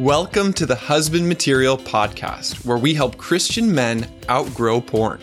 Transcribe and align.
Welcome 0.00 0.52
to 0.52 0.66
the 0.66 0.76
Husband 0.76 1.26
Material 1.26 1.78
Podcast, 1.78 2.66
where 2.66 2.76
we 2.76 2.92
help 2.92 3.16
Christian 3.16 3.74
men 3.74 4.06
outgrow 4.28 4.78
porn. 4.78 5.22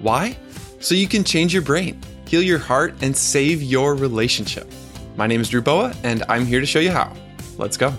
Why? 0.00 0.36
So 0.80 0.96
you 0.96 1.06
can 1.06 1.22
change 1.22 1.52
your 1.52 1.62
brain, 1.62 2.02
heal 2.26 2.42
your 2.42 2.58
heart, 2.58 2.96
and 3.02 3.16
save 3.16 3.62
your 3.62 3.94
relationship. 3.94 4.68
My 5.16 5.28
name 5.28 5.40
is 5.40 5.48
Drew 5.48 5.62
Boa, 5.62 5.94
and 6.02 6.24
I'm 6.28 6.44
here 6.44 6.58
to 6.58 6.66
show 6.66 6.80
you 6.80 6.90
how. 6.90 7.14
Let's 7.56 7.76
go. 7.76 7.94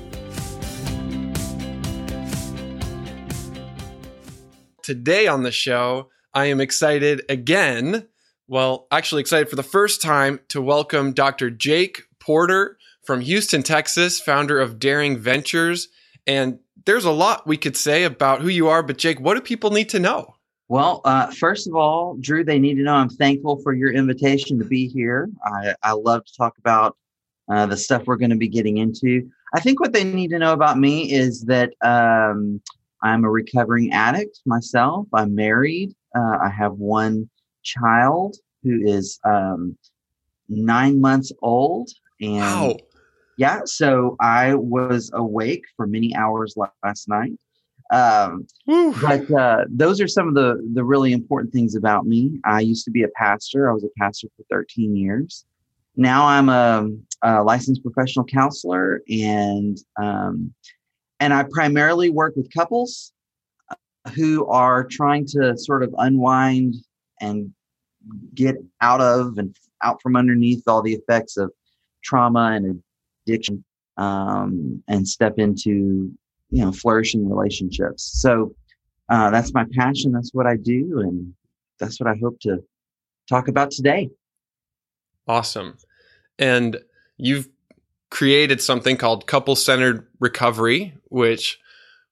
Today 4.84 5.28
on 5.28 5.44
the 5.44 5.52
show, 5.52 6.10
I 6.34 6.48
am 6.48 6.60
excited 6.60 7.22
again. 7.30 8.10
Well, 8.50 8.86
actually, 8.92 9.22
excited 9.22 9.48
for 9.48 9.56
the 9.56 9.64
first 9.64 10.02
time 10.02 10.42
to 10.50 10.62
welcome 10.62 11.14
Dr. 11.14 11.50
Jake 11.50 12.02
Porter 12.20 12.78
from 13.02 13.22
Houston, 13.22 13.64
Texas, 13.64 14.20
founder 14.20 14.60
of 14.60 14.78
Daring 14.78 15.18
Ventures. 15.18 15.88
And 16.28 16.60
there's 16.86 17.06
a 17.06 17.12
lot 17.12 17.48
we 17.48 17.58
could 17.58 17.78
say 17.78 18.04
about 18.04 18.42
who 18.42 18.50
you 18.50 18.68
are, 18.68 18.84
but 18.84 18.98
Jake, 18.98 19.20
what 19.20 19.36
do 19.36 19.42
people 19.42 19.72
need 19.72 19.90
to 19.90 20.00
know? 20.00 20.36
Well, 20.68 21.02
uh, 21.04 21.28
first 21.32 21.68
of 21.68 21.76
all, 21.76 22.16
Drew, 22.20 22.44
they 22.46 22.60
need 22.60 22.76
to 22.76 22.84
know 22.84 22.94
I'm 22.94 23.10
thankful 23.10 23.62
for 23.62 23.74
your 23.74 23.92
invitation 23.92 24.58
to 24.60 24.66
be 24.66 24.88
here. 24.88 25.30
I, 25.44 25.76
I 25.84 25.92
love 25.92 26.24
to 26.26 26.34
talk 26.38 26.58
about 26.58 26.96
uh, 27.52 27.66
the 27.66 27.76
stuff 27.76 28.04
we're 28.06 28.16
going 28.16 28.30
to 28.30 28.38
be 28.38 28.48
getting 28.48 28.78
into. 28.78 29.30
I 29.54 29.60
think 29.60 29.82
what 29.82 29.92
they 29.92 30.06
need 30.06 30.30
to 30.30 30.40
know 30.40 30.54
about 30.54 30.78
me 30.78 31.12
is 31.12 31.44
that 31.46 31.74
um, 31.82 32.62
I'm 33.04 33.26
a 33.26 33.30
recovering 33.30 33.92
addict 33.92 34.40
myself. 34.46 35.08
I'm 35.14 35.36
married. 35.36 35.94
Uh, 36.16 36.38
I 36.42 36.50
have 36.50 36.74
one 36.74 37.30
child 37.64 38.38
who 38.64 38.80
is 38.86 39.20
um, 39.26 39.78
nine 40.48 41.02
months 41.02 41.32
old. 41.42 41.90
And 42.22 42.40
Wow. 42.40 42.78
Yeah, 43.38 43.62
so 43.66 44.16
I 44.20 44.56
was 44.56 45.12
awake 45.14 45.64
for 45.76 45.88
many 45.88 46.16
hours 46.16 46.56
last 46.84 47.08
night. 47.08 47.34
Um, 47.92 48.48
but 49.02 49.30
uh, 49.32 49.66
those 49.70 50.00
are 50.00 50.08
some 50.08 50.30
of 50.30 50.34
the 50.34 50.66
the 50.74 50.84
really 50.84 51.12
important 51.12 51.52
things 51.52 51.76
about 51.76 52.06
me. 52.06 52.40
I 52.46 52.62
used 52.62 52.86
to 52.86 52.92
be 52.92 53.04
a 53.04 53.10
pastor. 53.10 53.70
I 53.70 53.74
was 53.74 53.84
a 53.84 53.90
pastor 54.00 54.28
for 54.38 54.44
13 54.50 54.96
years. 54.96 55.46
Now 55.98 56.26
I'm 56.26 56.48
a, 56.48 56.88
a 57.22 57.44
licensed 57.44 57.84
professional 57.84 58.26
counselor, 58.26 59.02
and 59.10 59.78
um, 60.02 60.54
and 61.20 61.34
I 61.34 61.44
primarily 61.44 62.10
work 62.10 62.36
with 62.38 62.52
couples 62.54 63.12
uh, 63.70 63.76
who 64.16 64.46
are 64.48 64.86
trying 64.86 65.26
to 65.28 65.58
sort 65.58 65.84
of 65.84 65.94
unwind 65.98 66.76
and 67.20 67.52
get 68.34 68.56
out 68.80 69.02
of 69.02 69.38
and 69.38 69.56
out 69.84 70.02
from 70.02 70.16
underneath 70.16 70.64
all 70.66 70.82
the 70.82 70.94
effects 70.94 71.36
of 71.36 71.52
trauma 72.04 72.54
and 72.54 72.82
addiction, 73.26 73.64
um, 73.98 74.84
and 74.88 75.08
step 75.08 75.36
into 75.38 76.12
you 76.50 76.66
know 76.66 76.72
flourishing 76.72 77.30
relationships 77.30 78.10
so 78.22 78.54
uh, 79.10 79.30
that's 79.30 79.54
my 79.54 79.66
passion 79.74 80.12
that's 80.12 80.32
what 80.34 80.46
i 80.46 80.58
do 80.58 81.00
and 81.00 81.34
that's 81.80 82.00
what 82.00 82.10
i 82.10 82.16
hope 82.22 82.40
to 82.42 82.58
talk 83.30 83.48
about 83.48 83.72
today 83.72 84.10
Awesome. 85.28 85.78
And 86.40 86.78
you've 87.18 87.48
created 88.10 88.62
something 88.62 88.98
called 88.98 89.28
couple 89.28 89.56
centered 89.56 90.08
recovery, 90.20 90.94
which 91.06 91.60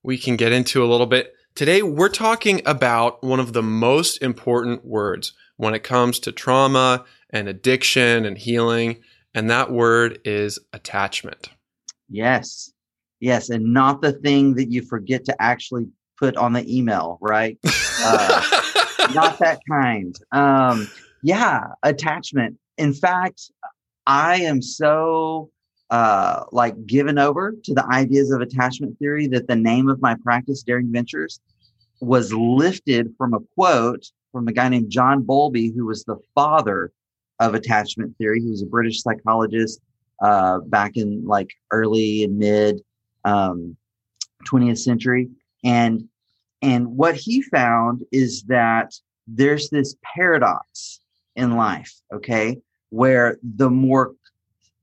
we 0.04 0.18
can 0.18 0.38
get 0.38 0.52
into 0.52 0.84
a 0.84 0.88
little 0.88 1.06
bit. 1.06 1.34
Today, 1.56 1.82
we're 1.82 2.10
talking 2.10 2.62
about 2.66 3.22
one 3.24 3.40
of 3.40 3.54
the 3.54 3.64
most 3.64 4.22
important 4.22 4.86
words 4.86 5.34
when 5.58 5.74
it 5.74 5.84
comes 5.84 6.20
to 6.20 6.32
trauma 6.32 7.04
and 7.32 7.50
addiction 7.50 8.26
and 8.26 8.38
healing. 8.38 9.02
And 9.36 9.50
that 9.50 9.72
word 9.72 10.20
is 10.26 10.60
attachment. 10.74 11.50
yes. 12.10 12.72
Yes 13.22 13.50
and 13.50 13.74
not 13.74 14.02
the 14.02 14.14
thing 14.14 14.56
that 14.56 14.72
you 14.72 14.82
forget 14.82 15.26
to 15.26 15.36
actually 15.42 15.88
put 16.18 16.38
on 16.38 16.54
the 16.54 16.64
email 16.78 17.18
right? 17.22 17.58
Uh, 18.02 18.42
not 19.14 19.38
that 19.40 19.60
kind. 19.70 20.16
Um 20.32 20.88
yeah 21.22 21.68
attachment. 21.84 22.58
In 22.78 22.94
fact 22.94 23.52
i 24.08 24.38
am 24.38 24.62
so 24.62 25.50
uh 25.90 26.44
like 26.52 26.74
given 26.86 27.20
over 27.20 27.54
to 27.64 27.74
the 27.74 27.86
ideas 27.92 28.32
of 28.32 28.42
attachment 28.42 28.98
theory 29.00 29.28
that 29.28 29.48
the 29.48 29.56
name 29.56 29.90
of 29.90 30.02
my 30.02 30.16
practice 30.24 30.64
daring 30.64 30.92
ventures 30.92 31.40
was 32.02 32.34
lifted 32.34 33.14
from 33.18 33.34
a 33.34 33.40
quote 33.56 34.06
from 34.32 34.48
a 34.48 34.52
guy 34.54 34.70
named 34.70 34.90
john 34.90 35.22
bowlby 35.22 35.72
who 35.76 35.86
was 35.86 36.04
the 36.06 36.16
father 36.34 36.92
of 37.40 37.56
attachment 37.56 38.16
theory. 38.18 38.42
He 38.42 38.50
was 38.50 38.62
a 38.62 38.68
british 38.68 39.02
psychologist 39.02 39.80
uh 40.22 40.60
back 40.60 40.98
in 40.98 41.26
like 41.26 41.50
early 41.72 42.24
and 42.24 42.38
mid 42.38 42.82
um 43.26 43.76
20th 44.46 44.80
century. 44.80 45.30
And 45.64 46.08
and 46.62 46.98
what 46.98 47.16
he 47.16 47.42
found 47.42 48.04
is 48.12 48.44
that 48.44 48.94
there's 49.28 49.70
this 49.70 49.96
paradox 50.04 51.00
in 51.36 51.56
life, 51.56 51.94
okay, 52.14 52.60
where 52.90 53.38
the 53.56 53.70
more 53.70 54.14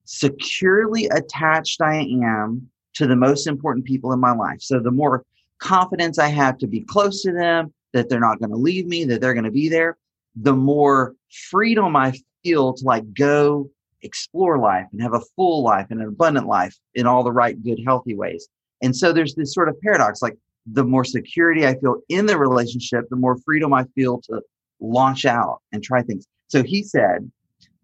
securely 0.05 1.07
attached 1.09 1.81
I 1.83 1.97
am 2.23 2.69
to 2.95 3.07
the 3.07 3.17
most 3.17 3.47
important 3.47 3.85
people 3.85 4.13
in 4.13 4.21
my 4.21 4.33
life, 4.33 4.61
so 4.61 4.81
the 4.81 4.91
more 4.91 5.25
confidence 5.59 6.19
I 6.19 6.29
have 6.29 6.59
to 6.59 6.67
be 6.67 6.81
close 6.81 7.23
to 7.23 7.33
them, 7.33 7.73
that 7.93 8.09
they're 8.09 8.21
not 8.21 8.39
going 8.39 8.51
to 8.51 8.57
leave 8.57 8.87
me, 8.87 9.05
that 9.05 9.21
they're 9.21 9.35
going 9.35 9.45
to 9.45 9.51
be 9.51 9.69
there, 9.69 9.97
the 10.37 10.55
more 10.55 11.15
freedom 11.51 11.97
I 11.97 12.15
to 12.53 12.85
like 12.85 13.05
go 13.15 13.71
explore 14.03 14.59
life 14.59 14.87
and 14.93 15.03
have 15.03 15.15
a 15.15 15.23
full 15.35 15.63
life 15.63 15.87
and 15.91 16.01
an 16.01 16.09
abundant 16.09 16.47
life 16.47 16.77
in 16.95 17.07
all 17.07 17.25
the 17.25 17.33
right, 17.33 17.63
good, 17.63 17.81
healthy 17.85 18.15
ways. 18.15 18.49
And 18.83 18.95
so 18.95 19.13
there's 19.13 19.35
this 19.35 19.55
sort 19.55 19.69
of 19.69 19.81
paradox 19.81 20.23
like, 20.23 20.37
the 20.73 20.85
more 20.85 21.05
security 21.05 21.65
I 21.65 21.79
feel 21.79 22.01
in 22.09 22.27
the 22.27 22.37
relationship, 22.37 23.05
the 23.09 23.17
more 23.17 23.39
freedom 23.45 23.73
I 23.73 23.85
feel 23.95 24.21
to 24.23 24.43
launch 24.81 25.25
out 25.25 25.61
and 25.73 25.83
try 25.83 26.03
things. 26.03 26.27
So 26.49 26.63
he 26.63 26.83
said, 26.83 27.31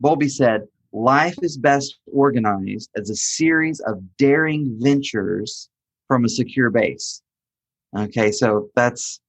Bowlby 0.00 0.28
said, 0.28 0.62
life 0.92 1.36
is 1.42 1.56
best 1.56 1.98
organized 2.12 2.90
as 2.96 3.08
a 3.08 3.14
series 3.16 3.80
of 3.80 4.02
daring 4.16 4.76
ventures 4.80 5.68
from 6.08 6.24
a 6.24 6.28
secure 6.28 6.70
base. 6.70 7.22
Okay, 7.96 8.32
so 8.32 8.68
that's 8.74 9.20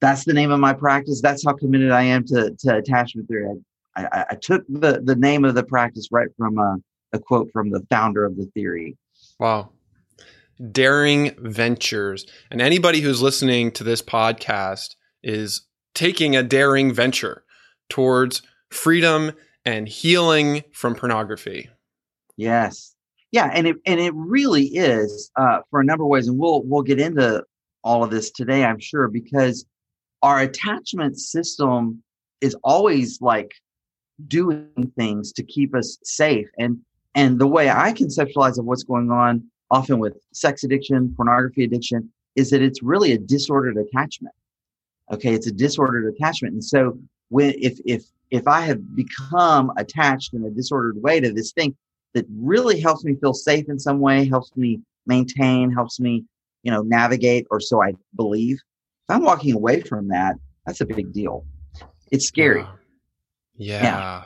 that's 0.00 0.24
the 0.24 0.34
name 0.34 0.50
of 0.50 0.60
my 0.60 0.72
practice. 0.72 1.20
That's 1.20 1.44
how 1.44 1.54
committed 1.54 1.90
I 1.90 2.02
am 2.02 2.24
to, 2.26 2.54
to 2.60 2.76
attachment 2.76 3.26
theory. 3.26 3.56
I, 3.96 4.24
I 4.30 4.34
took 4.34 4.64
the, 4.68 5.00
the 5.02 5.16
name 5.16 5.44
of 5.44 5.54
the 5.54 5.64
practice 5.64 6.08
right 6.10 6.28
from 6.36 6.58
a, 6.58 6.76
a 7.12 7.18
quote 7.18 7.50
from 7.52 7.70
the 7.70 7.84
founder 7.90 8.24
of 8.24 8.36
the 8.36 8.46
theory. 8.54 8.96
Wow. 9.38 9.70
Daring 10.70 11.34
Ventures. 11.38 12.26
And 12.50 12.60
anybody 12.60 13.00
who's 13.00 13.22
listening 13.22 13.72
to 13.72 13.84
this 13.84 14.02
podcast 14.02 14.94
is 15.22 15.66
taking 15.94 16.36
a 16.36 16.42
daring 16.42 16.92
venture 16.92 17.44
towards 17.88 18.42
freedom 18.70 19.32
and 19.64 19.88
healing 19.88 20.62
from 20.72 20.94
pornography. 20.94 21.70
Yes. 22.36 22.94
Yeah, 23.32 23.50
and 23.52 23.66
it 23.66 23.76
and 23.84 23.98
it 23.98 24.12
really 24.14 24.66
is 24.66 25.30
uh, 25.36 25.58
for 25.68 25.80
a 25.80 25.84
number 25.84 26.04
of 26.04 26.08
ways, 26.08 26.28
and 26.28 26.38
we'll 26.38 26.62
we'll 26.64 26.82
get 26.82 27.00
into 27.00 27.42
all 27.82 28.04
of 28.04 28.10
this 28.10 28.30
today, 28.30 28.64
I'm 28.64 28.78
sure, 28.78 29.08
because 29.08 29.66
our 30.22 30.38
attachment 30.38 31.18
system 31.18 32.02
is 32.40 32.56
always 32.62 33.20
like 33.20 33.52
doing 34.28 34.92
things 34.96 35.32
to 35.32 35.42
keep 35.42 35.74
us 35.74 35.98
safe. 36.02 36.48
And 36.58 36.78
and 37.14 37.38
the 37.38 37.46
way 37.46 37.70
I 37.70 37.92
conceptualize 37.92 38.58
of 38.58 38.64
what's 38.64 38.82
going 38.82 39.10
on, 39.10 39.44
often 39.70 39.98
with 39.98 40.16
sex 40.32 40.64
addiction, 40.64 41.14
pornography 41.16 41.64
addiction, 41.64 42.10
is 42.34 42.50
that 42.50 42.62
it's 42.62 42.82
really 42.82 43.12
a 43.12 43.18
disordered 43.18 43.76
attachment. 43.76 44.34
Okay, 45.12 45.32
it's 45.32 45.46
a 45.46 45.52
disordered 45.52 46.12
attachment, 46.12 46.54
and 46.54 46.64
so 46.64 46.98
when 47.28 47.54
if 47.58 47.78
if 47.84 48.04
if 48.30 48.48
I 48.48 48.62
have 48.62 48.96
become 48.96 49.70
attached 49.76 50.34
in 50.34 50.44
a 50.44 50.50
disordered 50.50 51.00
way 51.02 51.20
to 51.20 51.32
this 51.32 51.52
thing 51.52 51.76
that 52.14 52.26
really 52.30 52.80
helps 52.80 53.04
me 53.04 53.14
feel 53.16 53.34
safe 53.34 53.68
in 53.68 53.78
some 53.78 54.00
way, 54.00 54.26
helps 54.26 54.56
me 54.56 54.80
maintain, 55.06 55.70
helps 55.70 56.00
me, 56.00 56.24
you 56.62 56.70
know, 56.70 56.82
navigate, 56.82 57.46
or 57.50 57.60
so 57.60 57.82
I 57.82 57.94
believe. 58.16 58.56
If 58.56 59.14
I'm 59.14 59.22
walking 59.22 59.54
away 59.54 59.82
from 59.82 60.08
that, 60.08 60.36
that's 60.64 60.80
a 60.80 60.86
big 60.86 61.12
deal. 61.12 61.44
It's 62.10 62.26
scary. 62.26 62.64
Yeah. 63.56 64.24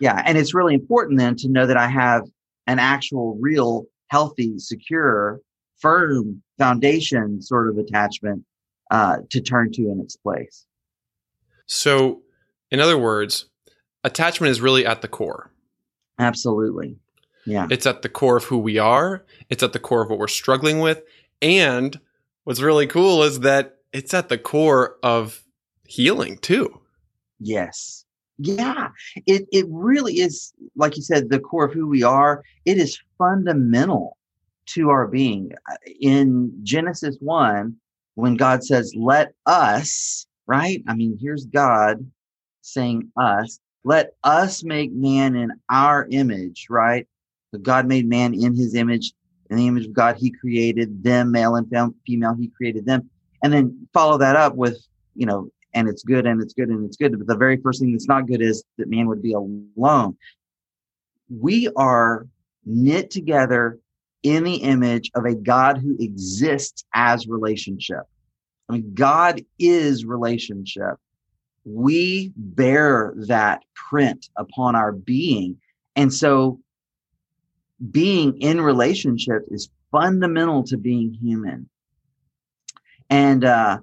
Yeah. 0.00 0.22
And 0.24 0.36
it's 0.38 0.54
really 0.54 0.74
important 0.74 1.18
then 1.18 1.36
to 1.36 1.48
know 1.48 1.66
that 1.66 1.76
I 1.76 1.88
have 1.88 2.22
an 2.66 2.78
actual, 2.78 3.36
real, 3.40 3.86
healthy, 4.08 4.58
secure, 4.58 5.40
firm 5.78 6.42
foundation 6.58 7.42
sort 7.42 7.68
of 7.68 7.78
attachment 7.78 8.44
uh, 8.90 9.18
to 9.30 9.40
turn 9.40 9.70
to 9.72 9.82
in 9.90 10.00
its 10.00 10.16
place. 10.16 10.66
So, 11.66 12.22
in 12.70 12.80
other 12.80 12.98
words, 12.98 13.46
attachment 14.02 14.50
is 14.50 14.60
really 14.60 14.86
at 14.86 15.02
the 15.02 15.08
core. 15.08 15.50
Absolutely. 16.18 16.96
Yeah. 17.46 17.66
It's 17.70 17.86
at 17.86 18.02
the 18.02 18.08
core 18.08 18.36
of 18.36 18.44
who 18.44 18.58
we 18.58 18.78
are, 18.78 19.24
it's 19.50 19.62
at 19.62 19.72
the 19.72 19.78
core 19.78 20.02
of 20.02 20.10
what 20.10 20.18
we're 20.18 20.28
struggling 20.28 20.80
with. 20.80 21.02
And 21.42 21.98
what's 22.44 22.60
really 22.60 22.86
cool 22.86 23.22
is 23.22 23.40
that 23.40 23.78
it's 23.92 24.14
at 24.14 24.28
the 24.28 24.38
core 24.38 24.96
of 25.02 25.44
healing 25.86 26.38
too. 26.38 26.80
Yes. 27.38 28.03
Yeah. 28.38 28.88
It 29.26 29.46
it 29.52 29.66
really 29.68 30.14
is 30.14 30.52
like 30.76 30.96
you 30.96 31.02
said 31.02 31.30
the 31.30 31.38
core 31.38 31.66
of 31.66 31.72
who 31.72 31.86
we 31.86 32.02
are. 32.02 32.42
It 32.64 32.78
is 32.78 33.00
fundamental 33.18 34.16
to 34.66 34.90
our 34.90 35.06
being. 35.06 35.52
In 36.00 36.52
Genesis 36.62 37.16
1, 37.20 37.76
when 38.14 38.36
God 38.36 38.64
says, 38.64 38.92
let 38.96 39.32
us, 39.46 40.26
right? 40.46 40.82
I 40.88 40.94
mean, 40.94 41.18
here's 41.20 41.46
God 41.46 42.10
saying 42.62 43.10
us, 43.16 43.60
let 43.84 44.14
us 44.24 44.64
make 44.64 44.92
man 44.92 45.36
in 45.36 45.52
our 45.68 46.06
image, 46.10 46.66
right? 46.70 47.06
So 47.52 47.58
God 47.58 47.86
made 47.86 48.08
man 48.08 48.34
in 48.34 48.54
his 48.54 48.74
image. 48.74 49.12
In 49.50 49.56
the 49.56 49.66
image 49.66 49.86
of 49.86 49.92
God, 49.92 50.16
he 50.16 50.30
created 50.30 51.04
them, 51.04 51.30
male 51.30 51.56
and 51.56 51.70
female, 52.06 52.34
he 52.34 52.48
created 52.48 52.86
them. 52.86 53.10
And 53.42 53.52
then 53.52 53.86
follow 53.92 54.16
that 54.18 54.36
up 54.36 54.54
with, 54.54 54.82
you 55.14 55.26
know, 55.26 55.50
and 55.74 55.88
it's 55.88 56.02
good 56.02 56.26
and 56.26 56.40
it's 56.40 56.54
good 56.54 56.68
and 56.68 56.86
it's 56.86 56.96
good. 56.96 57.18
But 57.18 57.26
the 57.26 57.36
very 57.36 57.56
first 57.58 57.80
thing 57.80 57.92
that's 57.92 58.08
not 58.08 58.26
good 58.26 58.40
is 58.40 58.64
that 58.78 58.88
man 58.88 59.06
would 59.08 59.22
be 59.22 59.32
alone. 59.32 60.16
We 61.28 61.68
are 61.76 62.26
knit 62.64 63.10
together 63.10 63.78
in 64.22 64.44
the 64.44 64.56
image 64.56 65.10
of 65.14 65.24
a 65.24 65.34
God 65.34 65.78
who 65.78 65.96
exists 65.98 66.84
as 66.94 67.26
relationship. 67.26 68.02
I 68.68 68.74
mean, 68.74 68.94
God 68.94 69.42
is 69.58 70.04
relationship. 70.04 70.96
We 71.64 72.32
bear 72.36 73.12
that 73.16 73.62
print 73.74 74.28
upon 74.36 74.76
our 74.76 74.92
being. 74.92 75.58
And 75.96 76.12
so 76.12 76.60
being 77.90 78.40
in 78.40 78.60
relationship 78.60 79.42
is 79.48 79.68
fundamental 79.90 80.62
to 80.64 80.78
being 80.78 81.12
human. 81.12 81.68
And 83.10 83.44
uh 83.44 83.78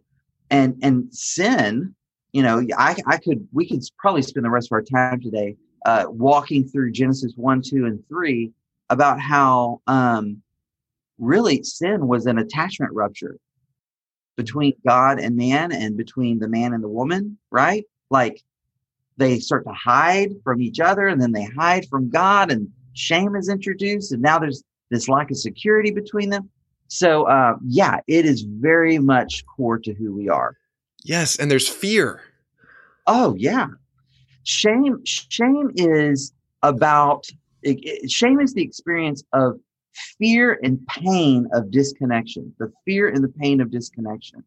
and 0.51 0.77
and 0.83 1.11
sin, 1.11 1.95
you 2.33 2.43
know, 2.43 2.63
I 2.77 2.95
I 3.07 3.17
could 3.17 3.47
we 3.51 3.67
could 3.67 3.81
probably 3.97 4.21
spend 4.21 4.45
the 4.45 4.51
rest 4.51 4.67
of 4.67 4.73
our 4.73 4.83
time 4.83 5.19
today 5.19 5.55
uh 5.85 6.05
walking 6.09 6.67
through 6.67 6.91
Genesis 6.91 7.33
1, 7.35 7.63
2, 7.63 7.85
and 7.85 8.07
3 8.07 8.51
about 8.89 9.19
how 9.19 9.81
um 9.87 10.43
really 11.17 11.63
sin 11.63 12.07
was 12.07 12.25
an 12.25 12.37
attachment 12.37 12.93
rupture 12.93 13.37
between 14.35 14.73
God 14.85 15.19
and 15.19 15.35
man 15.35 15.71
and 15.71 15.97
between 15.97 16.39
the 16.39 16.47
man 16.47 16.73
and 16.73 16.83
the 16.83 16.89
woman, 16.89 17.37
right? 17.51 17.85
Like 18.09 18.41
they 19.17 19.39
start 19.39 19.65
to 19.65 19.73
hide 19.73 20.31
from 20.43 20.61
each 20.61 20.79
other 20.79 21.07
and 21.07 21.21
then 21.21 21.31
they 21.31 21.43
hide 21.43 21.85
from 21.89 22.09
God 22.09 22.51
and 22.51 22.69
shame 22.93 23.35
is 23.35 23.49
introduced 23.49 24.11
and 24.11 24.21
now 24.21 24.39
there's 24.39 24.63
this 24.89 25.07
lack 25.07 25.31
of 25.31 25.37
security 25.37 25.91
between 25.91 26.29
them. 26.29 26.49
So 26.91 27.23
uh, 27.23 27.55
yeah, 27.65 28.01
it 28.07 28.25
is 28.25 28.41
very 28.41 28.99
much 28.99 29.45
core 29.45 29.79
to 29.79 29.93
who 29.93 30.13
we 30.13 30.27
are. 30.27 30.57
Yes, 31.05 31.37
and 31.37 31.49
there's 31.49 31.69
fear. 31.69 32.21
Oh 33.07 33.33
yeah, 33.37 33.67
shame. 34.43 34.99
Shame 35.05 35.71
is 35.75 36.33
about 36.63 37.27
shame 38.09 38.41
is 38.41 38.53
the 38.53 38.61
experience 38.61 39.23
of 39.31 39.57
fear 40.19 40.59
and 40.63 40.85
pain 40.87 41.47
of 41.53 41.71
disconnection. 41.71 42.53
The 42.59 42.69
fear 42.83 43.07
and 43.07 43.23
the 43.23 43.29
pain 43.39 43.61
of 43.61 43.71
disconnection 43.71 44.43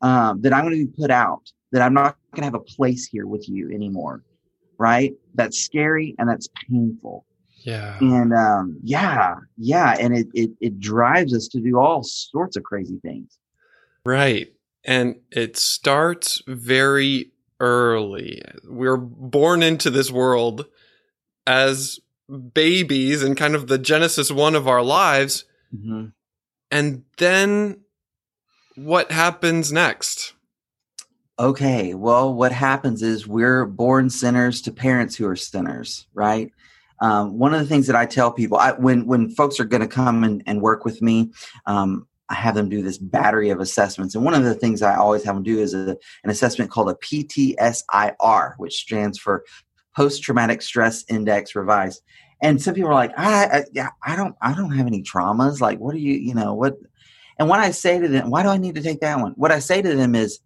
um, 0.00 0.42
that 0.42 0.52
I'm 0.52 0.62
going 0.64 0.78
to 0.78 0.86
be 0.86 0.92
put 0.96 1.10
out. 1.10 1.50
That 1.72 1.82
I'm 1.82 1.92
not 1.92 2.16
going 2.30 2.42
to 2.42 2.44
have 2.44 2.54
a 2.54 2.60
place 2.60 3.04
here 3.04 3.26
with 3.26 3.48
you 3.48 3.72
anymore. 3.72 4.22
Right? 4.78 5.12
That's 5.34 5.58
scary 5.58 6.14
and 6.20 6.28
that's 6.28 6.48
painful. 6.70 7.26
Yeah. 7.64 7.96
And 8.00 8.32
um, 8.34 8.78
yeah, 8.82 9.36
yeah, 9.56 9.96
and 9.98 10.14
it, 10.14 10.26
it 10.34 10.50
it 10.60 10.78
drives 10.78 11.34
us 11.34 11.48
to 11.48 11.60
do 11.60 11.78
all 11.78 12.02
sorts 12.02 12.56
of 12.56 12.62
crazy 12.62 12.98
things. 13.02 13.38
Right. 14.04 14.52
And 14.84 15.16
it 15.30 15.56
starts 15.56 16.42
very 16.46 17.32
early. 17.58 18.42
We're 18.64 18.98
born 18.98 19.62
into 19.62 19.90
this 19.90 20.10
world 20.10 20.66
as 21.46 22.00
babies 22.52 23.22
and 23.22 23.34
kind 23.34 23.54
of 23.54 23.66
the 23.66 23.78
genesis 23.78 24.30
one 24.30 24.54
of 24.54 24.68
our 24.68 24.82
lives. 24.82 25.46
Mm-hmm. 25.74 26.06
And 26.70 27.04
then 27.16 27.80
what 28.76 29.10
happens 29.10 29.72
next? 29.72 30.34
Okay, 31.38 31.94
well, 31.94 32.32
what 32.32 32.52
happens 32.52 33.02
is 33.02 33.26
we're 33.26 33.64
born 33.64 34.10
sinners 34.10 34.60
to 34.62 34.72
parents 34.72 35.16
who 35.16 35.26
are 35.26 35.36
sinners, 35.36 36.06
right? 36.12 36.52
Um, 37.04 37.38
one 37.38 37.52
of 37.52 37.60
the 37.60 37.66
things 37.66 37.86
that 37.86 37.96
I 37.96 38.06
tell 38.06 38.32
people 38.32 38.56
I, 38.56 38.72
when 38.72 39.04
when 39.06 39.28
folks 39.28 39.60
are 39.60 39.66
going 39.66 39.82
to 39.82 39.86
come 39.86 40.24
and, 40.24 40.42
and, 40.46 40.62
work 40.62 40.86
with 40.86 41.02
me, 41.02 41.32
um, 41.66 42.06
I 42.30 42.34
have 42.34 42.54
them 42.54 42.70
do 42.70 42.80
this 42.80 42.96
battery 42.96 43.50
of 43.50 43.60
assessments. 43.60 44.14
And 44.14 44.24
one 44.24 44.32
of 44.32 44.42
the 44.42 44.54
things 44.54 44.80
I 44.80 44.96
always 44.96 45.22
have 45.24 45.34
them 45.34 45.44
do 45.44 45.58
is 45.58 45.74
a, 45.74 45.98
an 46.24 46.30
assessment 46.30 46.70
called 46.70 46.88
a 46.88 46.94
PTSIR, 46.94 48.54
which 48.56 48.76
stands 48.76 49.18
for 49.18 49.44
Post 49.94 50.22
Traumatic 50.22 50.62
Stress 50.62 51.04
Index 51.10 51.54
Revised. 51.54 52.00
And 52.40 52.62
some 52.62 52.74
people 52.74 52.90
are 52.90 52.94
like, 52.94 53.12
I, 53.18 53.64
I, 53.76 53.88
I 54.02 54.16
don't, 54.16 54.34
I 54.40 54.54
don't 54.54 54.74
have 54.74 54.86
any 54.86 55.02
traumas. 55.02 55.60
Like, 55.60 55.80
what 55.80 55.92
do 55.92 56.00
you, 56.00 56.14
you 56.14 56.34
know, 56.34 56.54
what? 56.54 56.78
And 57.38 57.50
what 57.50 57.60
I 57.60 57.70
say 57.70 58.00
to 58.00 58.08
them, 58.08 58.30
why 58.30 58.42
do 58.42 58.48
I 58.48 58.56
need 58.56 58.76
to 58.76 58.82
take 58.82 59.00
that 59.00 59.20
one? 59.20 59.32
What 59.32 59.52
I 59.52 59.58
say 59.58 59.82
to 59.82 59.94
them 59.94 60.14
is, 60.14 60.40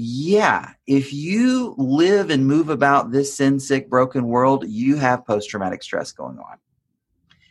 yeah, 0.00 0.74
if 0.86 1.12
you 1.12 1.74
live 1.76 2.30
and 2.30 2.46
move 2.46 2.68
about 2.68 3.10
this 3.10 3.34
sin 3.34 3.58
sick, 3.58 3.90
broken 3.90 4.28
world, 4.28 4.64
you 4.68 4.94
have 4.94 5.26
post 5.26 5.50
traumatic 5.50 5.82
stress 5.82 6.12
going 6.12 6.38
on. 6.38 6.56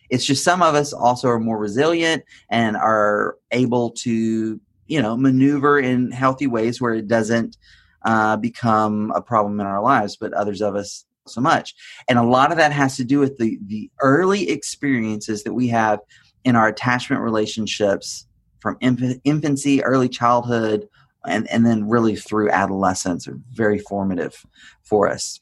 It's 0.10 0.24
just 0.24 0.46
some 0.46 0.62
of 0.62 0.74
us 0.74 0.94
also 0.94 1.28
are 1.28 1.42
more 1.42 1.58
resilient 1.58 2.24
and 2.50 2.78
are 2.78 3.36
able 3.52 3.92
to, 3.92 4.62
you 4.88 5.02
know, 5.02 5.18
maneuver 5.18 5.78
in 5.78 6.10
healthy 6.12 6.48
ways 6.48 6.80
where 6.80 6.94
it 6.94 7.10
doesn't 7.10 7.58
uh, 8.06 8.38
become 8.38 9.12
a 9.14 9.22
problem 9.22 9.60
in 9.60 9.66
our 9.66 9.82
lives, 9.82 10.16
but 10.16 10.32
others 10.32 10.62
of 10.62 10.78
us 10.78 11.06
so 11.28 11.42
much. 11.42 11.76
And 12.08 12.18
a 12.18 12.24
lot 12.24 12.52
of 12.52 12.58
that 12.60 12.72
has 12.72 12.96
to 12.96 13.04
do 13.04 13.20
with 13.20 13.38
the 13.38 13.60
the 13.68 13.92
early 14.00 14.50
experiences 14.50 15.44
that 15.44 15.54
we 15.54 15.68
have 15.68 16.00
in 16.46 16.56
our 16.56 16.70
attachment 16.70 17.22
relationships 17.22 18.26
from 18.62 18.78
inf- 18.80 19.20
infancy, 19.26 19.84
early 19.84 20.08
childhood, 20.08 20.88
and, 21.26 21.50
and 21.50 21.66
then 21.66 21.88
really 21.88 22.16
through 22.16 22.50
adolescence 22.50 23.28
are 23.28 23.40
very 23.52 23.80
formative 23.80 24.46
for 24.84 25.10
us. 25.10 25.40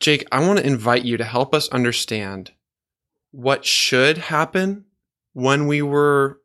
Jake, 0.00 0.26
I 0.30 0.46
want 0.46 0.58
to 0.58 0.66
invite 0.66 1.04
you 1.04 1.16
to 1.16 1.24
help 1.24 1.54
us 1.54 1.68
understand 1.70 2.52
what 3.30 3.64
should 3.64 4.18
happen 4.18 4.84
when 5.32 5.66
we 5.66 5.82
were 5.82 6.40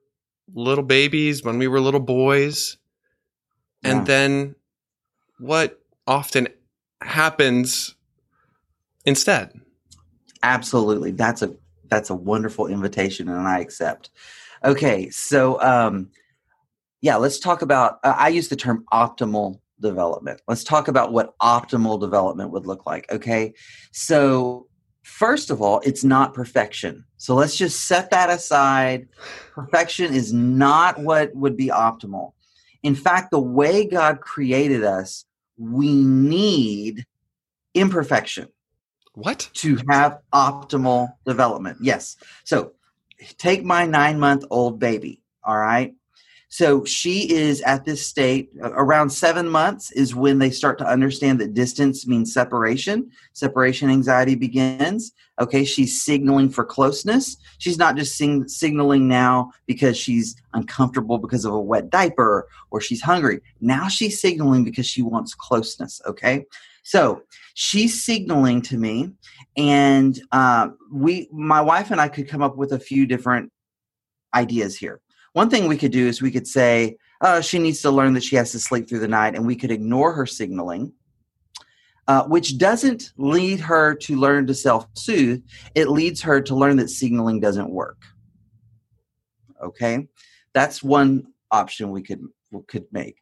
little 0.53 0.83
babies, 0.83 1.43
when 1.43 1.57
we 1.57 1.67
were 1.67 1.79
little 1.79 1.99
boys, 1.99 2.77
and 3.83 3.99
yeah. 3.99 4.03
then 4.03 4.55
what 5.39 5.81
often 6.07 6.47
happens 7.01 7.95
instead. 9.05 9.59
Absolutely. 10.43 11.11
That's 11.11 11.41
a 11.41 11.55
that's 11.87 12.09
a 12.09 12.15
wonderful 12.15 12.67
invitation 12.67 13.27
and 13.27 13.47
I 13.47 13.59
accept. 13.59 14.09
Okay, 14.63 15.09
so 15.09 15.61
um 15.61 16.09
yeah, 17.01 17.15
let's 17.15 17.39
talk 17.39 17.61
about 17.61 17.99
uh, 18.03 18.15
I 18.17 18.29
use 18.29 18.47
the 18.47 18.55
term 18.55 18.85
optimal 18.93 19.59
development. 19.79 20.41
Let's 20.47 20.63
talk 20.63 20.87
about 20.87 21.11
what 21.11 21.37
optimal 21.39 21.99
development 21.99 22.51
would 22.51 22.65
look 22.65 22.85
like, 22.85 23.11
okay? 23.11 23.53
So 23.91 24.67
first 25.03 25.49
of 25.49 25.61
all, 25.61 25.81
it's 25.83 26.03
not 26.03 26.33
perfection. 26.33 27.03
So 27.17 27.35
let's 27.35 27.57
just 27.57 27.87
set 27.87 28.11
that 28.11 28.29
aside. 28.29 29.07
Perfection 29.53 30.13
is 30.13 30.31
not 30.31 30.99
what 30.99 31.35
would 31.35 31.57
be 31.57 31.67
optimal. 31.67 32.33
In 32.83 32.95
fact, 32.95 33.31
the 33.31 33.39
way 33.39 33.87
God 33.87 34.21
created 34.21 34.83
us, 34.83 35.25
we 35.57 35.95
need 35.95 37.05
imperfection. 37.73 38.47
What? 39.13 39.49
To 39.55 39.77
have 39.89 40.19
optimal 40.33 41.13
development. 41.25 41.79
Yes. 41.81 42.15
So 42.43 42.73
take 43.37 43.63
my 43.63 43.85
nine 43.85 44.19
month 44.19 44.45
old 44.49 44.79
baby. 44.79 45.21
All 45.43 45.57
right. 45.57 45.93
So 46.51 46.83
she 46.83 47.31
is 47.31 47.61
at 47.61 47.85
this 47.85 48.05
state 48.05 48.51
around 48.61 49.09
seven 49.09 49.47
months 49.47 49.89
is 49.93 50.13
when 50.13 50.37
they 50.37 50.49
start 50.49 50.77
to 50.79 50.85
understand 50.85 51.39
that 51.39 51.53
distance 51.53 52.05
means 52.05 52.33
separation. 52.33 53.09
Separation 53.31 53.89
anxiety 53.89 54.35
begins. 54.35 55.13
Okay, 55.39 55.63
she's 55.63 56.01
signaling 56.01 56.49
for 56.49 56.65
closeness. 56.65 57.37
She's 57.57 57.77
not 57.77 57.95
just 57.95 58.17
sing- 58.17 58.49
signaling 58.49 59.07
now 59.07 59.51
because 59.65 59.97
she's 59.97 60.35
uncomfortable 60.53 61.17
because 61.17 61.45
of 61.45 61.53
a 61.53 61.59
wet 61.59 61.89
diaper 61.89 62.49
or 62.69 62.81
she's 62.81 63.01
hungry. 63.01 63.39
Now 63.61 63.87
she's 63.87 64.19
signaling 64.19 64.65
because 64.65 64.85
she 64.85 65.01
wants 65.01 65.33
closeness. 65.33 66.01
Okay, 66.05 66.45
so 66.83 67.21
she's 67.53 68.03
signaling 68.03 68.61
to 68.63 68.77
me, 68.77 69.13
and 69.55 70.19
uh, 70.33 70.67
we, 70.91 71.29
my 71.31 71.61
wife 71.61 71.91
and 71.91 72.01
I, 72.01 72.09
could 72.09 72.27
come 72.27 72.41
up 72.41 72.57
with 72.57 72.73
a 72.73 72.79
few 72.79 73.05
different 73.05 73.53
ideas 74.33 74.77
here. 74.77 74.99
One 75.33 75.49
thing 75.49 75.67
we 75.67 75.77
could 75.77 75.91
do 75.91 76.07
is 76.07 76.21
we 76.21 76.31
could 76.31 76.47
say 76.47 76.97
uh, 77.21 77.41
she 77.41 77.59
needs 77.59 77.81
to 77.81 77.91
learn 77.91 78.13
that 78.13 78.23
she 78.23 78.35
has 78.35 78.51
to 78.51 78.59
sleep 78.59 78.89
through 78.89 78.99
the 78.99 79.07
night, 79.07 79.35
and 79.35 79.45
we 79.45 79.55
could 79.55 79.71
ignore 79.71 80.13
her 80.13 80.25
signaling. 80.25 80.93
Uh, 82.07 82.23
which 82.23 82.57
doesn't 82.57 83.13
lead 83.15 83.59
her 83.59 83.93
to 83.93 84.17
learn 84.17 84.47
to 84.47 84.53
self 84.53 84.87
soothe. 84.95 85.41
It 85.75 85.87
leads 85.87 86.21
her 86.23 86.41
to 86.41 86.55
learn 86.55 86.77
that 86.77 86.89
signaling 86.89 87.39
doesn't 87.39 87.69
work. 87.69 88.01
Okay, 89.63 90.07
that's 90.53 90.83
one 90.83 91.27
option 91.51 91.91
we 91.91 92.01
could 92.01 92.25
could 92.67 92.85
make. 92.91 93.17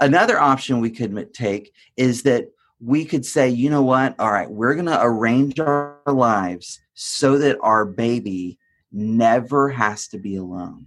Another 0.00 0.38
option 0.38 0.80
we 0.80 0.90
could 0.90 1.32
take 1.32 1.72
is 1.96 2.24
that 2.24 2.48
we 2.80 3.04
could 3.04 3.24
say, 3.24 3.48
you 3.48 3.70
know 3.70 3.82
what? 3.82 4.18
All 4.18 4.32
right, 4.32 4.50
we're 4.50 4.74
going 4.74 4.86
to 4.86 5.00
arrange 5.00 5.58
our 5.60 6.00
lives 6.06 6.80
so 6.94 7.38
that 7.38 7.56
our 7.62 7.84
baby 7.86 8.58
never 8.92 9.70
has 9.70 10.08
to 10.08 10.18
be 10.18 10.36
alone. 10.36 10.86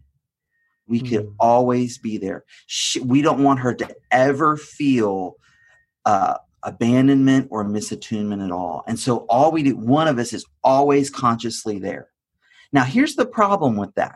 We 0.88 1.00
could 1.02 1.26
Mm. 1.28 1.34
always 1.40 1.98
be 1.98 2.18
there. 2.18 2.46
She, 2.66 3.00
we 3.00 3.22
don't 3.22 3.44
want 3.44 3.60
her 3.60 3.74
to 3.74 3.96
ever 4.12 4.58
feel 4.58 5.36
uh, 6.06 6.38
abandonment 6.64 7.48
or 7.52 7.66
misattunement 7.66 8.44
at 8.44 8.52
all. 8.52 8.84
And 8.88 8.98
so, 8.98 9.18
all 9.30 9.52
we 9.52 9.64
do, 9.64 9.76
one 9.76 10.08
of 10.08 10.18
us 10.18 10.34
is 10.34 10.46
always 10.64 11.10
consciously 11.10 11.80
there. 11.80 12.10
Now, 12.72 12.84
here's 12.84 13.16
the 13.16 13.26
problem 13.26 13.76
with 13.76 13.94
that. 13.96 14.16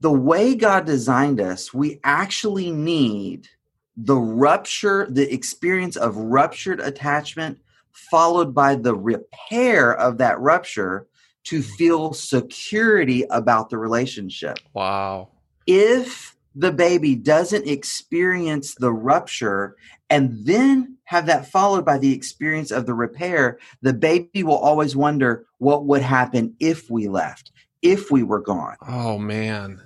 The 0.00 0.12
way 0.12 0.54
God 0.54 0.84
designed 0.84 1.40
us, 1.40 1.72
we 1.72 2.00
actually 2.04 2.70
need 2.70 3.48
the 3.96 4.16
rupture, 4.16 5.06
the 5.08 5.32
experience 5.32 5.96
of 5.96 6.16
ruptured 6.16 6.80
attachment, 6.80 7.58
followed 7.92 8.54
by 8.54 8.74
the 8.74 8.94
repair 8.94 9.94
of 9.94 10.18
that 10.18 10.40
rupture 10.40 11.06
to 11.44 11.62
feel 11.62 12.12
security 12.12 13.24
about 13.30 13.70
the 13.70 13.78
relationship. 13.78 14.58
Wow. 14.74 15.28
If 15.66 16.36
the 16.54 16.72
baby 16.72 17.14
doesn't 17.14 17.66
experience 17.66 18.74
the 18.74 18.92
rupture 18.92 19.76
and 20.10 20.44
then 20.44 20.98
have 21.04 21.26
that 21.26 21.50
followed 21.50 21.84
by 21.84 21.98
the 21.98 22.12
experience 22.12 22.70
of 22.70 22.86
the 22.86 22.94
repair, 22.94 23.58
the 23.80 23.92
baby 23.94 24.42
will 24.42 24.58
always 24.58 24.94
wonder 24.94 25.46
what 25.58 25.86
would 25.86 26.02
happen 26.02 26.54
if 26.60 26.90
we 26.90 27.08
left, 27.08 27.50
if 27.80 28.10
we 28.10 28.22
were 28.22 28.40
gone 28.40 28.76
Oh 28.86 29.18
man. 29.18 29.80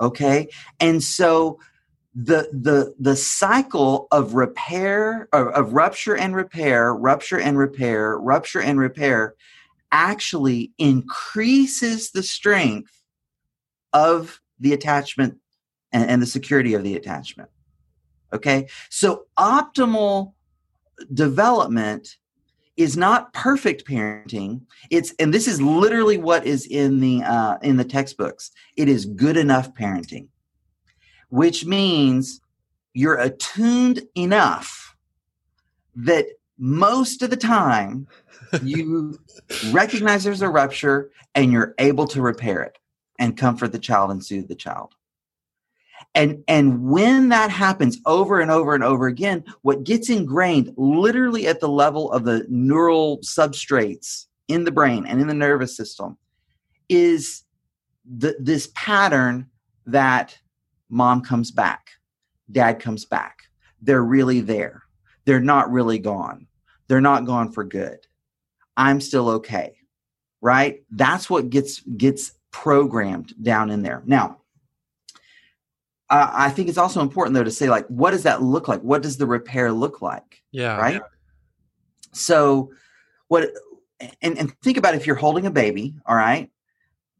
okay 0.00 0.48
and 0.80 1.02
so 1.02 1.58
the 2.14 2.48
the 2.52 2.94
the 2.98 3.14
cycle 3.14 4.08
of 4.10 4.34
repair 4.34 5.28
of, 5.32 5.48
of 5.48 5.72
rupture 5.74 6.16
and 6.16 6.34
repair 6.34 6.94
rupture 6.94 7.38
and 7.38 7.58
repair 7.58 8.16
rupture 8.18 8.60
and 8.60 8.78
repair 8.80 9.34
actually 9.92 10.72
increases 10.78 12.10
the 12.10 12.22
strength 12.22 13.02
of 13.92 14.40
the 14.58 14.72
attachment 14.72 15.38
and, 15.92 16.08
and 16.08 16.22
the 16.22 16.26
security 16.26 16.74
of 16.74 16.82
the 16.82 16.96
attachment 16.96 17.50
okay? 18.32 18.66
So 18.90 19.26
optimal 19.38 20.32
development 21.14 22.16
is 22.76 22.96
not 22.96 23.32
perfect 23.32 23.86
parenting. 23.86 24.60
It's 24.90 25.14
and 25.18 25.32
this 25.32 25.48
is 25.48 25.62
literally 25.62 26.18
what 26.18 26.44
is 26.44 26.66
in 26.66 27.00
the 27.00 27.22
uh, 27.22 27.56
in 27.62 27.76
the 27.76 27.84
textbooks. 27.84 28.50
It 28.76 28.88
is 28.88 29.06
good 29.06 29.36
enough 29.36 29.72
parenting 29.74 30.28
which 31.28 31.64
means 31.64 32.40
you're 32.94 33.18
attuned 33.18 34.02
enough 34.14 34.96
that 35.94 36.26
most 36.58 37.22
of 37.22 37.30
the 37.30 37.36
time 37.36 38.06
you 38.62 39.18
recognize 39.70 40.24
there's 40.24 40.42
a 40.42 40.48
rupture 40.48 41.10
and 41.34 41.52
you're 41.52 41.74
able 41.78 42.06
to 42.08 42.22
repair 42.22 42.62
it 42.62 42.78
and 43.18 43.36
comfort 43.36 43.72
the 43.72 43.78
child 43.78 44.10
and 44.10 44.24
soothe 44.24 44.48
the 44.48 44.54
child. 44.54 44.94
And 46.14 46.42
and 46.48 46.88
when 46.88 47.28
that 47.28 47.50
happens 47.50 47.98
over 48.06 48.40
and 48.40 48.50
over 48.50 48.74
and 48.74 48.82
over 48.84 49.06
again 49.06 49.44
what 49.62 49.84
gets 49.84 50.08
ingrained 50.08 50.72
literally 50.76 51.46
at 51.46 51.60
the 51.60 51.68
level 51.68 52.10
of 52.12 52.24
the 52.24 52.46
neural 52.48 53.18
substrates 53.18 54.26
in 54.48 54.64
the 54.64 54.70
brain 54.70 55.04
and 55.06 55.20
in 55.20 55.26
the 55.26 55.34
nervous 55.34 55.76
system 55.76 56.16
is 56.88 57.42
the, 58.04 58.36
this 58.38 58.70
pattern 58.74 59.50
that 59.86 60.38
mom 60.88 61.20
comes 61.20 61.50
back 61.50 61.90
dad 62.50 62.80
comes 62.80 63.04
back. 63.04 63.42
They're 63.82 64.04
really 64.04 64.40
there 64.40 64.85
they're 65.26 65.40
not 65.40 65.70
really 65.70 65.98
gone 65.98 66.46
they're 66.88 67.00
not 67.00 67.26
gone 67.26 67.52
for 67.52 67.64
good 67.64 67.98
i'm 68.76 69.00
still 69.00 69.28
okay 69.28 69.76
right 70.40 70.82
that's 70.92 71.28
what 71.28 71.50
gets 71.50 71.80
gets 71.80 72.32
programmed 72.50 73.34
down 73.42 73.70
in 73.70 73.82
there 73.82 74.02
now 74.06 74.38
uh, 76.08 76.30
I 76.32 76.50
think 76.50 76.68
it's 76.68 76.78
also 76.78 77.00
important 77.00 77.34
though 77.34 77.44
to 77.44 77.50
say 77.50 77.68
like, 77.68 77.86
what 77.88 78.12
does 78.12 78.22
that 78.22 78.42
look 78.42 78.68
like? 78.68 78.80
What 78.82 79.02
does 79.02 79.16
the 79.16 79.26
repair 79.26 79.72
look 79.72 80.02
like? 80.02 80.42
Yeah. 80.52 80.76
Right. 80.76 81.02
So, 82.12 82.70
what 83.28 83.50
and, 84.22 84.38
and 84.38 84.58
think 84.60 84.76
about 84.76 84.94
if 84.94 85.06
you're 85.06 85.16
holding 85.16 85.46
a 85.46 85.50
baby, 85.50 85.94
all 86.06 86.16
right? 86.16 86.50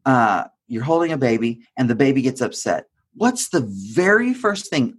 Uh, 0.05 0.45
you're 0.67 0.83
holding 0.83 1.11
a 1.11 1.17
baby 1.17 1.61
and 1.75 1.89
the 1.89 1.95
baby 1.95 2.21
gets 2.21 2.41
upset. 2.41 2.85
What's 3.13 3.49
the 3.49 3.61
very 3.61 4.33
first 4.33 4.69
thing 4.69 4.97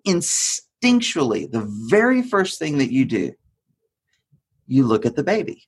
instinctually? 0.83 1.51
The 1.51 1.67
very 1.89 2.23
first 2.23 2.59
thing 2.59 2.79
that 2.79 2.93
you 2.93 3.05
do, 3.05 3.33
you 4.67 4.85
look 4.87 5.07
at 5.07 5.17
the 5.17 5.25
baby. 5.25 5.65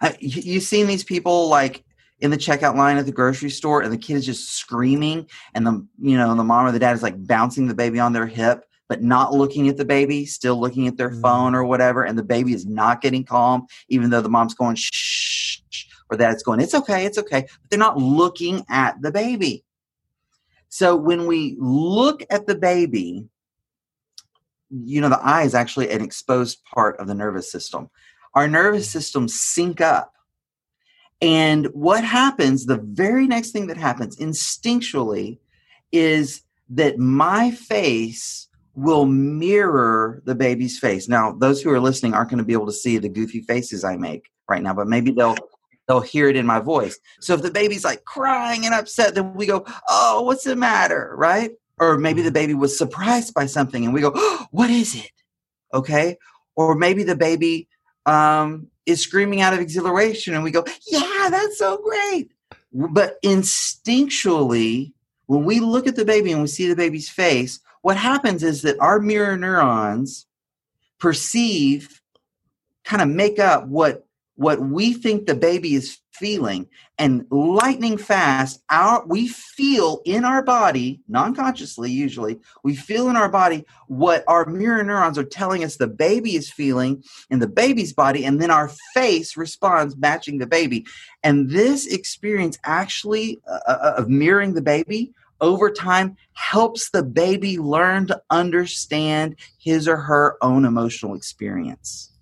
Uh, 0.00 0.12
you, 0.20 0.42
you've 0.42 0.62
seen 0.64 0.86
these 0.86 1.04
people 1.04 1.48
like 1.48 1.84
in 2.20 2.30
the 2.30 2.36
checkout 2.36 2.76
line 2.76 2.96
at 2.96 3.06
the 3.06 3.12
grocery 3.12 3.50
store 3.50 3.82
and 3.82 3.92
the 3.92 3.98
kid 3.98 4.14
is 4.14 4.26
just 4.26 4.54
screaming 4.54 5.28
and 5.54 5.66
the 5.66 5.86
you 6.00 6.16
know 6.16 6.34
the 6.34 6.44
mom 6.44 6.66
or 6.66 6.72
the 6.72 6.78
dad 6.78 6.94
is 6.94 7.02
like 7.02 7.26
bouncing 7.26 7.66
the 7.66 7.74
baby 7.74 7.98
on 7.98 8.12
their 8.12 8.26
hip 8.26 8.64
but 8.88 9.02
not 9.02 9.32
looking 9.32 9.68
at 9.68 9.76
the 9.76 9.84
baby 9.84 10.24
still 10.24 10.58
looking 10.58 10.86
at 10.86 10.96
their 10.96 11.10
Mm. 11.10 11.20
phone 11.22 11.54
or 11.54 11.64
whatever 11.64 12.04
and 12.04 12.18
the 12.18 12.22
baby 12.22 12.54
is 12.54 12.66
not 12.66 13.00
getting 13.02 13.24
calm 13.24 13.66
even 13.88 14.10
though 14.10 14.20
the 14.20 14.28
mom's 14.28 14.54
going 14.54 14.76
shh 14.76 15.60
shh, 15.70 15.86
or 16.10 16.16
dad's 16.16 16.42
going 16.42 16.60
it's 16.60 16.74
okay 16.74 17.04
it's 17.04 17.18
okay 17.18 17.42
but 17.42 17.70
they're 17.70 17.78
not 17.78 17.98
looking 17.98 18.64
at 18.68 19.00
the 19.02 19.12
baby 19.12 19.64
so 20.68 20.96
when 20.96 21.26
we 21.26 21.56
look 21.58 22.24
at 22.30 22.46
the 22.46 22.54
baby 22.54 23.28
you 24.70 25.00
know 25.00 25.08
the 25.08 25.20
eye 25.20 25.42
is 25.42 25.54
actually 25.54 25.90
an 25.90 26.02
exposed 26.02 26.62
part 26.64 26.98
of 26.98 27.06
the 27.06 27.14
nervous 27.14 27.50
system 27.50 27.90
our 28.34 28.48
nervous 28.48 28.90
systems 28.90 29.38
sync 29.38 29.80
up 29.80 30.14
and 31.24 31.66
what 31.72 32.04
happens, 32.04 32.66
the 32.66 32.76
very 32.76 33.26
next 33.26 33.52
thing 33.52 33.68
that 33.68 33.78
happens 33.78 34.18
instinctually 34.18 35.38
is 35.90 36.42
that 36.68 36.98
my 36.98 37.50
face 37.50 38.48
will 38.74 39.06
mirror 39.06 40.22
the 40.26 40.34
baby's 40.34 40.78
face. 40.78 41.08
Now, 41.08 41.32
those 41.32 41.62
who 41.62 41.70
are 41.70 41.80
listening 41.80 42.12
aren't 42.12 42.28
going 42.28 42.38
to 42.38 42.44
be 42.44 42.52
able 42.52 42.66
to 42.66 42.72
see 42.72 42.98
the 42.98 43.08
goofy 43.08 43.40
faces 43.40 43.84
I 43.84 43.96
make 43.96 44.30
right 44.50 44.62
now, 44.62 44.74
but 44.74 44.86
maybe 44.86 45.12
they'll 45.12 45.36
they'll 45.86 46.00
hear 46.00 46.28
it 46.28 46.36
in 46.36 46.44
my 46.44 46.60
voice. 46.60 46.98
So 47.20 47.32
if 47.32 47.42
the 47.42 47.50
baby's 47.50 47.84
like 47.84 48.04
crying 48.04 48.66
and 48.66 48.74
upset, 48.74 49.14
then 49.14 49.32
we 49.32 49.46
go, 49.46 49.64
"Oh, 49.88 50.22
what's 50.22 50.44
the 50.44 50.56
matter?" 50.56 51.14
right? 51.16 51.52
Or 51.78 51.98
maybe 51.98 52.22
the 52.22 52.30
baby 52.30 52.54
was 52.54 52.78
surprised 52.78 53.34
by 53.34 53.46
something 53.46 53.84
and 53.84 53.92
we 53.92 54.00
go, 54.00 54.12
oh, 54.14 54.46
"What 54.50 54.70
is 54.70 54.94
it?" 54.94 55.10
Okay? 55.72 56.18
Or 56.56 56.76
maybe 56.76 57.02
the 57.02 57.16
baby 57.16 57.68
um, 58.06 58.68
is 58.86 59.02
screaming 59.02 59.40
out 59.40 59.54
of 59.54 59.60
exhilaration 59.60 60.34
and 60.34 60.44
we 60.44 60.50
go, 60.50 60.64
yeah, 60.86 61.28
that's 61.30 61.58
so 61.58 61.78
great. 61.78 62.30
But 62.72 63.20
instinctually, 63.22 64.92
when 65.26 65.44
we 65.44 65.60
look 65.60 65.86
at 65.86 65.96
the 65.96 66.04
baby 66.04 66.32
and 66.32 66.42
we 66.42 66.48
see 66.48 66.68
the 66.68 66.76
baby's 66.76 67.08
face, 67.08 67.60
what 67.82 67.96
happens 67.96 68.42
is 68.42 68.62
that 68.62 68.80
our 68.80 69.00
mirror 69.00 69.36
neurons 69.36 70.26
perceive, 70.98 72.00
kind 72.84 73.02
of 73.02 73.08
make 73.08 73.38
up 73.38 73.66
what 73.66 74.06
what 74.36 74.60
we 74.60 74.92
think 74.92 75.26
the 75.26 75.34
baby 75.34 75.74
is 75.74 75.98
feeling 76.14 76.66
and 76.98 77.26
lightning 77.30 77.98
fast 77.98 78.62
our 78.70 79.04
we 79.06 79.26
feel 79.26 80.00
in 80.04 80.24
our 80.24 80.42
body 80.42 81.00
non-consciously 81.08 81.90
usually 81.90 82.38
we 82.62 82.76
feel 82.76 83.08
in 83.08 83.16
our 83.16 83.28
body 83.28 83.64
what 83.88 84.24
our 84.28 84.46
mirror 84.46 84.82
neurons 84.82 85.18
are 85.18 85.24
telling 85.24 85.64
us 85.64 85.76
the 85.76 85.86
baby 85.86 86.36
is 86.36 86.50
feeling 86.50 87.02
in 87.30 87.38
the 87.38 87.48
baby's 87.48 87.92
body 87.92 88.24
and 88.24 88.40
then 88.40 88.50
our 88.50 88.70
face 88.92 89.36
responds 89.36 89.96
matching 89.96 90.38
the 90.38 90.46
baby. 90.46 90.86
And 91.22 91.50
this 91.50 91.86
experience 91.86 92.58
actually 92.64 93.40
uh, 93.48 93.58
uh, 93.66 93.94
of 93.98 94.08
mirroring 94.08 94.54
the 94.54 94.62
baby 94.62 95.12
over 95.40 95.70
time 95.70 96.16
helps 96.32 96.90
the 96.90 97.02
baby 97.02 97.58
learn 97.58 98.06
to 98.06 98.22
understand 98.30 99.36
his 99.58 99.88
or 99.88 99.96
her 99.96 100.36
own 100.42 100.64
emotional 100.64 101.14
experience. 101.14 102.12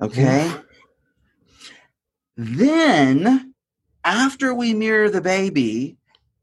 Okay 0.00 0.52
then 2.36 3.54
after 4.04 4.54
we 4.54 4.74
mirror 4.74 5.08
the 5.08 5.20
baby 5.20 5.96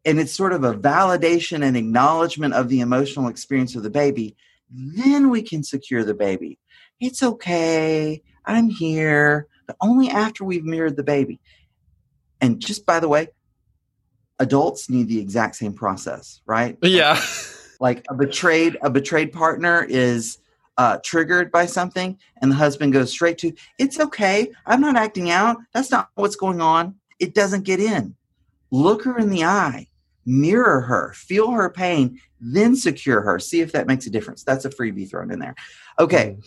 and 0.05 0.19
it's 0.19 0.33
sort 0.33 0.53
of 0.53 0.63
a 0.63 0.74
validation 0.74 1.63
and 1.63 1.77
acknowledgement 1.77 2.53
of 2.53 2.69
the 2.69 2.79
emotional 2.79 3.27
experience 3.27 3.75
of 3.75 3.83
the 3.83 3.89
baby 3.89 4.36
then 4.71 5.29
we 5.29 5.41
can 5.41 5.63
secure 5.63 6.03
the 6.03 6.13
baby. 6.13 6.57
It's 7.00 7.21
okay. 7.21 8.21
I'm 8.45 8.69
here. 8.69 9.48
But 9.67 9.75
only 9.81 10.10
after 10.10 10.43
we've 10.43 10.63
mirrored 10.63 10.95
the 10.95 11.03
baby. 11.03 11.39
And 12.39 12.60
just 12.60 12.86
by 12.86 13.00
the 13.00 13.07
way 13.07 13.27
adults 14.39 14.89
need 14.89 15.07
the 15.07 15.19
exact 15.19 15.55
same 15.55 15.74
process 15.74 16.41
right? 16.48 16.77
Yeah. 16.81 17.21
like 17.79 18.03
a 18.10 18.15
betrayed 18.15 18.77
a 18.81 18.89
betrayed 18.89 19.31
partner 19.31 19.86
is 19.88 20.39
uh, 20.81 20.97
triggered 21.03 21.51
by 21.51 21.65
something 21.67 22.17
and 22.41 22.51
the 22.51 22.55
husband 22.55 22.91
goes 22.91 23.11
straight 23.11 23.38
to 23.38 23.53
it's 23.77 24.00
okay. 24.00 24.51
I'm 24.65 24.81
not 24.81 24.95
acting 24.95 25.29
out. 25.29 25.57
That's 25.73 25.91
not 25.91 26.09
what's 26.15 26.35
going 26.35 26.59
on. 26.59 26.95
It 27.19 27.35
doesn't 27.35 27.65
get 27.65 27.79
in. 27.79 28.15
Look 28.71 29.03
her 29.03 29.17
in 29.19 29.29
the 29.29 29.43
eye 29.43 29.88
mirror 30.25 30.81
her 30.81 31.13
feel 31.13 31.50
her 31.50 31.69
pain 31.69 32.19
then 32.39 32.75
secure 32.75 33.21
her. 33.21 33.38
See 33.39 33.61
if 33.61 33.71
that 33.73 33.88
makes 33.88 34.07
a 34.07 34.09
difference. 34.09 34.43
That's 34.43 34.65
a 34.65 34.69
freebie 34.69 35.09
thrown 35.09 35.31
in 35.31 35.39
there. 35.39 35.55
Okay. 36.00 36.38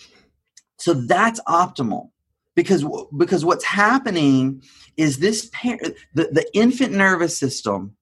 So 0.78 0.94
that's 0.94 1.40
optimal 1.42 2.10
because 2.56 2.84
because 3.16 3.44
what's 3.44 3.64
happening 3.64 4.62
is 4.96 5.18
this 5.18 5.48
parent 5.52 5.94
the, 6.14 6.28
the 6.32 6.46
infant 6.54 6.92
nervous 6.92 7.38
system 7.38 7.96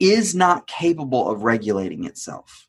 is 0.00 0.34
not 0.34 0.66
capable 0.66 1.30
of 1.30 1.42
regulating 1.42 2.04
itself 2.04 2.68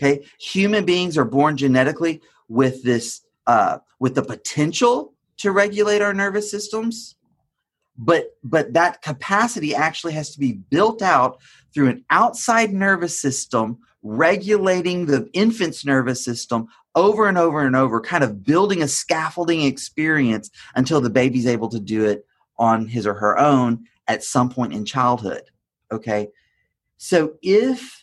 okay? 0.00 0.24
Human 0.38 0.84
beings 0.84 1.18
are 1.18 1.24
born 1.24 1.56
genetically 1.56 2.20
with 2.48 2.82
this 2.82 3.22
uh, 3.46 3.78
with 3.98 4.14
the 4.14 4.22
potential 4.22 5.14
to 5.38 5.52
regulate 5.52 6.02
our 6.02 6.14
nervous 6.14 6.50
systems 6.50 7.16
but 7.96 8.36
but 8.42 8.72
that 8.72 9.02
capacity 9.02 9.74
actually 9.74 10.12
has 10.12 10.30
to 10.30 10.38
be 10.38 10.52
built 10.52 11.02
out 11.02 11.38
through 11.74 11.88
an 11.88 12.04
outside 12.10 12.72
nervous 12.72 13.20
system 13.20 13.78
regulating 14.02 15.06
the 15.06 15.28
infant's 15.32 15.84
nervous 15.84 16.24
system 16.24 16.66
over 16.94 17.28
and 17.28 17.36
over 17.36 17.64
and 17.64 17.76
over 17.76 18.00
kind 18.00 18.24
of 18.24 18.42
building 18.42 18.82
a 18.82 18.88
scaffolding 18.88 19.62
experience 19.62 20.50
until 20.76 21.00
the 21.00 21.10
baby's 21.10 21.46
able 21.46 21.68
to 21.68 21.80
do 21.80 22.04
it 22.04 22.24
on 22.58 22.86
his 22.86 23.06
or 23.06 23.14
her 23.14 23.38
own 23.38 23.84
at 24.08 24.24
some 24.24 24.48
point 24.48 24.72
in 24.72 24.84
childhood 24.84 25.42
okay? 25.92 26.28
So 26.98 27.34
if 27.42 27.99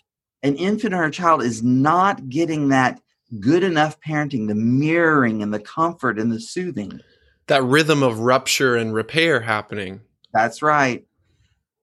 an 0.48 0.56
infant 0.56 0.94
or 0.94 1.04
a 1.04 1.12
child 1.12 1.44
is 1.44 1.62
not 1.64 2.30
getting 2.30 2.70
that 2.70 3.02
good 3.40 3.64
enough 3.64 4.00
parenting 4.00 4.48
the 4.48 4.56
mirroring 4.56 5.44
and 5.44 5.54
the 5.54 5.60
comfort 5.60 6.18
and 6.18 6.32
the 6.32 6.40
soothing 6.40 7.02
that 7.48 7.64
rhythm 7.64 8.04
of 8.04 8.20
rupture 8.20 8.76
and 8.76 8.94
repair 8.94 9.42
happening. 9.42 10.02
That's 10.34 10.62
right. 10.62 11.06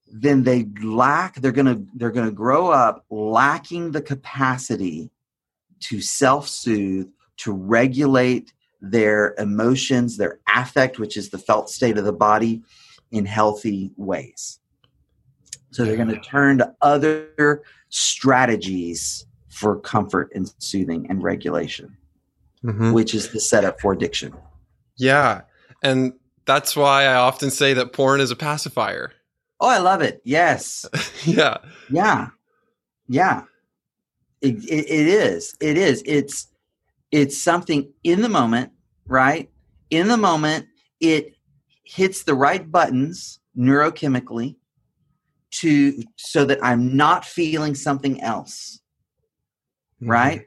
Then 0.06 0.44
they 0.44 0.66
lack 0.82 1.36
they're 1.36 1.52
going 1.52 1.66
to 1.66 1.86
they're 1.94 2.12
to 2.12 2.30
grow 2.30 2.68
up 2.68 3.04
lacking 3.10 3.90
the 3.90 4.02
capacity 4.02 5.10
to 5.80 6.00
self-soothe, 6.00 7.08
to 7.38 7.52
regulate 7.52 8.52
their 8.80 9.34
emotions, 9.38 10.16
their 10.16 10.38
affect, 10.54 10.98
which 10.98 11.16
is 11.16 11.30
the 11.30 11.38
felt 11.38 11.68
state 11.68 11.98
of 11.98 12.04
the 12.04 12.12
body 12.12 12.62
in 13.10 13.26
healthy 13.26 13.90
ways. 13.96 14.60
So 15.72 15.84
they're 15.84 15.96
going 15.96 16.08
to 16.08 16.20
turn 16.20 16.58
to 16.58 16.72
other 16.80 17.62
strategies 17.94 19.24
for 19.50 19.78
comfort 19.78 20.28
and 20.34 20.52
soothing 20.58 21.06
and 21.08 21.22
regulation, 21.22 21.96
mm-hmm. 22.64 22.92
which 22.92 23.14
is 23.14 23.30
the 23.30 23.38
setup 23.38 23.80
for 23.80 23.92
addiction. 23.92 24.34
Yeah. 24.96 25.42
And 25.80 26.12
that's 26.44 26.74
why 26.74 27.04
I 27.04 27.14
often 27.14 27.52
say 27.52 27.72
that 27.74 27.92
porn 27.92 28.20
is 28.20 28.32
a 28.32 28.36
pacifier. 28.36 29.12
Oh, 29.60 29.68
I 29.68 29.78
love 29.78 30.02
it. 30.02 30.20
Yes. 30.24 30.84
yeah. 31.24 31.58
Yeah. 31.88 32.30
Yeah. 33.06 33.42
It, 34.40 34.56
it, 34.64 34.90
it 34.90 35.06
is. 35.06 35.56
It 35.60 35.78
is. 35.78 36.02
It's 36.04 36.48
it's 37.12 37.40
something 37.40 37.92
in 38.02 38.22
the 38.22 38.28
moment, 38.28 38.72
right? 39.06 39.48
In 39.90 40.08
the 40.08 40.16
moment, 40.16 40.66
it 40.98 41.36
hits 41.84 42.24
the 42.24 42.34
right 42.34 42.68
buttons 42.68 43.38
neurochemically 43.56 44.56
to 45.60 46.02
so 46.16 46.44
that 46.44 46.58
I'm 46.62 46.96
not 46.96 47.24
feeling 47.24 47.74
something 47.74 48.20
else. 48.20 48.80
Mm-hmm. 50.00 50.10
Right? 50.10 50.46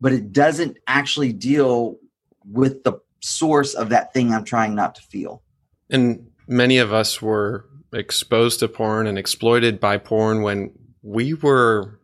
But 0.00 0.12
it 0.12 0.32
doesn't 0.32 0.78
actually 0.86 1.32
deal 1.32 1.96
with 2.44 2.84
the 2.84 3.00
source 3.20 3.74
of 3.74 3.90
that 3.90 4.12
thing 4.12 4.32
I'm 4.32 4.44
trying 4.44 4.74
not 4.74 4.94
to 4.96 5.02
feel. 5.02 5.42
And 5.90 6.30
many 6.48 6.78
of 6.78 6.92
us 6.92 7.20
were 7.20 7.66
exposed 7.92 8.60
to 8.60 8.68
porn 8.68 9.06
and 9.06 9.18
exploited 9.18 9.80
by 9.80 9.98
porn 9.98 10.42
when 10.42 10.72
we 11.02 11.34
were 11.34 11.98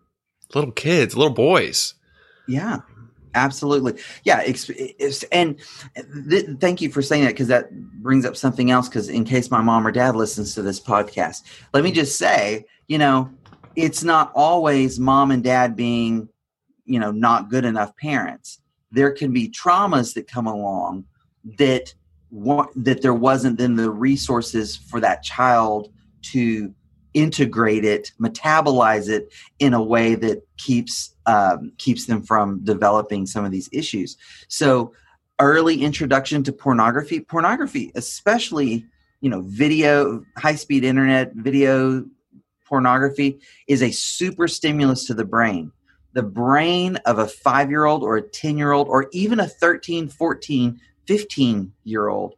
little 0.54 0.72
kids, 0.72 1.16
little 1.16 1.32
boys. 1.32 1.94
Yeah, 2.48 2.80
absolutely. 3.36 4.00
Yeah, 4.24 4.40
it's, 4.40 4.68
it's, 4.70 5.22
and 5.24 5.60
th- 6.28 6.58
thank 6.60 6.80
you 6.80 6.90
for 6.90 7.02
saying 7.02 7.24
that 7.24 7.34
because 7.34 7.48
that 7.48 7.72
brings 8.02 8.24
up 8.24 8.36
something 8.36 8.70
else. 8.70 8.88
Because 8.88 9.08
in 9.08 9.24
case 9.24 9.50
my 9.50 9.62
mom 9.62 9.86
or 9.86 9.92
dad 9.92 10.16
listens 10.16 10.54
to 10.54 10.62
this 10.62 10.80
podcast, 10.80 11.42
let 11.72 11.84
me 11.84 11.92
just 11.92 12.18
say, 12.18 12.64
you 12.88 12.98
know, 12.98 13.30
it's 13.76 14.02
not 14.02 14.32
always 14.34 14.98
mom 14.98 15.30
and 15.30 15.44
dad 15.44 15.76
being, 15.76 16.28
you 16.84 16.98
know, 16.98 17.12
not 17.12 17.50
good 17.50 17.64
enough 17.64 17.96
parents 17.96 18.60
there 18.90 19.12
can 19.12 19.32
be 19.32 19.48
traumas 19.48 20.14
that 20.14 20.26
come 20.26 20.46
along 20.46 21.04
that 21.58 21.94
that 22.74 23.02
there 23.02 23.14
wasn't 23.14 23.56
then 23.56 23.76
the 23.76 23.90
resources 23.90 24.76
for 24.76 25.00
that 25.00 25.22
child 25.22 25.92
to 26.20 26.74
integrate 27.16 27.84
it, 27.84 28.12
metabolize 28.20 29.08
it 29.08 29.32
in 29.58 29.74
a 29.74 29.82
way 29.82 30.14
that 30.14 30.46
keeps 30.58 31.14
um, 31.26 31.72
keeps 31.78 32.06
them 32.06 32.22
from 32.22 32.62
developing 32.62 33.26
some 33.26 33.44
of 33.44 33.50
these 33.50 33.68
issues. 33.72 34.16
So, 34.46 34.92
early 35.40 35.82
introduction 35.82 36.44
to 36.44 36.52
pornography, 36.52 37.20
pornography, 37.20 37.90
especially 37.96 38.86
you 39.22 39.30
know, 39.30 39.40
video, 39.40 40.24
high 40.36 40.54
speed 40.54 40.84
internet, 40.84 41.32
video 41.34 42.04
pornography, 42.66 43.40
is 43.66 43.82
a 43.82 43.90
super 43.90 44.46
stimulus 44.46 45.06
to 45.06 45.14
the 45.14 45.24
brain 45.24 45.72
the 46.16 46.22
brain 46.22 46.96
of 47.04 47.18
a 47.18 47.26
five 47.28 47.68
year 47.68 47.84
old 47.84 48.02
or 48.02 48.16
a 48.16 48.22
10 48.22 48.56
year 48.56 48.72
old 48.72 48.88
or 48.88 49.06
even 49.12 49.38
a 49.38 49.46
13, 49.46 50.08
14, 50.08 50.80
15 51.06 51.72
year 51.84 52.08
old 52.08 52.34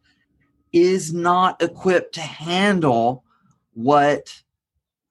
is 0.73 1.13
not 1.13 1.61
equipped 1.61 2.13
to 2.13 2.21
handle 2.21 3.23
what 3.73 4.41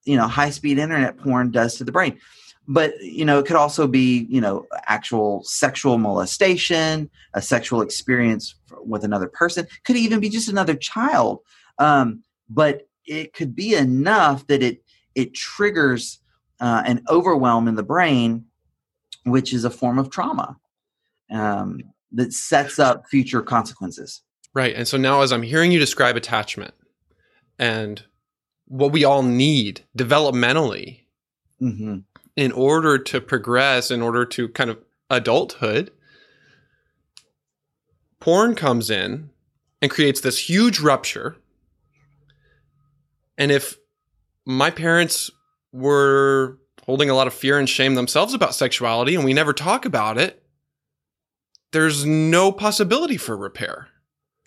you 0.09 0.17
know 0.17 0.27
high 0.27 0.51
speed 0.51 0.79
internet 0.79 1.17
porn 1.19 1.51
does 1.51 1.77
to 1.77 1.85
the 1.85 1.93
brain 1.93 2.19
but 2.67 2.93
you 3.01 3.25
know 3.25 3.39
it 3.39 3.47
could 3.47 3.57
also 3.57 3.87
be 3.87 4.27
you 4.29 4.41
know 4.41 4.67
actual 4.87 5.43
sexual 5.45 5.99
molestation 5.99 7.09
a 7.35 7.43
sexual 7.43 7.81
experience 7.83 8.55
with 8.85 9.05
another 9.05 9.29
person 9.29 9.67
could 9.85 9.97
even 9.97 10.21
be 10.21 10.29
just 10.29 10.49
another 10.49 10.75
child 10.75 11.41
um, 11.79 12.23
but 12.49 12.89
it 13.07 13.33
could 13.33 13.55
be 13.55 13.75
enough 13.75 14.47
that 14.47 14.63
it 14.63 14.83
it 15.15 15.35
triggers 15.35 16.21
uh, 16.61 16.83
an 16.85 17.03
overwhelm 17.09 17.69
in 17.69 17.75
the 17.77 17.83
brain 17.83 18.45
which 19.25 19.53
is 19.53 19.65
a 19.65 19.71
form 19.71 19.99
of 19.99 20.11
trauma 20.11 20.57
um, 21.31 21.81
that 22.13 22.33
sets 22.33 22.79
up 22.79 23.07
future 23.09 23.43
consequences. 23.43 24.23
Right. 24.55 24.75
And 24.75 24.89
so 24.89 24.97
now, 24.97 25.21
as 25.21 25.33
I'm 25.33 25.43
hearing 25.43 25.73
you 25.73 25.79
describe 25.79 26.17
attachment 26.17 26.75
and 27.59 28.03
what 28.69 28.93
we 28.93 29.03
all 29.03 29.23
need 29.23 29.81
developmentally 29.97 31.01
mm-hmm. 31.61 31.99
in 32.37 32.53
order 32.53 32.99
to 32.99 33.21
progress, 33.21 33.91
in 33.91 34.03
order 34.03 34.25
to 34.25 34.49
kind 34.51 34.71
of 34.71 34.79
adulthood, 35.11 35.91
porn 38.21 38.55
comes 38.55 38.91
in 38.91 39.31
and 39.81 39.91
creates 39.91 40.21
this 40.21 40.49
huge 40.49 40.81
rupture. 40.81 41.37
And 43.39 43.51
if 43.51 43.79
my 44.45 44.71
parents 44.71 45.31
were 45.73 46.59
holding 46.85 47.11
a 47.11 47.15
lot 47.15 47.27
of 47.27 47.35
fear 47.35 47.59
and 47.59 47.69
shame 47.69 47.95
themselves 47.95 48.35
about 48.35 48.55
sexuality 48.55 49.15
and 49.15 49.25
we 49.25 49.33
never 49.33 49.53
talk 49.53 49.85
about 49.85 50.19
it, 50.19 50.43
there's 51.73 52.05
no 52.05 52.51
possibility 52.53 53.17
for 53.17 53.37
repair. 53.37 53.89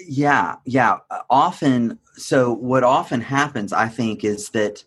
Yeah, 0.08 0.56
yeah. 0.66 0.98
Often, 1.30 2.00
so 2.16 2.54
what 2.54 2.84
often 2.84 3.22
happens, 3.22 3.74
I 3.74 3.88
think, 3.88 4.24
is 4.24 4.50
that, 4.50 4.84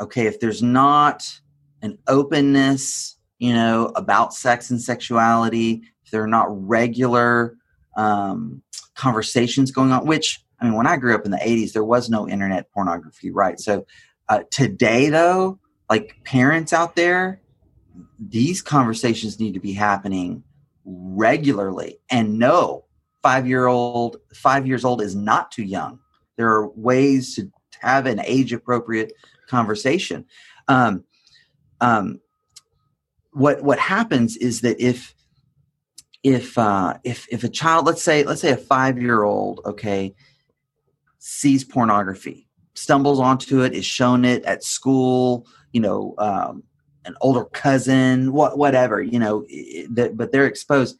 okay, 0.00 0.26
if 0.26 0.40
there's 0.40 0.62
not 0.62 1.40
an 1.82 1.98
openness, 2.08 3.16
you 3.38 3.52
know, 3.52 3.92
about 3.96 4.34
sex 4.34 4.70
and 4.70 4.80
sexuality, 4.80 5.82
if 6.04 6.10
there 6.10 6.22
are 6.22 6.28
not 6.28 6.46
regular 6.48 7.56
um, 7.96 8.62
conversations 8.94 9.70
going 9.70 9.92
on, 9.92 10.06
which, 10.06 10.42
I 10.60 10.64
mean, 10.64 10.74
when 10.74 10.86
I 10.86 10.96
grew 10.96 11.14
up 11.14 11.24
in 11.24 11.30
the 11.30 11.38
80s, 11.38 11.72
there 11.72 11.84
was 11.84 12.08
no 12.08 12.28
internet 12.28 12.70
pornography, 12.72 13.30
right? 13.30 13.60
So 13.60 13.86
uh, 14.28 14.40
today, 14.50 15.10
though, 15.10 15.58
like 15.90 16.16
parents 16.24 16.72
out 16.72 16.96
there, 16.96 17.40
these 18.18 18.62
conversations 18.62 19.38
need 19.38 19.54
to 19.54 19.60
be 19.60 19.72
happening 19.72 20.42
regularly. 20.84 21.98
And 22.10 22.38
no, 22.38 22.85
five 23.26 23.48
year 23.48 23.66
old, 23.66 24.18
five 24.34 24.68
years 24.68 24.84
old 24.84 25.02
is 25.02 25.16
not 25.16 25.50
too 25.50 25.64
young. 25.64 25.98
There 26.36 26.48
are 26.48 26.68
ways 26.76 27.34
to 27.34 27.50
have 27.80 28.06
an 28.06 28.20
age 28.24 28.52
appropriate 28.52 29.12
conversation. 29.48 30.26
Um, 30.68 31.02
um, 31.80 32.20
what 33.32 33.64
what 33.64 33.80
happens 33.80 34.36
is 34.36 34.60
that 34.60 34.80
if 34.80 35.12
if 36.22 36.56
uh, 36.56 36.94
if 37.02 37.26
if 37.32 37.42
a 37.42 37.48
child, 37.48 37.86
let's 37.86 38.00
say 38.00 38.22
let's 38.22 38.42
say 38.42 38.52
a 38.52 38.56
five 38.56 38.96
year 38.96 39.24
old, 39.24 39.60
okay, 39.66 40.14
sees 41.18 41.64
pornography, 41.64 42.46
stumbles 42.74 43.18
onto 43.18 43.62
it, 43.62 43.74
is 43.74 43.84
shown 43.84 44.24
it 44.24 44.44
at 44.44 44.62
school, 44.62 45.48
you 45.72 45.80
know, 45.80 46.14
um, 46.18 46.62
an 47.04 47.16
older 47.20 47.44
cousin, 47.46 48.32
what, 48.32 48.56
whatever, 48.56 49.02
you 49.02 49.18
know, 49.18 49.44
that, 49.90 50.16
but 50.16 50.30
they're 50.30 50.46
exposed. 50.46 50.96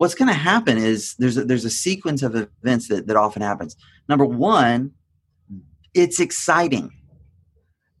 What's 0.00 0.14
going 0.14 0.28
to 0.28 0.34
happen 0.34 0.78
is 0.78 1.14
there's 1.18 1.36
a, 1.36 1.44
there's 1.44 1.66
a 1.66 1.70
sequence 1.70 2.22
of 2.22 2.34
events 2.34 2.88
that, 2.88 3.06
that 3.06 3.16
often 3.16 3.42
happens. 3.42 3.76
Number 4.08 4.24
one, 4.24 4.92
it's 5.92 6.20
exciting 6.20 6.90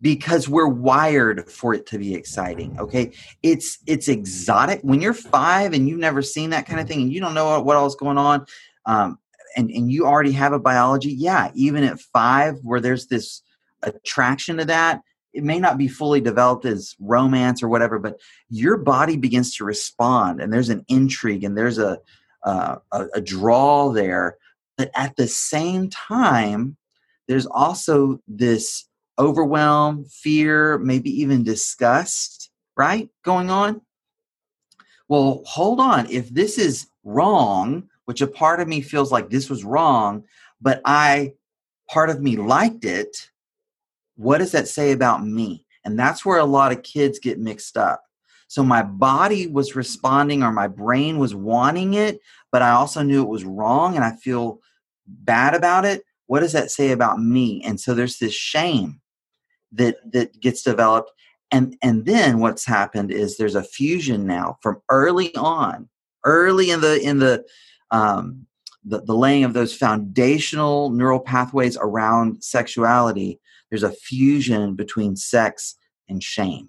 because 0.00 0.48
we're 0.48 0.66
wired 0.66 1.50
for 1.50 1.74
it 1.74 1.84
to 1.84 1.98
be 1.98 2.14
exciting 2.14 2.74
okay 2.80 3.12
it's 3.42 3.80
it's 3.86 4.08
exotic 4.08 4.80
when 4.80 5.02
you're 5.02 5.12
five 5.12 5.74
and 5.74 5.90
you've 5.90 5.98
never 5.98 6.22
seen 6.22 6.48
that 6.48 6.64
kind 6.64 6.80
of 6.80 6.88
thing 6.88 7.02
and 7.02 7.12
you 7.12 7.20
don't 7.20 7.34
know 7.34 7.50
what, 7.50 7.66
what 7.66 7.76
all's 7.76 7.96
going 7.96 8.16
on 8.16 8.46
um, 8.86 9.18
and 9.58 9.70
and 9.70 9.92
you 9.92 10.06
already 10.06 10.32
have 10.32 10.54
a 10.54 10.58
biology 10.58 11.12
yeah 11.12 11.50
even 11.54 11.84
at 11.84 12.00
five 12.00 12.54
where 12.62 12.80
there's 12.80 13.08
this 13.08 13.42
attraction 13.82 14.56
to 14.56 14.64
that 14.64 15.02
it 15.32 15.44
may 15.44 15.58
not 15.58 15.78
be 15.78 15.88
fully 15.88 16.20
developed 16.20 16.64
as 16.64 16.96
romance 16.98 17.62
or 17.62 17.68
whatever 17.68 17.98
but 17.98 18.18
your 18.48 18.76
body 18.76 19.16
begins 19.16 19.54
to 19.54 19.64
respond 19.64 20.40
and 20.40 20.52
there's 20.52 20.68
an 20.68 20.84
intrigue 20.88 21.44
and 21.44 21.56
there's 21.56 21.78
a 21.78 21.98
uh, 22.42 22.76
a, 22.92 23.06
a 23.14 23.20
draw 23.20 23.90
there 23.90 24.36
but 24.76 24.90
at 24.94 25.14
the 25.16 25.28
same 25.28 25.90
time 25.90 26.76
there's 27.28 27.46
also 27.46 28.20
this 28.26 28.88
overwhelm 29.18 30.04
fear 30.06 30.78
maybe 30.78 31.10
even 31.10 31.44
disgust 31.44 32.50
right 32.76 33.10
going 33.22 33.50
on 33.50 33.80
well 35.08 35.42
hold 35.44 35.80
on 35.80 36.10
if 36.10 36.28
this 36.30 36.56
is 36.56 36.86
wrong 37.04 37.88
which 38.10 38.22
a 38.22 38.26
part 38.26 38.58
of 38.58 38.66
me 38.66 38.80
feels 38.80 39.12
like 39.12 39.30
this 39.30 39.48
was 39.48 39.62
wrong, 39.62 40.24
but 40.60 40.80
I, 40.84 41.34
part 41.88 42.10
of 42.10 42.20
me 42.20 42.34
liked 42.34 42.84
it. 42.84 43.30
What 44.20 44.38
does 44.38 44.52
that 44.52 44.68
say 44.68 44.92
about 44.92 45.24
me? 45.24 45.64
And 45.84 45.98
that's 45.98 46.26
where 46.26 46.38
a 46.38 46.44
lot 46.44 46.72
of 46.72 46.82
kids 46.82 47.18
get 47.18 47.38
mixed 47.38 47.76
up. 47.76 48.02
So 48.48 48.62
my 48.62 48.82
body 48.82 49.46
was 49.46 49.76
responding 49.76 50.42
or 50.42 50.52
my 50.52 50.68
brain 50.68 51.18
was 51.18 51.34
wanting 51.34 51.94
it, 51.94 52.20
but 52.52 52.62
I 52.62 52.70
also 52.70 53.02
knew 53.02 53.22
it 53.22 53.28
was 53.28 53.44
wrong 53.44 53.94
and 53.96 54.04
I 54.04 54.12
feel 54.16 54.60
bad 55.06 55.54
about 55.54 55.84
it. 55.84 56.02
What 56.26 56.40
does 56.40 56.52
that 56.52 56.70
say 56.70 56.90
about 56.90 57.20
me? 57.20 57.62
And 57.64 57.80
so 57.80 57.94
there's 57.94 58.18
this 58.18 58.34
shame 58.34 59.00
that 59.72 59.96
that 60.12 60.38
gets 60.40 60.62
developed 60.62 61.12
and 61.52 61.76
and 61.80 62.04
then 62.04 62.40
what's 62.40 62.66
happened 62.66 63.10
is 63.12 63.36
there's 63.36 63.54
a 63.54 63.62
fusion 63.62 64.26
now 64.26 64.58
from 64.60 64.82
early 64.88 65.34
on 65.36 65.88
early 66.24 66.70
in 66.70 66.80
the 66.80 67.00
in 67.00 67.20
the 67.20 67.44
um, 67.90 68.46
the, 68.84 69.00
the 69.02 69.14
laying 69.14 69.44
of 69.44 69.52
those 69.52 69.74
foundational 69.74 70.90
neural 70.90 71.20
pathways 71.20 71.76
around 71.76 72.42
sexuality, 72.42 73.40
there's 73.70 73.82
a 73.82 73.92
fusion 73.92 74.74
between 74.74 75.16
sex 75.16 75.76
and 76.08 76.22
shame. 76.22 76.68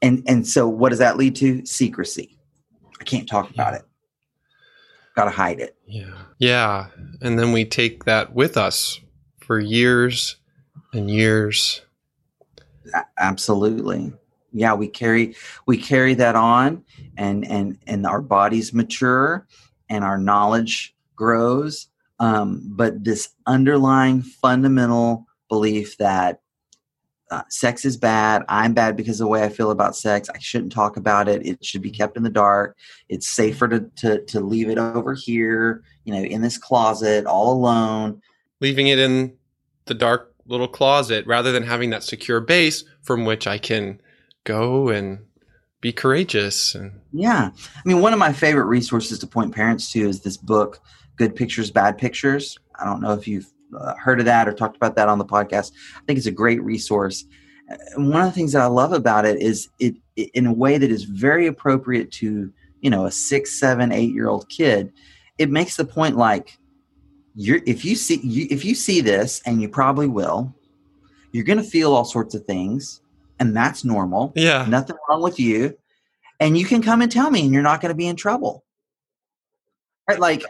And 0.00 0.22
and 0.28 0.46
so 0.46 0.68
what 0.68 0.90
does 0.90 1.00
that 1.00 1.16
lead 1.16 1.34
to? 1.36 1.64
Secrecy. 1.66 2.38
I 3.00 3.04
can't 3.04 3.28
talk 3.28 3.50
about 3.50 3.74
it. 3.74 3.82
Got 5.16 5.24
to 5.24 5.30
hide 5.30 5.58
it. 5.58 5.76
Yeah. 5.86 6.14
Yeah. 6.38 6.86
And 7.20 7.38
then 7.38 7.52
we 7.52 7.64
take 7.64 8.04
that 8.04 8.34
with 8.34 8.56
us 8.56 9.00
for 9.40 9.58
years 9.58 10.36
and 10.92 11.10
years. 11.10 11.80
Absolutely 13.18 14.12
yeah 14.52 14.74
we 14.74 14.88
carry 14.88 15.34
we 15.66 15.76
carry 15.76 16.14
that 16.14 16.34
on 16.34 16.84
and 17.16 17.46
and 17.46 17.78
and 17.86 18.06
our 18.06 18.20
bodies 18.20 18.72
mature 18.72 19.46
and 19.88 20.04
our 20.04 20.18
knowledge 20.18 20.94
grows 21.14 21.88
um, 22.20 22.62
but 22.64 23.04
this 23.04 23.30
underlying 23.46 24.22
fundamental 24.22 25.26
belief 25.48 25.96
that 25.98 26.40
uh, 27.30 27.42
sex 27.50 27.84
is 27.84 27.96
bad 27.96 28.42
i'm 28.48 28.72
bad 28.72 28.96
because 28.96 29.20
of 29.20 29.24
the 29.24 29.28
way 29.28 29.44
i 29.44 29.50
feel 29.50 29.70
about 29.70 29.94
sex 29.94 30.30
i 30.34 30.38
shouldn't 30.38 30.72
talk 30.72 30.96
about 30.96 31.28
it 31.28 31.44
it 31.46 31.62
should 31.62 31.82
be 31.82 31.90
kept 31.90 32.16
in 32.16 32.22
the 32.22 32.30
dark 32.30 32.76
it's 33.10 33.26
safer 33.28 33.68
to 33.68 33.80
to, 33.96 34.24
to 34.24 34.40
leave 34.40 34.70
it 34.70 34.78
over 34.78 35.12
here 35.12 35.82
you 36.04 36.14
know 36.14 36.22
in 36.22 36.40
this 36.40 36.56
closet 36.56 37.26
all 37.26 37.52
alone. 37.52 38.22
Leaving 38.60 38.88
it 38.88 38.98
in 38.98 39.36
the 39.84 39.94
dark 39.94 40.34
little 40.46 40.66
closet 40.66 41.26
rather 41.26 41.52
than 41.52 41.62
having 41.62 41.90
that 41.90 42.02
secure 42.02 42.40
base 42.40 42.82
from 43.02 43.26
which 43.26 43.46
i 43.46 43.58
can 43.58 44.00
go 44.44 44.88
and 44.88 45.18
be 45.80 45.92
courageous 45.92 46.74
and 46.74 46.98
yeah. 47.12 47.50
I 47.54 47.80
mean 47.84 48.00
one 48.00 48.12
of 48.12 48.18
my 48.18 48.32
favorite 48.32 48.64
resources 48.64 49.18
to 49.20 49.26
point 49.26 49.54
parents 49.54 49.92
to 49.92 50.08
is 50.08 50.22
this 50.22 50.36
book 50.36 50.80
good 51.18 51.34
pictures 51.34 51.70
bad 51.70 51.98
pictures 51.98 52.58
i 52.78 52.84
don't 52.84 53.00
know 53.00 53.12
if 53.12 53.28
you've 53.28 53.52
uh, 53.78 53.94
heard 53.96 54.18
of 54.18 54.24
that 54.24 54.48
or 54.48 54.52
talked 54.52 54.76
about 54.76 54.96
that 54.96 55.08
on 55.08 55.18
the 55.18 55.24
podcast 55.24 55.72
i 55.96 56.00
think 56.06 56.16
it's 56.16 56.26
a 56.26 56.32
great 56.32 56.62
resource 56.62 57.24
and 57.94 58.10
one 58.10 58.22
of 58.22 58.26
the 58.26 58.32
things 58.32 58.52
that 58.52 58.62
i 58.62 58.66
love 58.66 58.92
about 58.92 59.24
it 59.26 59.40
is 59.40 59.68
it, 59.78 59.94
it 60.16 60.30
in 60.34 60.46
a 60.46 60.52
way 60.52 60.78
that 60.78 60.90
is 60.90 61.04
very 61.04 61.46
appropriate 61.46 62.10
to 62.10 62.52
you 62.80 62.90
know 62.90 63.06
a 63.06 63.10
six 63.10 63.58
seven 63.58 63.92
eight 63.92 64.12
year 64.12 64.28
old 64.28 64.48
kid 64.48 64.92
it 65.36 65.50
makes 65.50 65.76
the 65.76 65.84
point 65.84 66.16
like 66.16 66.56
you're 67.34 67.60
if 67.66 67.84
you 67.84 67.94
see 67.94 68.20
you, 68.22 68.46
if 68.50 68.64
you 68.64 68.74
see 68.74 69.00
this 69.00 69.42
and 69.44 69.60
you 69.60 69.68
probably 69.68 70.06
will 70.06 70.54
you're 71.32 71.44
going 71.44 71.58
to 71.58 71.64
feel 71.64 71.94
all 71.94 72.04
sorts 72.04 72.34
of 72.34 72.44
things 72.44 73.02
and 73.40 73.56
that's 73.56 73.84
normal. 73.84 74.32
Yeah. 74.34 74.66
Nothing 74.68 74.96
wrong 75.08 75.22
with 75.22 75.38
you. 75.38 75.76
And 76.40 76.56
you 76.56 76.64
can 76.64 76.82
come 76.82 77.02
and 77.02 77.10
tell 77.10 77.30
me 77.30 77.42
and 77.42 77.52
you're 77.52 77.62
not 77.62 77.80
going 77.80 77.90
to 77.90 77.96
be 77.96 78.06
in 78.06 78.16
trouble. 78.16 78.64
Right? 80.08 80.18
Like 80.18 80.44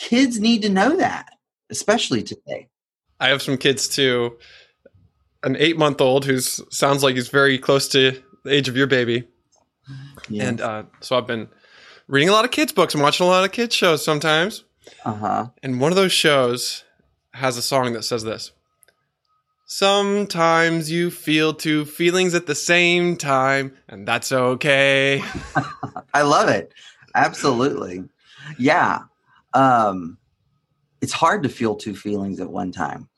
kids 0.00 0.40
need 0.40 0.62
to 0.62 0.68
know 0.68 0.96
that, 0.96 1.36
especially 1.68 2.22
today. 2.22 2.68
I 3.20 3.28
have 3.28 3.42
some 3.42 3.58
kids 3.58 3.86
too. 3.86 4.38
An 5.42 5.56
eight 5.56 5.78
month 5.78 6.00
old 6.00 6.24
who 6.24 6.40
sounds 6.40 7.02
like 7.02 7.14
he's 7.14 7.28
very 7.28 7.58
close 7.58 7.86
to 7.88 8.20
the 8.44 8.52
age 8.52 8.68
of 8.68 8.76
your 8.76 8.86
baby. 8.86 9.28
Yes. 10.28 10.48
And 10.48 10.60
uh, 10.60 10.82
so 11.00 11.16
I've 11.16 11.26
been 11.26 11.48
reading 12.08 12.28
a 12.28 12.32
lot 12.32 12.44
of 12.44 12.50
kids' 12.50 12.72
books 12.72 12.94
and 12.94 13.02
watching 13.02 13.26
a 13.26 13.28
lot 13.28 13.44
of 13.44 13.52
kids' 13.52 13.74
shows 13.74 14.04
sometimes. 14.04 14.64
Uh 15.04 15.14
huh. 15.14 15.46
And 15.62 15.80
one 15.80 15.92
of 15.92 15.96
those 15.96 16.12
shows 16.12 16.84
has 17.34 17.56
a 17.56 17.62
song 17.62 17.92
that 17.92 18.02
says 18.02 18.24
this 18.24 18.52
Sometimes 19.66 20.90
you 20.90 21.10
feel 21.10 21.54
two 21.54 21.84
feelings 21.84 22.34
at 22.34 22.46
the 22.46 22.54
same 22.54 23.16
time, 23.16 23.76
and 23.88 24.08
that's 24.08 24.32
okay. 24.32 25.22
I 26.14 26.22
love 26.22 26.48
it. 26.48 26.72
Absolutely. 27.14 28.04
Yeah. 28.58 29.00
Um, 29.54 30.18
it's 31.00 31.12
hard 31.12 31.42
to 31.42 31.48
feel 31.48 31.74
two 31.74 31.94
feelings 31.94 32.40
at 32.40 32.50
one 32.50 32.72
time. 32.72 33.08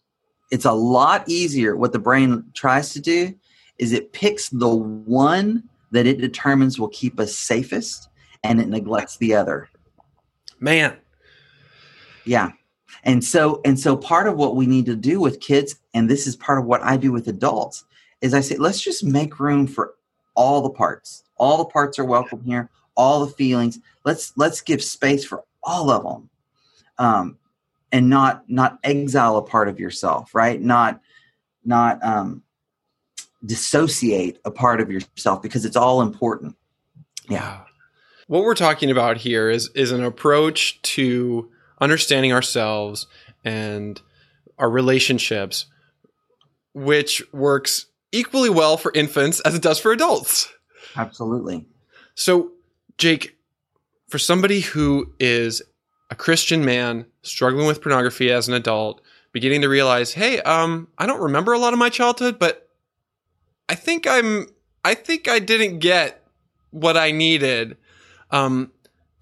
It's 0.51 0.65
a 0.65 0.73
lot 0.73 1.29
easier. 1.29 1.77
What 1.77 1.93
the 1.93 1.99
brain 1.99 2.45
tries 2.55 2.93
to 2.93 3.01
do 3.01 3.35
is 3.79 3.93
it 3.93 4.13
picks 4.13 4.49
the 4.51 4.69
one 4.69 5.69
that 5.91 6.07
it 6.07 6.21
determines 6.21 6.79
will 6.79 6.89
keep 6.89 7.19
us 7.19 7.37
safest 7.37 8.09
and 8.45 8.61
it 8.61 8.69
neglects 8.69 9.17
the 9.17 9.35
other. 9.35 9.69
Man. 10.61 10.97
Yeah 12.25 12.53
and 13.05 13.23
so 13.25 13.61
and 13.65 13.79
so 13.79 13.97
part 13.97 14.27
of 14.27 14.37
what 14.37 14.57
we 14.57 14.67
need 14.67 14.87
to 14.87 14.97
do 14.97 15.21
with 15.21 15.41
kids 15.41 15.77
and 15.95 16.09
this 16.09 16.27
is 16.27 16.37
part 16.37 16.59
of 16.59 16.65
what 16.65 16.83
i 16.83 16.97
do 16.97 17.13
with 17.13 17.29
adults 17.29 17.85
is 18.21 18.35
i 18.35 18.41
say 18.41 18.57
let's 18.57 18.81
just 18.81 19.05
make 19.05 19.41
room 19.41 19.67
for 19.67 19.95
all 20.35 20.63
the 20.63 20.71
parts 20.71 21.25
all 21.37 21.59
the 21.59 21.65
parts 21.65 21.99
are 21.99 22.05
welcome 22.05 22.43
here 22.45 22.71
all 22.97 23.25
the 23.25 23.33
feelings 23.33 23.79
let's 24.05 24.33
let's 24.37 24.61
give 24.61 24.83
space 24.83 25.25
for 25.25 25.45
all 25.65 25.91
of 25.91 26.03
them 26.03 26.31
um, 26.99 27.39
and 27.91 28.09
not 28.09 28.49
not 28.49 28.79
exile 28.85 29.37
a 29.37 29.43
part 29.43 29.69
of 29.69 29.79
yourself 29.79 30.35
right 30.35 30.61
not 30.61 31.01
not 31.65 32.03
um, 32.05 32.43
dissociate 33.45 34.39
a 34.45 34.51
part 34.51 34.81
of 34.81 34.91
yourself 34.91 35.43
because 35.43 35.65
it's 35.65 35.77
all 35.77 36.03
important 36.03 36.57
yeah 37.29 37.61
what 38.27 38.45
we're 38.45 38.55
talking 38.55 38.91
about 38.91 39.19
here 39.19 39.51
is 39.51 39.71
is 39.75 39.93
an 39.93 40.03
approach 40.03 40.81
to 40.83 41.51
understanding 41.81 42.33
ourselves 42.33 43.07
and 43.45 44.01
our 44.59 44.71
relationships, 44.71 45.67
which 46.73 47.23
works 47.33 47.87
equally 48.13 48.51
well 48.51 48.77
for 48.77 48.93
infants 48.95 49.41
as 49.41 49.55
it 49.55 49.63
does 49.63 49.79
for 49.79 49.93
adults. 49.93 50.53
Absolutely. 50.97 51.67
So, 52.15 52.53
Jake, 52.99 53.37
for 54.13 54.19
somebody 54.19 54.61
who 54.61 55.11
is 55.19 55.63
a 56.11 56.15
Christian 56.15 56.67
man 56.67 57.07
struggling 57.23 57.67
with 57.67 57.81
pornography 57.81 58.31
as 58.31 58.47
an 58.47 58.53
adult, 58.53 59.01
beginning 59.33 59.63
to 59.63 59.71
realize, 59.71 60.13
hey, 60.13 60.39
um, 60.43 60.89
I 60.99 61.07
don't 61.07 61.23
remember 61.23 61.55
a 61.55 61.59
lot 61.59 61.73
of 61.73 61.79
my 61.79 61.89
childhood, 61.89 62.39
but 62.39 62.69
I 63.71 63.75
think 63.75 64.07
I'm, 64.07 64.49
I 64.85 64.93
think 64.93 65.29
I 65.29 65.39
didn't 65.39 65.79
get 65.79 66.23
what 66.73 66.95
I 66.95 67.11
needed. 67.11 67.79
Um, 68.31 68.71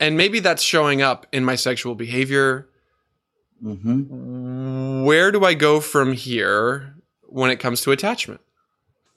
and 0.00 0.16
maybe 0.16 0.40
that's 0.40 0.60
showing 0.60 1.02
up 1.02 1.24
in 1.30 1.44
my 1.44 1.54
sexual 1.54 1.94
behavior. 1.94 2.68
Mm-hmm. 3.62 5.04
Where 5.04 5.30
do 5.30 5.44
I 5.44 5.54
go 5.54 5.78
from 5.78 6.14
here 6.14 6.96
when 7.26 7.52
it 7.52 7.60
comes 7.60 7.82
to 7.82 7.92
attachment? 7.92 8.40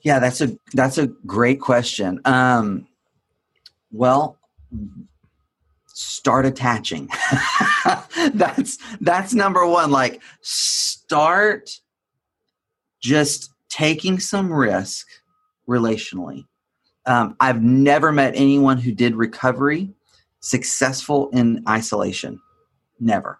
Yeah, 0.01 0.19
that's 0.19 0.39
a 0.39 0.55
that's 0.73 0.99
a 0.99 1.07
great 1.07 1.61
question. 1.61 2.21
Um, 2.25 2.87
well, 3.91 4.37
start 5.93 6.45
attaching. 6.45 7.07
that's 8.33 8.77
that's 8.99 9.33
number 9.33 9.65
one. 9.65 9.91
Like, 9.91 10.21
start 10.41 11.69
just 12.99 13.51
taking 13.69 14.19
some 14.19 14.51
risk 14.51 15.07
relationally. 15.67 16.45
Um, 17.05 17.35
I've 17.39 17.61
never 17.61 18.11
met 18.11 18.33
anyone 18.35 18.77
who 18.77 18.91
did 18.91 19.15
recovery 19.15 19.93
successful 20.39 21.29
in 21.29 21.63
isolation. 21.67 22.39
Never. 22.99 23.39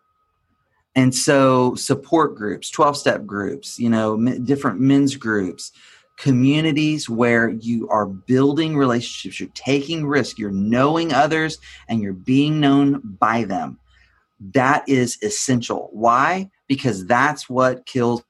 And 0.96 1.14
so, 1.14 1.76
support 1.76 2.36
groups, 2.36 2.70
12 2.70 2.98
step 2.98 3.26
groups, 3.26 3.80
you 3.80 3.90
know, 3.90 4.14
m- 4.14 4.46
different 4.46 4.80
men's 4.80 5.16
groups, 5.16 5.72
communities 6.18 7.10
where 7.10 7.50
you 7.50 7.90
are 7.90 8.06
building 8.06 8.78
relationships, 8.78 9.40
you're 9.40 9.50
taking 9.56 10.06
risk, 10.06 10.38
you're 10.38 10.52
knowing 10.52 11.14
others, 11.14 11.58
and 11.88 12.02
you're 12.02 12.14
being 12.14 12.60
known 12.60 13.02
by 13.20 13.44
them. 13.44 13.80
that 14.52 14.84
is 14.88 15.18
essential. 15.22 15.90
Why? 15.92 16.50
Because 16.68 17.06
that's 17.06 17.50
what 17.50 17.86
kills 17.86 18.24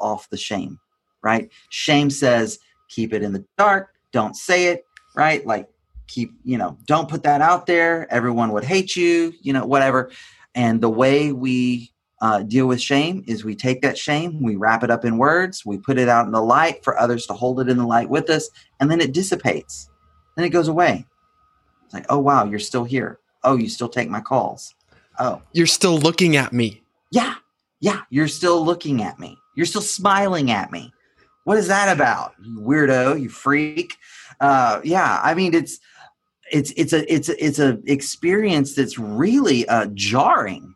off 0.00 0.28
the 0.30 0.36
shame, 0.36 0.78
right? 1.22 1.50
Shame 1.70 2.10
says, 2.10 2.58
keep 2.88 3.12
it 3.12 3.22
in 3.22 3.32
the 3.32 3.44
dark, 3.56 3.90
don't 4.12 4.36
say 4.36 4.66
it, 4.66 4.84
right? 5.14 5.46
Like, 5.46 5.68
keep, 6.06 6.32
you 6.44 6.56
know, 6.56 6.78
don't 6.86 7.08
put 7.08 7.22
that 7.24 7.42
out 7.42 7.66
there. 7.66 8.10
Everyone 8.12 8.52
would 8.52 8.64
hate 8.64 8.96
you, 8.96 9.34
you 9.42 9.52
know, 9.52 9.66
whatever. 9.66 10.10
And 10.54 10.80
the 10.80 10.88
way 10.88 11.32
we 11.32 11.92
uh, 12.20 12.42
deal 12.42 12.66
with 12.66 12.80
shame 12.80 13.22
is 13.26 13.44
we 13.44 13.54
take 13.54 13.82
that 13.82 13.96
shame, 13.96 14.42
we 14.42 14.56
wrap 14.56 14.82
it 14.82 14.90
up 14.90 15.04
in 15.04 15.18
words, 15.18 15.64
we 15.64 15.78
put 15.78 15.98
it 15.98 16.08
out 16.08 16.26
in 16.26 16.32
the 16.32 16.42
light 16.42 16.82
for 16.82 16.98
others 16.98 17.26
to 17.26 17.32
hold 17.32 17.60
it 17.60 17.68
in 17.68 17.76
the 17.76 17.86
light 17.86 18.08
with 18.08 18.28
us, 18.30 18.50
and 18.80 18.90
then 18.90 19.00
it 19.00 19.12
dissipates. 19.12 19.88
Then 20.36 20.44
it 20.44 20.50
goes 20.50 20.68
away. 20.68 21.06
It's 21.84 21.94
like, 21.94 22.06
oh, 22.08 22.18
wow, 22.18 22.44
you're 22.44 22.58
still 22.58 22.84
here. 22.84 23.18
Oh, 23.44 23.56
you 23.56 23.68
still 23.68 23.88
take 23.88 24.08
my 24.08 24.20
calls. 24.20 24.74
Oh, 25.18 25.42
you're 25.52 25.66
still 25.66 25.98
looking 25.98 26.36
at 26.36 26.52
me. 26.52 26.82
Yeah. 27.10 27.34
Yeah. 27.80 28.02
You're 28.10 28.28
still 28.28 28.64
looking 28.64 29.02
at 29.02 29.18
me. 29.18 29.38
You're 29.56 29.66
still 29.66 29.82
smiling 29.82 30.50
at 30.50 30.70
me. 30.70 30.92
What 31.44 31.58
is 31.58 31.68
that 31.68 31.94
about? 31.94 32.34
You 32.42 32.60
weirdo, 32.60 33.20
you 33.20 33.28
freak. 33.28 33.96
Uh, 34.40 34.80
yeah. 34.84 35.20
I 35.22 35.34
mean, 35.34 35.54
it's, 35.54 35.78
it's, 36.52 36.72
it's 36.76 36.92
a, 36.92 37.12
it's 37.12 37.28
a, 37.28 37.44
it's 37.44 37.58
a 37.58 37.78
experience 37.86 38.74
that's 38.74 38.98
really 38.98 39.66
uh, 39.68 39.86
jarring 39.94 40.74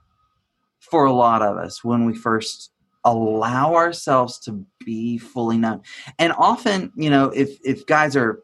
for 0.93 1.07
a 1.07 1.13
lot 1.13 1.41
of 1.41 1.57
us 1.57 1.83
when 1.83 2.05
we 2.05 2.15
first 2.15 2.71
allow 3.03 3.75
ourselves 3.75 4.39
to 4.39 4.63
be 4.85 5.17
fully 5.17 5.57
known. 5.57 5.81
And 6.19 6.35
often, 6.37 6.93
you 6.95 7.09
know, 7.09 7.31
if, 7.31 7.57
if 7.65 7.87
guys 7.87 8.15
are, 8.15 8.41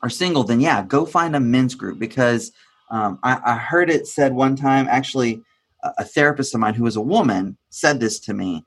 are 0.00 0.08
single, 0.08 0.44
then 0.44 0.60
yeah, 0.60 0.84
go 0.84 1.04
find 1.04 1.34
a 1.34 1.40
men's 1.40 1.74
group 1.74 1.98
because 1.98 2.52
um, 2.92 3.18
I, 3.24 3.40
I, 3.44 3.56
heard 3.56 3.90
it 3.90 4.06
said 4.06 4.34
one 4.34 4.54
time, 4.54 4.86
actually, 4.88 5.42
a, 5.82 6.04
therapist 6.04 6.54
of 6.54 6.60
mine 6.60 6.74
who 6.74 6.84
was 6.84 6.94
a 6.94 7.00
woman 7.00 7.58
said 7.70 7.98
this 7.98 8.20
to 8.20 8.34
me, 8.34 8.64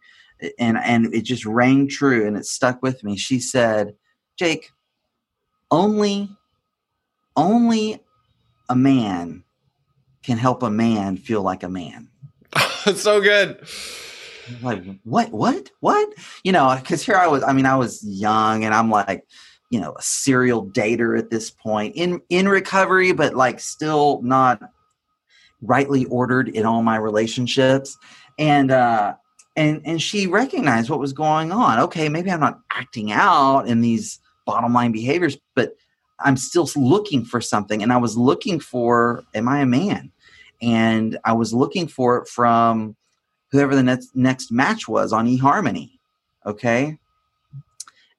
and, 0.60 0.78
and 0.78 1.14
it 1.16 1.22
just 1.22 1.46
rang 1.46 1.88
true 1.88 2.28
and 2.28 2.36
it 2.36 2.46
stuck 2.46 2.84
with 2.84 3.06
me. 3.06 3.16
She 3.16 3.40
said, 3.40 3.96
Jake, 4.38 4.72
only, 5.72 6.30
only 7.38 8.04
a 8.68 8.76
man 8.76 9.46
can 10.24 10.38
help 10.38 10.62
a 10.62 10.70
man 10.70 11.16
feel 11.16 11.42
like 11.42 11.64
a 11.64 11.70
man. 11.70 12.10
That's 12.86 13.02
so 13.04 13.22
good. 13.22 13.60
Like, 14.62 14.84
what, 15.04 15.32
what, 15.32 15.72
what? 15.82 16.14
You 16.44 16.54
know, 16.54 16.76
because 16.80 17.04
here 17.04 17.18
I 17.18 17.28
was, 17.28 17.44
I 17.44 17.54
mean, 17.54 17.66
I 17.66 17.76
was 17.76 18.02
young 18.04 18.64
and 18.64 18.74
I'm 18.74 18.90
like, 18.90 19.26
you 19.70 19.80
know 19.80 19.94
a 19.98 20.02
serial 20.02 20.66
dater 20.66 21.18
at 21.18 21.30
this 21.30 21.50
point 21.50 21.96
in 21.96 22.22
in 22.30 22.48
recovery 22.48 23.12
but 23.12 23.34
like 23.34 23.60
still 23.60 24.22
not 24.22 24.62
rightly 25.62 26.06
ordered 26.06 26.50
in 26.50 26.66
all 26.66 26.84
my 26.84 26.96
relationships 26.96 27.98
and 28.40 28.72
uh 28.72 29.14
and 29.56 29.82
and 29.86 30.02
she 30.02 30.28
recognized 30.28 30.90
what 30.90 31.00
was 31.00 31.14
going 31.14 31.52
on 31.52 31.80
okay 31.80 32.08
maybe 32.10 32.32
i'm 32.32 32.40
not 32.40 32.60
acting 32.72 33.12
out 33.12 33.68
in 33.68 33.82
these 33.82 34.20
bottom 34.46 34.74
line 34.74 34.92
behaviors 34.92 35.38
but 35.56 35.76
i'm 36.20 36.38
still 36.38 36.70
looking 36.76 37.26
for 37.26 37.42
something 37.42 37.84
and 37.84 37.92
i 37.92 37.98
was 37.98 38.18
looking 38.18 38.60
for 38.60 39.24
am 39.34 39.50
i 39.50 39.60
a 39.60 39.66
man 39.66 40.12
and 40.62 41.18
i 41.26 41.34
was 41.34 41.54
looking 41.54 41.88
for 41.88 42.18
it 42.18 42.28
from 42.28 42.96
whoever 43.52 43.76
the 43.76 43.84
next 43.84 44.16
next 44.16 44.52
match 44.52 44.88
was 44.88 45.14
on 45.14 45.28
eharmony 45.28 45.92
okay? 46.48 46.98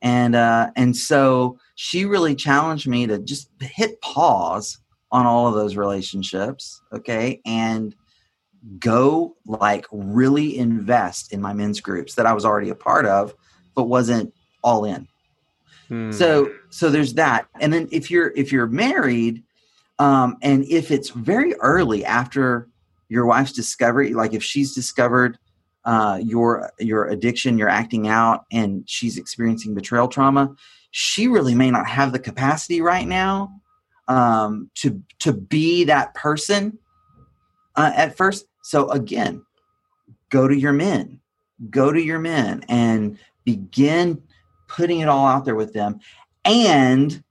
And 0.01 0.37
uh, 0.37 0.70
and 0.77 0.96
so 0.96 1.59
she 1.74 2.05
really 2.05 2.37
challenged 2.37 2.87
me 2.87 3.07
to 3.09 3.18
just 3.18 3.51
hit 3.61 4.01
pause 4.01 4.79
on 5.11 5.27
all 5.27 5.48
of 5.48 5.55
those 5.55 5.74
relationships 5.74 6.81
okay? 6.92 7.40
And 7.44 7.96
go 8.79 9.35
like 9.46 9.87
really 9.90 10.57
invest 10.59 11.33
in 11.33 11.40
my 11.40 11.53
men's 11.53 11.81
groups 11.81 12.16
that 12.16 12.27
i 12.27 12.33
was 12.33 12.44
already 12.44 12.68
a 12.70 12.74
part 12.74 13.07
of 13.07 13.33
but 13.77 13.85
wasn't 13.85 14.35
all 14.64 14.85
in. 14.85 15.07
Hmm. 15.87 16.11
so 16.11 16.53
so 16.68 16.90
there's 16.90 17.14
that. 17.14 17.48
And 17.61 17.72
then 17.72 17.88
if 17.90 18.11
you're 18.11 18.33
if 18.37 18.53
you're 18.53 18.66
married 18.66 19.42
um, 19.98 20.37
and 20.42 20.64
if 20.64 20.90
it's 20.90 21.11
very 21.11 21.54
early 21.56 22.04
after 22.04 22.68
your 23.08 23.26
wife's 23.26 23.52
discovery 23.52 24.12
like 24.14 24.34
if 24.34 24.42
she's 24.42 24.74
discovered 24.74 25.38
uh, 25.88 26.20
your 26.22 26.70
your 26.78 27.06
addiction, 27.06 27.56
you're 27.56 27.68
acting 27.68 28.08
out, 28.08 28.44
and 28.52 28.87
she's 28.87 29.16
experiencing 29.16 29.74
betrayal 29.74 30.06
trauma, 30.06 30.54
she 30.90 31.28
really 31.28 31.54
may 31.54 31.70
not 31.70 31.87
have 31.87 32.12
the 32.12 32.18
capacity 32.18 32.82
right 32.82 33.08
now 33.08 33.50
um, 34.06 34.70
to 34.74 35.02
to 35.20 35.32
be 35.32 35.84
that 35.84 36.12
person 36.12 36.78
uh, 37.76 37.90
at 37.96 38.18
first. 38.18 38.44
So 38.62 38.90
again, 38.90 39.42
go 40.28 40.46
to 40.46 40.54
your 40.54 40.74
men, 40.74 41.20
go 41.70 41.90
to 41.90 42.02
your 42.02 42.18
men, 42.18 42.66
and 42.68 43.18
begin 43.44 44.22
putting 44.66 45.00
it 45.00 45.08
all 45.08 45.26
out 45.26 45.46
there 45.46 45.56
with 45.56 45.72
them, 45.72 46.00
and 46.44 47.24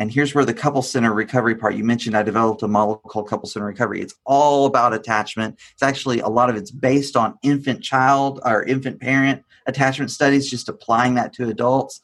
and 0.00 0.10
here's 0.10 0.34
where 0.34 0.46
the 0.46 0.54
couple 0.54 0.80
center 0.80 1.12
recovery 1.12 1.54
part 1.54 1.74
you 1.74 1.84
mentioned, 1.84 2.16
I 2.16 2.22
developed 2.22 2.62
a 2.62 2.68
model 2.68 2.96
called 2.96 3.28
couple 3.28 3.46
center 3.46 3.66
recovery. 3.66 4.00
It's 4.00 4.14
all 4.24 4.64
about 4.64 4.94
attachment. 4.94 5.58
It's 5.74 5.82
actually 5.82 6.20
a 6.20 6.28
lot 6.28 6.48
of 6.48 6.56
it's 6.56 6.70
based 6.70 7.18
on 7.18 7.38
infant 7.42 7.82
child 7.82 8.40
or 8.46 8.64
infant 8.64 8.98
parent 8.98 9.44
attachment 9.66 10.10
studies, 10.10 10.48
just 10.48 10.70
applying 10.70 11.14
that 11.16 11.34
to 11.34 11.50
adults. 11.50 12.00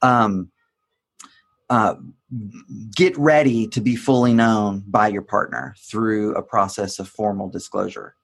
Um, 0.00 0.52
uh, 1.68 1.96
get 2.94 3.18
ready 3.18 3.66
to 3.66 3.80
be 3.80 3.96
fully 3.96 4.32
known 4.32 4.84
by 4.86 5.08
your 5.08 5.22
partner 5.22 5.74
through 5.76 6.36
a 6.36 6.42
process 6.42 7.00
of 7.00 7.08
formal 7.08 7.48
disclosure. 7.48 8.14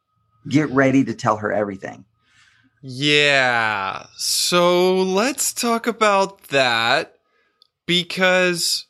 Get 0.48 0.70
ready 0.70 1.02
to 1.02 1.14
tell 1.14 1.36
her 1.38 1.52
everything. 1.52 2.04
Yeah. 2.80 4.06
So 4.16 5.02
let's 5.02 5.52
talk 5.52 5.88
about 5.88 6.44
that 6.48 7.16
because 7.86 8.85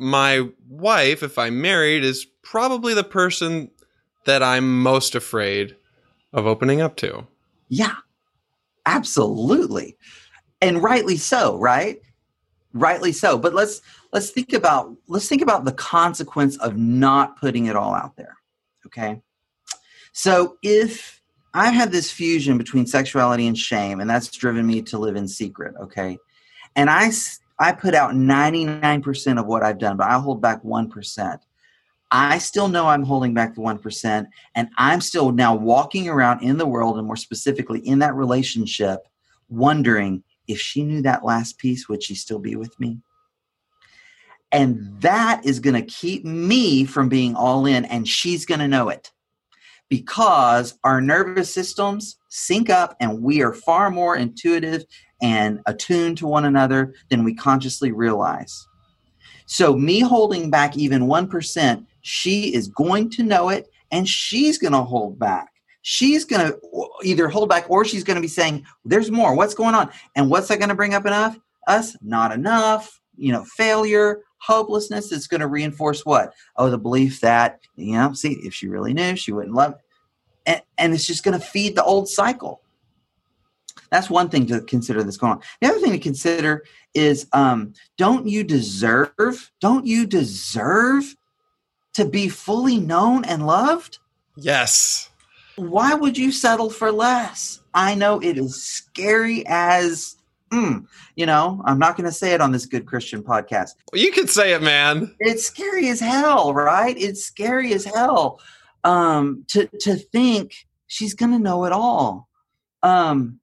my 0.00 0.48
wife, 0.68 1.22
if 1.22 1.38
I'm 1.38 1.60
married, 1.60 2.04
is 2.04 2.26
probably 2.42 2.94
the 2.94 3.04
person 3.04 3.70
that 4.24 4.42
I'm 4.42 4.82
most 4.82 5.14
afraid 5.14 5.76
of 6.32 6.46
opening 6.46 6.80
up 6.80 6.96
to. 6.96 7.26
Yeah, 7.68 7.94
absolutely. 8.86 9.96
And 10.62 10.82
rightly 10.82 11.18
so, 11.18 11.58
right? 11.58 12.00
Rightly 12.72 13.12
so. 13.12 13.38
But 13.38 13.54
let's 13.54 13.82
let's 14.12 14.30
think 14.30 14.52
about 14.52 14.96
let's 15.06 15.28
think 15.28 15.42
about 15.42 15.64
the 15.64 15.72
consequence 15.72 16.56
of 16.58 16.76
not 16.76 17.38
putting 17.38 17.66
it 17.66 17.76
all 17.76 17.94
out 17.94 18.16
there. 18.16 18.36
Okay. 18.86 19.20
So 20.12 20.56
if 20.62 21.20
I 21.52 21.70
had 21.70 21.92
this 21.92 22.10
fusion 22.10 22.56
between 22.58 22.86
sexuality 22.86 23.46
and 23.46 23.58
shame, 23.58 24.00
and 24.00 24.08
that's 24.08 24.28
driven 24.28 24.66
me 24.66 24.82
to 24.82 24.98
live 24.98 25.16
in 25.16 25.28
secret, 25.28 25.74
okay, 25.80 26.18
and 26.74 26.88
I 26.88 27.10
I 27.60 27.72
put 27.72 27.94
out 27.94 28.12
99% 28.14 29.38
of 29.38 29.46
what 29.46 29.62
I've 29.62 29.78
done, 29.78 29.98
but 29.98 30.08
I 30.08 30.18
hold 30.18 30.40
back 30.40 30.62
1%. 30.62 31.38
I 32.10 32.38
still 32.38 32.68
know 32.68 32.86
I'm 32.88 33.04
holding 33.04 33.34
back 33.34 33.54
the 33.54 33.60
1%, 33.60 34.26
and 34.56 34.68
I'm 34.78 35.00
still 35.00 35.30
now 35.30 35.54
walking 35.54 36.08
around 36.08 36.42
in 36.42 36.56
the 36.56 36.66
world, 36.66 36.96
and 36.96 37.06
more 37.06 37.16
specifically 37.16 37.80
in 37.80 38.00
that 38.00 38.14
relationship, 38.14 39.06
wondering 39.48 40.24
if 40.48 40.58
she 40.58 40.82
knew 40.82 41.02
that 41.02 41.24
last 41.24 41.58
piece, 41.58 41.88
would 41.88 42.02
she 42.02 42.14
still 42.14 42.38
be 42.38 42.56
with 42.56 42.78
me? 42.80 42.98
And 44.50 45.00
that 45.00 45.42
is 45.44 45.60
going 45.60 45.76
to 45.76 45.86
keep 45.86 46.24
me 46.24 46.84
from 46.84 47.08
being 47.08 47.36
all 47.36 47.66
in, 47.66 47.84
and 47.84 48.08
she's 48.08 48.46
going 48.46 48.60
to 48.60 48.68
know 48.68 48.88
it 48.88 49.12
because 49.90 50.78
our 50.82 51.00
nervous 51.00 51.52
systems 51.52 52.16
sync 52.30 52.70
up 52.70 52.96
and 53.00 53.22
we 53.22 53.42
are 53.42 53.52
far 53.52 53.90
more 53.90 54.16
intuitive 54.16 54.84
and 55.22 55.60
attuned 55.66 56.18
to 56.18 56.26
one 56.26 56.44
another 56.44 56.94
than 57.08 57.24
we 57.24 57.34
consciously 57.34 57.92
realize. 57.92 58.66
So, 59.46 59.74
me 59.74 60.00
holding 60.00 60.50
back 60.50 60.76
even 60.76 61.08
1%, 61.08 61.86
she 62.02 62.54
is 62.54 62.68
going 62.68 63.10
to 63.10 63.22
know 63.22 63.48
it 63.48 63.68
and 63.90 64.08
she's 64.08 64.58
going 64.58 64.72
to 64.72 64.82
hold 64.82 65.18
back. 65.18 65.48
She's 65.82 66.24
going 66.24 66.46
to 66.46 66.58
either 67.02 67.28
hold 67.28 67.48
back 67.48 67.68
or 67.68 67.84
she's 67.84 68.04
going 68.04 68.16
to 68.16 68.20
be 68.20 68.28
saying, 68.28 68.64
There's 68.84 69.10
more. 69.10 69.34
What's 69.34 69.54
going 69.54 69.74
on? 69.74 69.90
And 70.14 70.30
what's 70.30 70.48
that 70.48 70.58
going 70.58 70.68
to 70.68 70.74
bring 70.74 70.94
up 70.94 71.06
enough? 71.06 71.38
Us? 71.66 71.96
Not 72.02 72.32
enough. 72.32 73.00
You 73.16 73.32
know, 73.32 73.44
failure, 73.44 74.20
hopelessness. 74.38 75.12
It's 75.12 75.26
going 75.26 75.40
to 75.40 75.46
reinforce 75.46 76.04
what? 76.04 76.32
Oh, 76.56 76.70
the 76.70 76.78
belief 76.78 77.20
that, 77.20 77.60
you 77.76 77.92
know, 77.92 78.12
see, 78.12 78.38
if 78.44 78.54
she 78.54 78.68
really 78.68 78.94
knew, 78.94 79.16
she 79.16 79.32
wouldn't 79.32 79.54
love 79.54 79.72
it. 79.72 79.78
And, 80.46 80.62
and 80.78 80.94
it's 80.94 81.06
just 81.06 81.24
going 81.24 81.38
to 81.38 81.44
feed 81.44 81.76
the 81.76 81.84
old 81.84 82.08
cycle. 82.08 82.62
That's 83.90 84.10
one 84.10 84.28
thing 84.28 84.46
to 84.46 84.60
consider 84.62 85.02
that's 85.02 85.16
going 85.16 85.34
on. 85.34 85.42
The 85.60 85.68
other 85.68 85.80
thing 85.80 85.92
to 85.92 85.98
consider 85.98 86.64
is 86.94 87.26
um, 87.32 87.72
don't 87.98 88.26
you 88.26 88.44
deserve, 88.44 89.50
don't 89.60 89.86
you 89.86 90.06
deserve 90.06 91.16
to 91.94 92.04
be 92.04 92.28
fully 92.28 92.78
known 92.78 93.24
and 93.24 93.46
loved? 93.46 93.98
Yes. 94.36 95.10
Why 95.56 95.94
would 95.94 96.16
you 96.16 96.32
settle 96.32 96.70
for 96.70 96.92
less? 96.92 97.60
I 97.74 97.94
know 97.94 98.20
it 98.20 98.38
is 98.38 98.62
scary 98.64 99.44
as 99.46 100.16
Mm, 100.52 100.86
you 101.14 101.26
know, 101.26 101.62
I'm 101.64 101.78
not 101.78 101.96
going 101.96 102.06
to 102.08 102.12
say 102.12 102.32
it 102.32 102.40
on 102.40 102.50
this 102.50 102.66
good 102.66 102.84
Christian 102.84 103.22
podcast. 103.22 103.76
Well, 103.92 104.02
you 104.02 104.10
can 104.10 104.26
say 104.26 104.52
it, 104.52 104.62
man. 104.62 105.14
It's 105.20 105.46
scary 105.46 105.88
as 105.88 106.00
hell, 106.00 106.52
right? 106.52 106.96
It's 106.98 107.24
scary 107.24 107.72
as 107.72 107.84
hell. 107.84 108.40
um, 108.82 109.44
to 109.48 109.68
to 109.80 109.96
think 109.96 110.66
she's 110.86 111.14
going 111.14 111.32
to 111.32 111.38
know 111.38 111.64
it 111.66 111.72
all. 111.72 112.28
Um, 112.82 113.39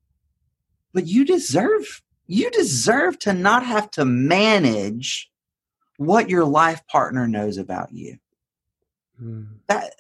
but 0.98 1.06
you 1.06 1.24
deserve 1.24 2.02
you 2.26 2.50
deserve 2.50 3.20
to 3.20 3.32
not 3.32 3.64
have 3.64 3.92
to 3.92 4.04
manage 4.04 5.30
what 5.98 6.28
your 6.28 6.44
life 6.44 6.82
partner 6.88 7.28
knows 7.28 7.60
about 7.60 7.94
you. 7.94 8.18
Mm. 9.22 9.48
That 9.68 9.94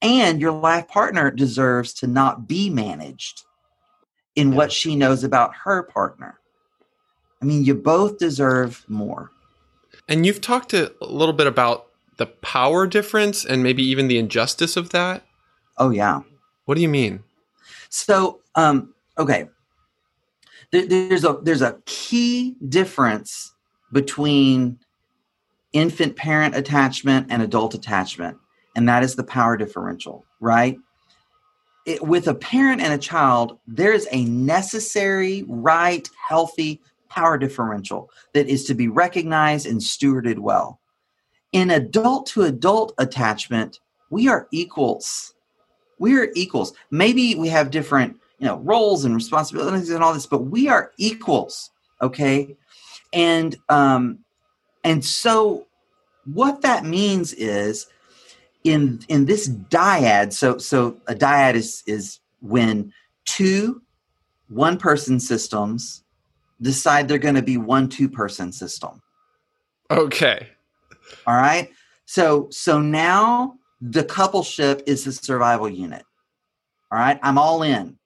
and 0.00 0.40
your 0.40 0.52
life 0.52 0.86
partner 0.86 1.32
deserves 1.32 1.92
to 1.94 2.06
not 2.06 2.46
be 2.46 2.70
managed 2.70 3.42
in 4.36 4.52
yeah. 4.52 4.58
what 4.58 4.70
she 4.70 4.94
knows 4.94 5.24
about 5.24 5.56
her 5.64 5.82
partner. 5.82 6.38
I 7.42 7.46
mean, 7.46 7.64
you 7.64 7.74
both 7.74 8.18
deserve 8.18 8.84
more. 8.86 9.32
And 10.08 10.24
you've 10.24 10.40
talked 10.40 10.72
a 10.72 10.92
little 11.00 11.34
bit 11.34 11.48
about 11.48 11.86
the 12.16 12.26
power 12.26 12.86
difference 12.86 13.44
and 13.44 13.64
maybe 13.64 13.82
even 13.82 14.06
the 14.06 14.18
injustice 14.18 14.76
of 14.76 14.90
that. 14.90 15.26
Oh 15.78 15.90
yeah. 15.90 16.20
What 16.66 16.76
do 16.76 16.80
you 16.80 16.88
mean? 16.88 17.24
So, 17.88 18.38
um, 18.54 18.94
okay, 19.18 19.48
there's 20.72 21.24
a 21.24 21.38
there's 21.42 21.62
a 21.62 21.78
key 21.86 22.56
difference 22.68 23.54
between 23.92 24.78
infant 25.72 26.16
parent 26.16 26.56
attachment 26.56 27.26
and 27.30 27.42
adult 27.42 27.74
attachment, 27.74 28.38
and 28.76 28.88
that 28.88 29.02
is 29.02 29.14
the 29.14 29.24
power 29.24 29.56
differential, 29.56 30.24
right? 30.40 30.78
It, 31.86 32.02
with 32.02 32.28
a 32.28 32.34
parent 32.34 32.80
and 32.80 32.92
a 32.92 32.98
child, 32.98 33.58
there 33.66 33.92
is 33.92 34.08
a 34.10 34.24
necessary, 34.24 35.44
right, 35.48 36.08
healthy 36.28 36.80
power 37.08 37.36
differential 37.38 38.10
that 38.32 38.48
is 38.48 38.64
to 38.64 38.74
be 38.74 38.88
recognized 38.88 39.66
and 39.66 39.80
stewarded 39.80 40.38
well. 40.38 40.80
In 41.52 41.70
adult 41.70 42.26
to 42.28 42.42
adult 42.42 42.94
attachment, 42.98 43.80
we 44.10 44.28
are 44.28 44.48
equals. 44.50 45.34
We 45.98 46.18
are 46.18 46.28
equals. 46.34 46.72
Maybe 46.90 47.34
we 47.36 47.48
have 47.48 47.70
different, 47.70 48.16
you 48.44 48.50
know, 48.50 48.58
roles 48.58 49.06
and 49.06 49.14
responsibilities 49.14 49.88
and 49.88 50.04
all 50.04 50.12
this, 50.12 50.26
but 50.26 50.42
we 50.42 50.68
are 50.68 50.92
equals. 50.98 51.70
Okay. 52.02 52.54
And 53.10 53.56
um, 53.70 54.18
and 54.84 55.02
so 55.02 55.66
what 56.26 56.60
that 56.60 56.84
means 56.84 57.32
is 57.32 57.86
in 58.62 59.00
in 59.08 59.24
this 59.24 59.48
dyad, 59.48 60.34
so 60.34 60.58
so 60.58 61.00
a 61.06 61.14
dyad 61.14 61.54
is 61.54 61.82
is 61.86 62.20
when 62.42 62.92
two 63.24 63.80
one 64.48 64.76
person 64.76 65.20
systems 65.20 66.04
decide 66.60 67.08
they're 67.08 67.16
going 67.16 67.36
to 67.36 67.40
be 67.40 67.56
one 67.56 67.88
two 67.88 68.10
person 68.10 68.52
system. 68.52 69.00
Okay. 69.90 70.48
All 71.26 71.36
right. 71.36 71.70
So 72.04 72.48
so 72.50 72.78
now 72.78 73.54
the 73.80 74.04
coupleship 74.04 74.82
is 74.86 75.04
the 75.04 75.12
survival 75.12 75.70
unit. 75.70 76.04
All 76.92 76.98
right. 76.98 77.18
I'm 77.22 77.38
all 77.38 77.62
in. 77.62 77.96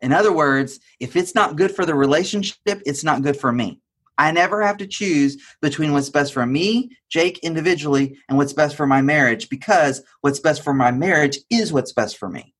In 0.00 0.12
other 0.12 0.32
words, 0.32 0.80
if 0.98 1.16
it's 1.16 1.34
not 1.34 1.56
good 1.56 1.74
for 1.74 1.84
the 1.84 1.94
relationship, 1.94 2.58
it's 2.66 3.04
not 3.04 3.22
good 3.22 3.36
for 3.36 3.52
me. 3.52 3.80
I 4.18 4.32
never 4.32 4.60
have 4.62 4.76
to 4.78 4.86
choose 4.86 5.42
between 5.62 5.92
what's 5.92 6.10
best 6.10 6.34
for 6.34 6.44
me, 6.44 6.90
Jake 7.08 7.38
individually, 7.38 8.18
and 8.28 8.36
what's 8.36 8.52
best 8.52 8.76
for 8.76 8.86
my 8.86 9.00
marriage 9.00 9.48
because 9.48 10.02
what's 10.20 10.40
best 10.40 10.62
for 10.62 10.74
my 10.74 10.90
marriage 10.90 11.38
is 11.48 11.72
what's 11.72 11.92
best 11.92 12.18
for 12.18 12.28
me. 12.28 12.54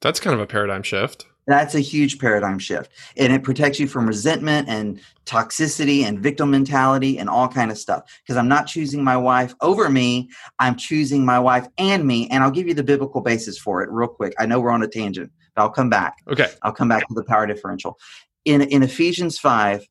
That's 0.00 0.18
kind 0.18 0.34
of 0.34 0.40
a 0.40 0.46
paradigm 0.46 0.82
shift. 0.82 1.26
That's 1.48 1.74
a 1.74 1.80
huge 1.80 2.18
paradigm 2.18 2.58
shift. 2.58 2.92
And 3.16 3.32
it 3.32 3.42
protects 3.42 3.80
you 3.80 3.88
from 3.88 4.06
resentment 4.06 4.68
and 4.68 5.00
toxicity 5.24 6.04
and 6.04 6.20
victim 6.20 6.50
mentality 6.50 7.18
and 7.18 7.28
all 7.28 7.48
kind 7.48 7.70
of 7.70 7.78
stuff. 7.78 8.02
Because 8.22 8.36
I'm 8.36 8.48
not 8.48 8.66
choosing 8.66 9.02
my 9.02 9.16
wife 9.16 9.54
over 9.62 9.88
me, 9.88 10.28
I'm 10.58 10.76
choosing 10.76 11.24
my 11.24 11.38
wife 11.38 11.66
and 11.78 12.06
me. 12.06 12.28
And 12.28 12.44
I'll 12.44 12.50
give 12.50 12.68
you 12.68 12.74
the 12.74 12.82
biblical 12.82 13.22
basis 13.22 13.56
for 13.56 13.82
it 13.82 13.88
real 13.90 14.08
quick. 14.08 14.34
I 14.38 14.44
know 14.44 14.60
we're 14.60 14.70
on 14.70 14.82
a 14.82 14.88
tangent, 14.88 15.32
I'll 15.58 15.70
come 15.70 15.90
back. 15.90 16.16
Okay. 16.28 16.48
I'll 16.62 16.72
come 16.72 16.88
back 16.88 17.06
to 17.08 17.14
the 17.14 17.24
power 17.24 17.46
differential. 17.46 17.98
In, 18.44 18.62
in 18.62 18.82
Ephesians 18.82 19.38
5, 19.38 19.86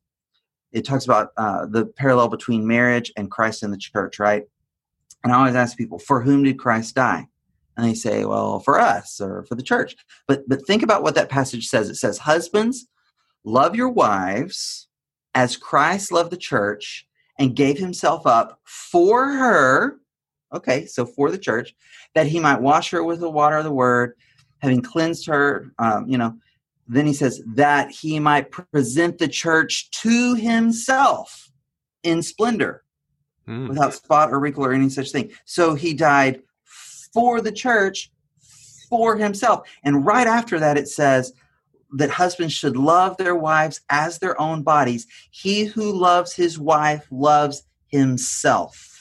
it 0.71 0.86
talks 0.86 1.06
about 1.06 1.30
uh, 1.38 1.65
the 1.65 1.86
parallel 1.86 2.27
between 2.27 2.67
marriage 2.67 3.12
and 3.15 3.32
Christ 3.32 3.63
and 3.63 3.73
the 3.73 3.77
church, 3.77 4.19
right? 4.19 4.43
And 5.23 5.34
I 5.34 5.38
always 5.38 5.56
ask 5.56 5.77
people, 5.77 5.99
for 5.99 6.21
whom 6.21 6.43
did 6.43 6.60
Christ 6.60 6.95
die? 6.95 7.27
and 7.77 7.86
they 7.86 7.93
say, 7.93 8.25
well, 8.25 8.60
for 8.60 8.80
us 8.80 9.21
or 9.21 9.43
for 9.43 9.56
the 9.56 9.63
church. 9.63 9.95
But 10.27 10.49
but 10.49 10.65
think 10.65 10.84
about 10.84 11.03
what 11.03 11.15
that 11.15 11.30
passage 11.30 11.67
says. 11.67 11.89
It 11.89 11.95
says, 11.95 12.17
husbands, 12.17 12.88
love 13.43 13.75
your 13.75 13.89
wives 13.89 14.88
as 15.36 15.56
Christ 15.56 16.12
loved 16.12 16.32
the 16.32 16.38
church 16.38 17.08
and 17.38 17.56
gave 17.56 17.77
himself 17.77 18.25
up 18.25 18.60
for 18.65 19.27
her. 19.27 19.99
Okay, 20.53 20.86
so 20.88 21.06
for 21.06 21.30
the 21.30 21.38
church, 21.38 21.75
that 22.15 22.27
he 22.27 22.39
might 22.39 22.62
wash 22.62 22.89
her 22.89 23.03
with 23.03 23.19
the 23.19 23.30
water 23.30 23.58
of 23.58 23.63
the 23.63 23.71
word, 23.71 24.13
having 24.59 24.81
cleansed 24.81 25.25
her, 25.27 25.71
um, 25.79 26.07
you 26.07 26.17
know. 26.17 26.35
Then 26.87 27.05
he 27.05 27.13
says, 27.13 27.41
that 27.45 27.91
he 27.91 28.17
might 28.19 28.49
present 28.49 29.17
the 29.17 29.27
church 29.27 29.91
to 29.91 30.35
himself 30.35 31.51
in 32.03 32.21
splendor, 32.21 32.83
mm. 33.45 33.67
without 33.67 33.93
spot 33.93 34.31
or 34.31 34.39
wrinkle 34.39 34.63
or 34.63 34.71
any 34.71 34.87
such 34.87 35.11
thing. 35.11 35.31
So 35.43 35.75
he 35.75 35.93
died 35.93 36.41
for 37.13 37.41
the 37.41 37.51
church 37.51 38.09
for 38.89 39.17
himself. 39.17 39.67
And 39.83 40.05
right 40.05 40.27
after 40.27 40.59
that, 40.59 40.77
it 40.77 40.87
says 40.87 41.33
that 41.91 42.09
husbands 42.09 42.53
should 42.53 42.77
love 42.77 43.17
their 43.17 43.35
wives 43.35 43.81
as 43.89 44.19
their 44.19 44.39
own 44.39 44.63
bodies. 44.63 45.07
He 45.31 45.65
who 45.65 45.91
loves 45.91 46.33
his 46.33 46.57
wife 46.57 47.05
loves 47.11 47.63
himself. 47.87 48.96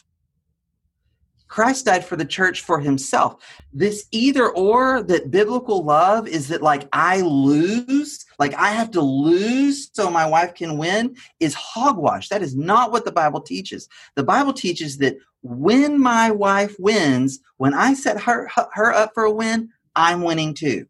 Christ 1.49 1.85
died 1.85 2.05
for 2.05 2.17
the 2.17 2.25
church 2.25 2.63
for 2.63 2.81
himself. 2.81 3.37
This 3.73 4.07
either 4.11 4.51
or 4.51 5.03
that 5.05 5.31
biblical 5.31 5.85
love 5.85 6.27
is 6.27 6.49
that 6.49 6.63
like 6.63 6.89
I 6.93 7.21
lose, 7.21 8.25
like 8.39 8.55
I 8.55 8.71
have 8.71 8.91
to 8.93 9.01
lose 9.01 9.91
so 9.93 10.11
my 10.11 10.27
wife 10.27 10.55
can 10.55 10.77
win 10.77 11.17
is 11.41 11.55
hogwash. 11.55 12.29
That 12.29 12.43
is 12.43 12.57
not 12.57 12.91
what 12.91 13.05
the 13.05 13.13
Bible 13.13 13.41
teaches. 13.41 13.89
The 14.17 14.25
Bible 14.25 14.53
teaches 14.53 14.99
that 14.99 15.17
when 15.43 16.01
my 16.01 16.31
wife 16.31 16.75
wins, 16.79 17.39
when 17.59 17.75
I 17.75 17.95
set 17.95 18.21
her 18.23 18.49
her 18.73 18.93
up 18.93 19.13
for 19.15 19.25
a 19.25 19.33
win, 19.33 19.71
I'm 19.95 20.23
winning 20.23 20.55
too. 20.55 20.87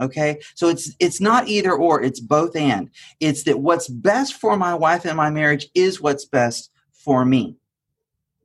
Okay? 0.00 0.38
So 0.54 0.68
it's 0.68 0.94
it's 1.00 1.20
not 1.20 1.48
either 1.48 1.72
or, 1.72 2.02
it's 2.02 2.20
both 2.20 2.54
and. 2.54 2.90
It's 3.18 3.42
that 3.44 3.58
what's 3.58 3.88
best 3.88 4.34
for 4.34 4.56
my 4.56 4.74
wife 4.74 5.04
and 5.04 5.16
my 5.16 5.30
marriage 5.30 5.68
is 5.74 6.00
what's 6.00 6.24
best 6.24 6.70
for 6.92 7.24
me. 7.24 7.56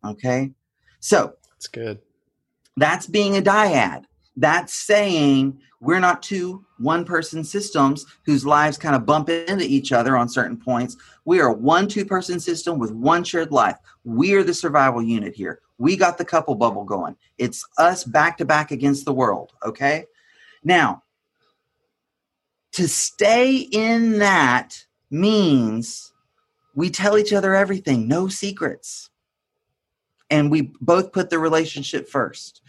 Okay? 0.04 0.52
So, 1.02 1.36
that's 1.52 1.68
good. 1.68 2.00
That's 2.78 3.06
being 3.06 3.36
a 3.36 3.42
dyad. 3.42 4.06
That's 4.38 4.74
saying 4.74 5.60
we're 5.82 6.00
not 6.00 6.24
two 6.24 6.66
one 6.78 7.04
person 7.04 7.44
systems 7.44 8.06
whose 8.26 8.46
lives 8.46 8.78
kind 8.78 8.96
of 8.96 9.06
bump 9.06 9.30
into 9.30 9.66
each 9.66 9.92
other 9.92 10.16
on 10.16 10.30
certain 10.30 10.58
points. 10.58 10.96
We 11.26 11.42
are 11.42 11.52
one 11.52 11.88
two 11.88 12.06
person 12.06 12.40
system 12.40 12.80
with 12.80 12.92
one 12.92 13.24
shared 13.24 13.52
life. 13.52 13.78
We 14.04 14.34
are 14.34 14.44
the 14.44 14.54
survival 14.54 15.02
unit 15.02 15.36
here. 15.36 15.60
We 15.78 15.98
got 15.98 16.18
the 16.18 16.26
couple 16.26 16.56
bubble 16.56 16.86
going. 16.86 17.16
It's 17.38 17.68
us 17.78 18.04
back 18.04 18.38
to 18.38 18.46
back 18.46 18.72
against 18.72 19.06
the 19.06 19.14
world. 19.14 19.54
Okay. 19.66 20.06
Now, 20.64 21.04
to 22.74 22.88
stay 22.88 23.58
in 23.58 24.20
that 24.20 24.86
means 25.10 26.14
we 26.74 26.90
tell 26.90 27.18
each 27.18 27.34
other 27.34 27.54
everything, 27.54 28.08
no 28.08 28.28
secrets. 28.28 29.11
And 30.32 30.50
we 30.50 30.72
both 30.82 31.12
put 31.12 31.30
the 31.30 31.38
relationship 31.38 32.10
first 32.10 32.62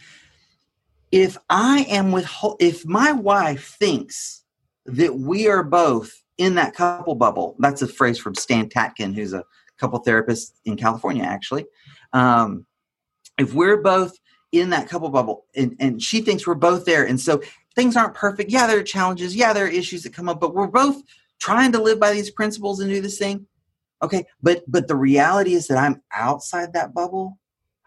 if 1.13 1.37
I 1.47 1.85
am 1.89 2.11
with, 2.11 2.27
if 2.59 2.87
my 2.87 3.11
wife 3.11 3.75
thinks 3.79 4.43
that 4.87 5.15
we 5.15 5.47
are 5.47 5.61
both 5.61 6.11
in 6.39 6.55
that 6.55 6.73
couple 6.73 7.13
bubble, 7.13 7.55
that's 7.59 7.83
a 7.83 7.87
phrase 7.87 8.17
from 8.17 8.33
Stan 8.33 8.67
Tatkin, 8.67 9.13
who's 9.13 9.31
a 9.31 9.45
couple 9.77 9.99
therapist 9.99 10.59
in 10.65 10.75
California, 10.75 11.23
actually. 11.23 11.67
Um, 12.13 12.65
if 13.37 13.53
we're 13.53 13.79
both 13.83 14.17
in 14.51 14.71
that 14.71 14.89
couple 14.89 15.07
bubble 15.09 15.45
and, 15.55 15.75
and 15.79 16.01
she 16.01 16.21
thinks 16.21 16.47
we're 16.47 16.55
both 16.55 16.83
there, 16.85 17.05
and 17.05 17.21
so 17.21 17.43
things 17.75 17.95
aren't 17.95 18.15
perfect, 18.15 18.49
yeah, 18.49 18.65
there 18.65 18.79
are 18.79 18.83
challenges, 18.83 19.35
yeah, 19.35 19.53
there 19.53 19.65
are 19.65 19.69
issues 19.69 20.01
that 20.03 20.13
come 20.13 20.27
up, 20.27 20.41
but 20.41 20.55
we're 20.55 20.65
both 20.65 21.03
trying 21.39 21.71
to 21.73 21.79
live 21.79 21.99
by 21.99 22.11
these 22.11 22.31
principles 22.31 22.79
and 22.79 22.89
do 22.89 23.01
this 23.01 23.19
thing. 23.19 23.45
Okay, 24.01 24.25
but 24.41 24.63
but 24.67 24.87
the 24.87 24.95
reality 24.95 25.53
is 25.53 25.67
that 25.67 25.77
I'm 25.77 26.01
outside 26.11 26.73
that 26.73 26.91
bubble. 26.95 27.37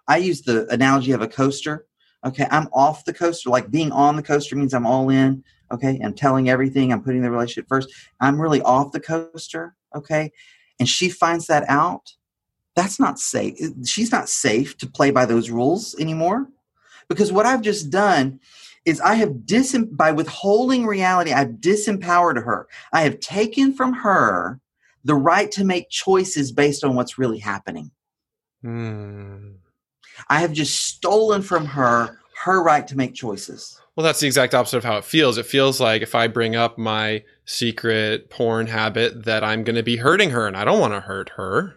I 0.09 0.19
use 0.19 0.43
the 0.43 0.67
analogy 0.69 1.13
of 1.13 1.23
a 1.23 1.29
coaster 1.29 1.87
Okay, 2.27 2.47
I'm 2.51 2.69
off 2.73 3.05
the 3.05 3.13
coaster. 3.13 3.51
Like 3.51 3.71
being 3.71 3.93
on 3.93 4.17
the 4.17 4.23
coaster 4.23 4.57
means 4.57 4.75
I'm 4.75 4.87
all 4.87 5.11
in. 5.11 5.45
Okay, 5.71 6.01
I'm 6.03 6.13
telling 6.13 6.49
everything. 6.49 6.93
I'm 6.93 7.03
putting 7.03 7.23
the 7.23 7.31
relationship 7.31 7.69
first. 7.69 7.89
I'm 8.21 8.41
really 8.41 8.61
off 8.63 8.93
the 8.93 9.01
coaster. 9.01 9.77
Okay, 9.95 10.33
and 10.81 10.89
she 10.89 11.09
finds 11.09 11.47
that 11.47 11.65
out. 11.69 12.15
That's 12.75 12.99
not 12.99 13.21
safe. 13.21 13.57
She's 13.85 14.13
not 14.13 14.29
safe 14.29 14.77
to 14.79 14.87
play 14.87 15.11
by 15.11 15.25
those 15.25 15.51
rules 15.51 15.95
anymore. 15.99 16.49
Because 17.09 17.33
what 17.33 17.47
I've 17.47 17.63
just 17.63 17.91
done 17.91 18.41
is 18.85 19.01
I 19.01 19.15
have 19.15 19.31
disem- 19.31 19.97
by 19.97 20.11
withholding 20.11 20.85
reality, 20.85 21.33
I've 21.33 21.61
disempowered 21.61 22.45
her. 22.45 22.69
I 22.93 23.03
have 23.03 23.21
taken 23.21 23.73
from 23.73 23.93
her 23.93 24.61
the 25.05 25.15
right 25.15 25.51
to 25.53 25.65
make 25.65 25.89
choices 25.91 26.51
based 26.51 26.83
on 26.83 26.97
what's 26.97 27.19
really 27.19 27.39
happening. 27.39 27.93
Hmm. 28.63 29.53
I 30.29 30.41
have 30.41 30.53
just 30.53 30.87
stolen 30.87 31.43
from 31.43 31.67
her 31.67 32.19
her 32.45 32.62
right 32.62 32.87
to 32.87 32.97
make 32.97 33.14
choices. 33.14 33.81
Well, 33.97 34.05
that's 34.05 34.21
the 34.21 34.27
exact 34.27 34.55
opposite 34.55 34.77
of 34.77 34.85
how 34.85 34.99
it 34.99 35.05
feels. 35.05 35.39
It 35.39 35.47
feels 35.47 35.81
like 35.81 36.03
if 36.03 36.14
I 36.14 36.29
bring 36.29 36.55
up 36.55 36.77
my 36.77 37.25
secret 37.47 38.29
porn 38.29 38.67
habit, 38.67 39.25
that 39.25 39.43
I'm 39.43 39.64
going 39.64 39.77
to 39.77 39.83
be 39.83 39.97
hurting 39.97 40.31
her, 40.31 40.47
and 40.47 40.55
I 40.57 40.64
don't 40.67 40.81
want 40.81 40.93
to 40.93 41.01
hurt 41.01 41.31
her. 41.31 41.77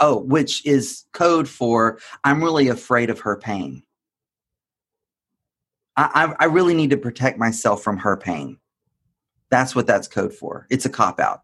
Oh, 0.00 0.18
which 0.18 0.66
is 0.66 1.04
code 1.12 1.48
for 1.48 1.98
I'm 2.24 2.42
really 2.42 2.68
afraid 2.68 3.10
of 3.10 3.20
her 3.20 3.36
pain. 3.36 3.84
I, 5.96 6.10
I, 6.38 6.44
I 6.44 6.44
really 6.46 6.74
need 6.74 6.90
to 6.90 6.96
protect 6.96 7.38
myself 7.38 7.82
from 7.82 7.96
her 7.98 8.16
pain. 8.16 8.58
That's 9.50 9.74
what 9.74 9.86
that's 9.86 10.08
code 10.08 10.34
for. 10.34 10.66
It's 10.68 10.84
a 10.84 10.90
cop 10.90 11.20
out. 11.20 11.42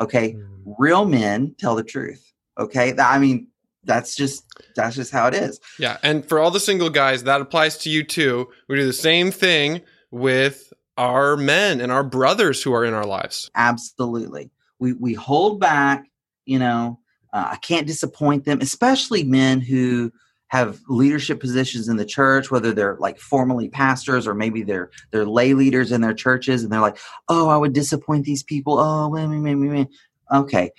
Okay. 0.00 0.32
Mm. 0.32 0.74
Real 0.78 1.04
men 1.04 1.54
tell 1.58 1.74
the 1.74 1.84
truth. 1.84 2.32
Okay. 2.58 2.94
I 2.98 3.18
mean, 3.18 3.48
that's 3.86 4.14
just 4.14 4.44
that's 4.74 4.96
just 4.96 5.12
how 5.12 5.26
it 5.26 5.34
is. 5.34 5.60
Yeah, 5.78 5.98
and 6.02 6.26
for 6.26 6.38
all 6.38 6.50
the 6.50 6.60
single 6.60 6.90
guys, 6.90 7.24
that 7.24 7.40
applies 7.40 7.78
to 7.78 7.90
you 7.90 8.04
too. 8.04 8.48
We 8.68 8.76
do 8.76 8.84
the 8.84 8.92
same 8.92 9.30
thing 9.30 9.82
with 10.10 10.72
our 10.96 11.36
men 11.36 11.80
and 11.80 11.92
our 11.92 12.04
brothers 12.04 12.62
who 12.62 12.72
are 12.74 12.84
in 12.84 12.94
our 12.94 13.06
lives. 13.06 13.50
Absolutely. 13.54 14.50
We 14.78 14.92
we 14.94 15.14
hold 15.14 15.60
back, 15.60 16.06
you 16.44 16.58
know, 16.58 17.00
uh, 17.32 17.48
I 17.52 17.56
can't 17.56 17.86
disappoint 17.86 18.44
them, 18.44 18.60
especially 18.60 19.24
men 19.24 19.60
who 19.60 20.12
have 20.48 20.80
leadership 20.88 21.40
positions 21.40 21.88
in 21.88 21.96
the 21.96 22.04
church, 22.04 22.50
whether 22.50 22.72
they're 22.72 22.96
like 23.00 23.18
formally 23.18 23.68
pastors 23.68 24.26
or 24.26 24.34
maybe 24.34 24.62
they're 24.62 24.90
they're 25.10 25.26
lay 25.26 25.54
leaders 25.54 25.92
in 25.92 26.00
their 26.00 26.14
churches, 26.14 26.62
and 26.62 26.72
they're 26.72 26.80
like, 26.80 26.98
"Oh, 27.28 27.48
I 27.48 27.56
would 27.56 27.72
disappoint 27.72 28.24
these 28.24 28.42
people." 28.42 28.78
Oh, 28.78 29.08
wait, 29.08 29.26
wait, 29.26 29.54
wait, 29.54 29.68
wait. 29.68 29.88
okay, 30.32 30.70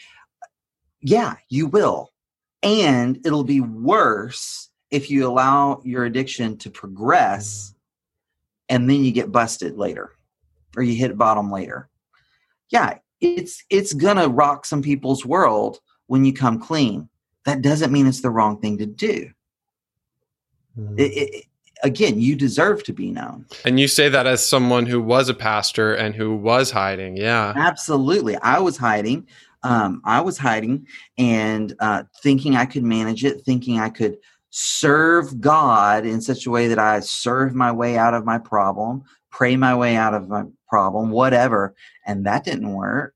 yeah, 1.01 1.35
you 1.49 1.67
will, 1.67 2.11
and 2.67 3.25
it'll 3.25 3.45
be 3.45 3.61
worse 3.61 4.69
if 4.91 5.09
you 5.09 5.27
allow 5.27 5.81
your 5.83 6.05
addiction 6.05 6.57
to 6.57 6.69
progress, 6.69 7.73
and 8.69 8.89
then 8.89 9.03
you 9.03 9.11
get 9.11 9.31
busted 9.31 9.77
later, 9.77 10.11
or 10.75 10.83
you 10.83 10.95
hit 10.95 11.17
bottom 11.17 11.49
later. 11.49 11.89
Yeah, 12.69 12.97
it's 13.21 13.63
it's 13.69 13.93
gonna 13.93 14.27
rock 14.27 14.65
some 14.65 14.81
people's 14.81 15.25
world 15.25 15.79
when 16.07 16.25
you 16.25 16.33
come 16.33 16.59
clean. 16.59 17.09
That 17.45 17.61
doesn't 17.61 17.91
mean 17.93 18.07
it's 18.07 18.21
the 18.21 18.29
wrong 18.29 18.59
thing 18.59 18.77
to 18.79 18.85
do. 18.85 19.31
Mm-hmm. 20.77 20.99
It, 20.99 21.03
it, 21.03 21.45
again, 21.83 22.19
you 22.19 22.35
deserve 22.35 22.83
to 22.83 22.93
be 22.93 23.11
known. 23.11 23.45
And 23.65 23.79
you 23.79 23.87
say 23.87 24.09
that 24.09 24.27
as 24.27 24.45
someone 24.45 24.85
who 24.85 25.01
was 25.01 25.29
a 25.29 25.33
pastor 25.33 25.93
and 25.93 26.13
who 26.15 26.35
was 26.35 26.71
hiding. 26.71 27.17
Yeah. 27.17 27.53
Absolutely. 27.55 28.35
I 28.37 28.59
was 28.59 28.77
hiding. 28.77 29.27
Um, 29.67 30.01
I 30.05 30.21
was 30.21 30.37
hiding 30.37 30.87
and 31.17 31.75
uh, 31.81 32.03
thinking 32.23 32.55
I 32.55 32.65
could 32.65 32.83
manage 32.83 33.25
it, 33.25 33.41
thinking 33.41 33.81
I 33.81 33.89
could 33.89 34.17
serve 34.49 35.41
God 35.41 36.05
in 36.05 36.21
such 36.21 36.45
a 36.45 36.49
way 36.49 36.69
that 36.69 36.79
I 36.79 37.01
serve 37.01 37.53
my 37.53 37.73
way 37.73 37.97
out 37.97 38.13
of 38.13 38.23
my 38.23 38.37
problem, 38.37 39.03
pray 39.29 39.57
my 39.57 39.75
way 39.75 39.97
out 39.97 40.13
of 40.13 40.29
my 40.29 40.45
problem, 40.69 41.09
whatever. 41.09 41.75
And 42.05 42.25
that 42.25 42.45
didn't 42.45 42.71
work. 42.71 43.13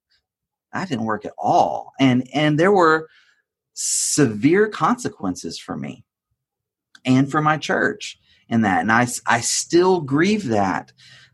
That 0.74 0.90
didn't 0.90 1.06
work 1.06 1.24
at 1.24 1.32
all. 1.38 1.94
And 2.02 2.28
and 2.34 2.60
there 2.60 2.74
were 2.74 3.08
severe 3.74 4.68
consequences 4.68 5.58
for 5.58 5.78
me 5.78 6.04
and 7.06 7.32
for 7.32 7.42
my 7.42 7.58
church 7.58 8.20
in 8.50 8.64
that. 8.64 8.82
And 8.82 8.92
I, 8.92 9.08
I 9.26 9.40
still 9.40 10.02
grieve 10.02 10.50
that. 10.50 10.92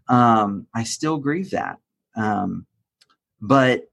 Um, 0.08 0.68
I 0.76 0.84
still 0.84 1.18
grieve 1.18 1.50
that. 1.52 1.80
Um, 2.16 2.68
but 3.42 3.90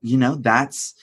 you 0.00 0.16
know, 0.16 0.36
that's, 0.36 0.94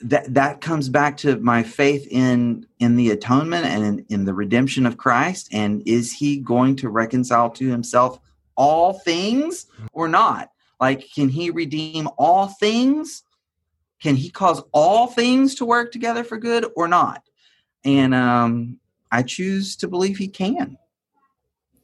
that, 0.00 0.32
that 0.34 0.60
comes 0.60 0.88
back 0.88 1.16
to 1.18 1.36
my 1.38 1.62
faith 1.62 2.06
in, 2.10 2.66
in 2.78 2.96
the 2.96 3.10
atonement 3.10 3.66
and 3.66 3.84
in, 3.84 4.06
in 4.08 4.24
the 4.24 4.34
redemption 4.34 4.86
of 4.86 4.96
Christ. 4.96 5.48
And 5.52 5.82
is 5.86 6.12
he 6.12 6.38
going 6.38 6.76
to 6.76 6.88
reconcile 6.88 7.50
to 7.50 7.68
himself 7.68 8.20
all 8.56 8.92
things 8.92 9.66
or 9.92 10.08
not? 10.08 10.50
Like, 10.80 11.04
can 11.12 11.28
he 11.28 11.50
redeem 11.50 12.08
all 12.18 12.46
things? 12.46 13.24
Can 14.00 14.14
he 14.14 14.30
cause 14.30 14.62
all 14.72 15.08
things 15.08 15.56
to 15.56 15.64
work 15.64 15.90
together 15.90 16.22
for 16.22 16.38
good 16.38 16.66
or 16.76 16.86
not? 16.86 17.22
and 17.84 18.14
um, 18.14 18.78
I 19.10 19.22
choose 19.22 19.76
to 19.76 19.88
believe 19.88 20.18
he 20.18 20.28
can. 20.28 20.76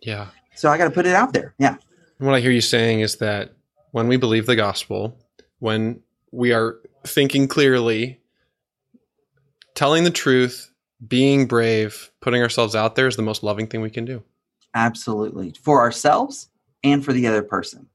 Yeah. 0.03 0.29
So 0.55 0.71
I 0.71 0.79
got 0.79 0.85
to 0.85 0.91
put 0.91 1.07
it 1.07 1.15
out 1.15 1.33
there. 1.33 1.55
Yeah. 1.59 1.77
What 2.19 2.35
I 2.35 2.41
hear 2.41 2.51
you 2.51 2.61
saying 2.61 3.01
is 3.01 3.17
that 3.17 3.53
when 3.93 4.09
we 4.09 4.17
believe 4.17 4.47
the 4.47 4.57
gospel, 4.57 5.19
when 5.59 6.01
we 6.35 6.53
are 6.53 6.76
thinking 7.07 7.47
clearly, 7.47 8.20
telling 9.74 10.05
the 10.05 10.11
truth, 10.11 10.70
being 11.07 11.47
brave, 11.47 12.11
putting 12.20 12.43
ourselves 12.43 12.74
out 12.74 12.97
there 12.97 13.07
is 13.07 13.16
the 13.16 13.22
most 13.22 13.43
loving 13.43 13.66
thing 13.66 13.80
we 13.80 13.91
can 13.91 14.05
do. 14.05 14.22
Absolutely. 14.74 15.55
For 15.62 15.80
ourselves 15.80 16.49
and 16.82 17.05
for 17.05 17.12
the 17.12 17.26
other 17.26 17.43
person. 17.43 17.89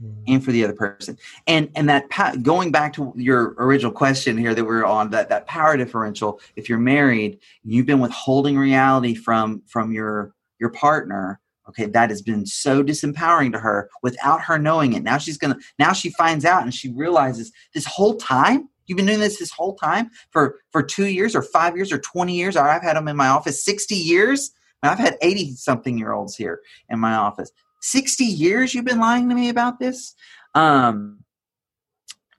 Hmm. 0.00 0.12
And 0.26 0.44
for 0.44 0.50
the 0.50 0.64
other 0.64 0.72
person, 0.72 1.16
and 1.46 1.70
and 1.76 1.88
that 1.88 2.08
going 2.42 2.72
back 2.72 2.94
to 2.94 3.12
your 3.14 3.54
original 3.58 3.92
question 3.92 4.36
here 4.36 4.52
that 4.52 4.64
we 4.64 4.74
are 4.74 4.84
on 4.84 5.10
that 5.10 5.28
that 5.28 5.46
power 5.46 5.76
differential. 5.76 6.40
If 6.56 6.68
you're 6.68 6.78
married, 6.80 7.38
you've 7.62 7.86
been 7.86 8.00
withholding 8.00 8.58
reality 8.58 9.14
from 9.14 9.62
from 9.68 9.92
your 9.92 10.34
your 10.58 10.70
partner. 10.70 11.38
Okay, 11.68 11.86
that 11.86 12.10
has 12.10 12.20
been 12.20 12.44
so 12.44 12.82
disempowering 12.82 13.52
to 13.52 13.58
her 13.58 13.88
without 14.02 14.42
her 14.42 14.58
knowing 14.58 14.92
it. 14.92 15.02
Now 15.02 15.18
she's 15.18 15.38
gonna 15.38 15.56
now 15.78 15.92
she 15.92 16.10
finds 16.10 16.44
out 16.44 16.62
and 16.62 16.74
she 16.74 16.90
realizes 16.90 17.52
this 17.72 17.86
whole 17.86 18.16
time 18.16 18.68
You've 18.86 18.96
been 18.96 19.06
doing 19.06 19.20
this 19.20 19.38
this 19.38 19.50
whole 19.50 19.74
time 19.76 20.10
for 20.30 20.60
for 20.70 20.82
two 20.82 21.06
years 21.06 21.34
or 21.34 21.42
five 21.42 21.76
years 21.76 21.92
or 21.92 21.98
twenty 21.98 22.36
years. 22.36 22.56
I've 22.56 22.82
had 22.82 22.96
them 22.96 23.08
in 23.08 23.16
my 23.16 23.28
office 23.28 23.64
sixty 23.64 23.94
years. 23.94 24.50
I've 24.82 24.98
had 24.98 25.16
eighty 25.22 25.54
something 25.54 25.98
year 25.98 26.12
olds 26.12 26.36
here 26.36 26.60
in 26.90 26.98
my 26.98 27.14
office. 27.14 27.50
60 27.80 28.24
years 28.24 28.74
you've 28.74 28.86
been 28.86 28.98
lying 28.98 29.28
to 29.28 29.34
me 29.34 29.50
about 29.50 29.78
this 29.78 30.14
um 30.54 31.18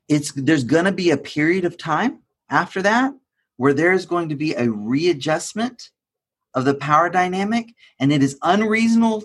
it's 0.09 0.31
there's 0.31 0.63
to 0.63 0.91
be 0.91 1.11
a 1.11 1.17
period 1.17 1.65
of 1.65 1.77
time 1.77 2.19
after 2.49 2.81
that 2.81 3.13
where 3.57 3.71
there's 3.71 4.07
going 4.07 4.27
to 4.29 4.35
be 4.35 4.55
a 4.55 4.67
readjustment 4.71 5.91
of 6.55 6.65
the 6.65 6.73
power 6.73 7.09
dynamic 7.09 7.73
and 7.99 8.11
it 8.11 8.23
is 8.23 8.37
unreasonable 8.41 9.23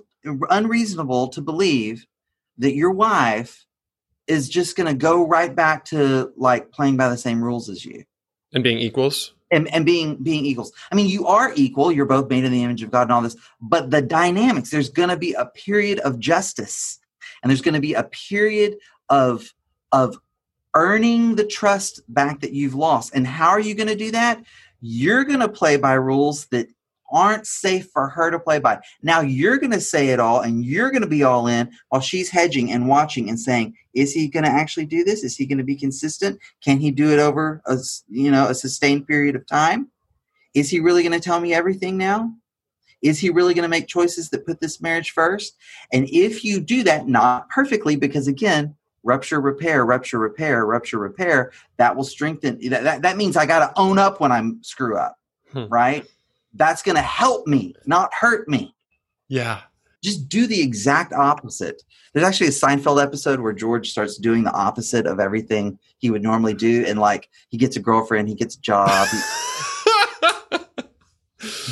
unreasonable 0.51 1.29
to 1.29 1.41
believe 1.41 2.07
that 2.59 2.75
your 2.75 2.91
wife 2.91 3.65
is 4.27 4.49
just 4.49 4.77
going 4.77 4.87
to 4.87 4.95
go 4.95 5.27
right 5.27 5.55
back 5.55 5.85
to 5.87 6.31
like 6.37 6.71
playing 6.71 6.97
by 6.97 7.09
the 7.09 7.17
same 7.17 7.43
rules 7.43 7.71
as 7.71 7.85
you. 7.85 8.05
And 8.53 8.63
being 8.63 8.79
equals? 8.79 9.33
And, 9.51 9.67
and 9.73 9.87
being 9.87 10.23
being 10.23 10.45
equals. 10.45 10.73
I 10.93 10.95
mean 10.95 11.07
you 11.07 11.27
are 11.27 11.53
equal 11.57 11.91
you're 11.91 12.05
both 12.05 12.29
made 12.29 12.45
in 12.45 12.53
the 12.53 12.63
image 12.63 12.83
of 12.83 12.91
god 12.91 13.03
and 13.03 13.13
all 13.13 13.23
this 13.23 13.37
but 13.61 13.91
the 13.91 14.03
dynamics 14.03 14.71
there's 14.71 14.91
going 14.91 15.09
to 15.09 15.17
be 15.17 15.33
a 15.33 15.47
period 15.47 15.99
of 16.01 16.21
justice 16.21 17.01
and 17.43 17.51
there's 17.51 17.63
going 17.63 17.75
to 17.75 17.81
be 17.81 17.95
a 17.95 18.05
period 18.05 18.77
of 19.09 19.53
of 19.93 20.19
earning 20.75 21.35
the 21.35 21.47
trust 21.47 22.01
back 22.09 22.41
that 22.41 22.53
you've 22.53 22.75
lost. 22.75 23.15
And 23.15 23.27
how 23.27 23.49
are 23.49 23.61
you 23.61 23.75
going 23.75 23.89
to 23.89 23.97
do 23.97 24.11
that? 24.13 24.43
You're 24.81 25.25
going 25.25 25.41
to 25.41 25.49
play 25.49 25.77
by 25.77 25.95
rules 25.95 26.47
that 26.47 26.69
aren't 27.11 27.47
safe 27.47 27.89
for 27.93 28.09
her 28.09 28.31
to 28.31 28.39
play 28.39 28.59
by. 28.59 28.79
Now 29.03 29.21
you're 29.21 29.59
going 29.59 29.73
to 29.73 29.81
say 29.81 30.09
it 30.09 30.21
all 30.21 30.41
and 30.41 30.65
you're 30.65 30.91
going 30.91 31.03
to 31.03 31.09
be 31.09 31.23
all 31.23 31.47
in 31.47 31.71
while 31.89 32.01
she's 32.01 32.31
hedging 32.31 32.73
and 32.73 32.89
watching 32.89 33.29
and 33.29 33.39
saying, 33.39 33.75
is 33.95 34.13
he 34.13 34.29
going 34.29 34.45
to 34.45 34.51
actually 34.51 34.87
do 34.87 35.05
this? 35.05 35.25
Is 35.25 35.37
he 35.37 35.47
going 35.47 35.59
to 35.59 35.65
be 35.65 35.77
consistent? 35.77 36.39
Can 36.63 36.79
he 36.79 36.91
do 36.91 37.11
it 37.11 37.19
over 37.19 37.61
a, 37.67 37.79
you 38.09 38.31
know, 38.31 38.49
a 38.49 38.55
sustained 38.55 39.07
period 39.07 39.37
of 39.37 39.47
time? 39.47 39.89
Is 40.55 40.71
he 40.71 40.81
really 40.81 41.03
going 41.03 41.19
to 41.19 41.21
tell 41.21 41.41
me 41.41 41.55
everything 41.55 41.97
now? 41.97 42.35
Is 43.03 43.19
he 43.19 43.31
really 43.31 43.55
going 43.55 43.63
to 43.63 43.69
make 43.69 43.87
choices 43.87 44.29
that 44.31 44.47
put 44.47 44.61
this 44.61 44.81
marriage 44.81 45.13
first? 45.13 45.57
And 45.93 46.09
if 46.11 46.45
you 46.45 46.61
do 46.61 46.83
that, 46.83 47.09
not 47.09 47.49
perfectly, 47.49 47.97
because 47.97 48.29
again, 48.29 48.75
rupture, 49.03 49.41
repair, 49.41 49.87
rupture, 49.87 50.19
repair, 50.19 50.67
rupture, 50.67 50.99
repair, 50.99 51.53
that 51.79 51.97
will 51.97 52.05
strengthen. 52.05 52.59
That, 52.69 52.85
that, 52.85 53.03
that 53.03 53.17
means 53.17 53.37
I 53.37 53.47
got 53.47 53.61
to 53.61 53.81
own 53.81 53.99
up 53.99 54.21
when 54.21 54.33
I'm 54.33 54.63
screw 54.63 54.99
up, 54.99 55.19
hmm. 55.53 55.67
right? 55.69 56.05
That's 56.55 56.83
going 56.83 56.97
to 56.97 57.03
help 57.03 57.47
me, 57.47 57.75
not 57.87 58.13
hurt 58.13 58.49
me. 58.49 58.75
Yeah. 59.29 59.61
Just 60.03 60.29
do 60.29 60.47
the 60.47 60.61
exact 60.61 61.13
opposite. 61.13 61.83
There's 62.13 62.27
actually 62.27 62.49
a 62.49 62.51
Seinfeld 62.51 63.03
episode 63.03 63.41
where 63.41 63.53
George 63.53 63.91
starts 63.91 64.17
doing 64.17 64.45
the 64.45 64.53
opposite 64.53 65.07
of 65.07 65.21
everything 65.21 65.79
he 65.99 66.11
would 66.11 66.23
normally 66.23 66.55
do. 66.55 66.85
And 66.87 66.99
like 66.99 67.29
he 67.49 67.57
gets 67.57 67.77
a 67.77 67.81
girlfriend, 67.81 68.29
he 68.29 68.35
gets 68.35 68.57
a 68.57 68.61
job. 68.61 68.89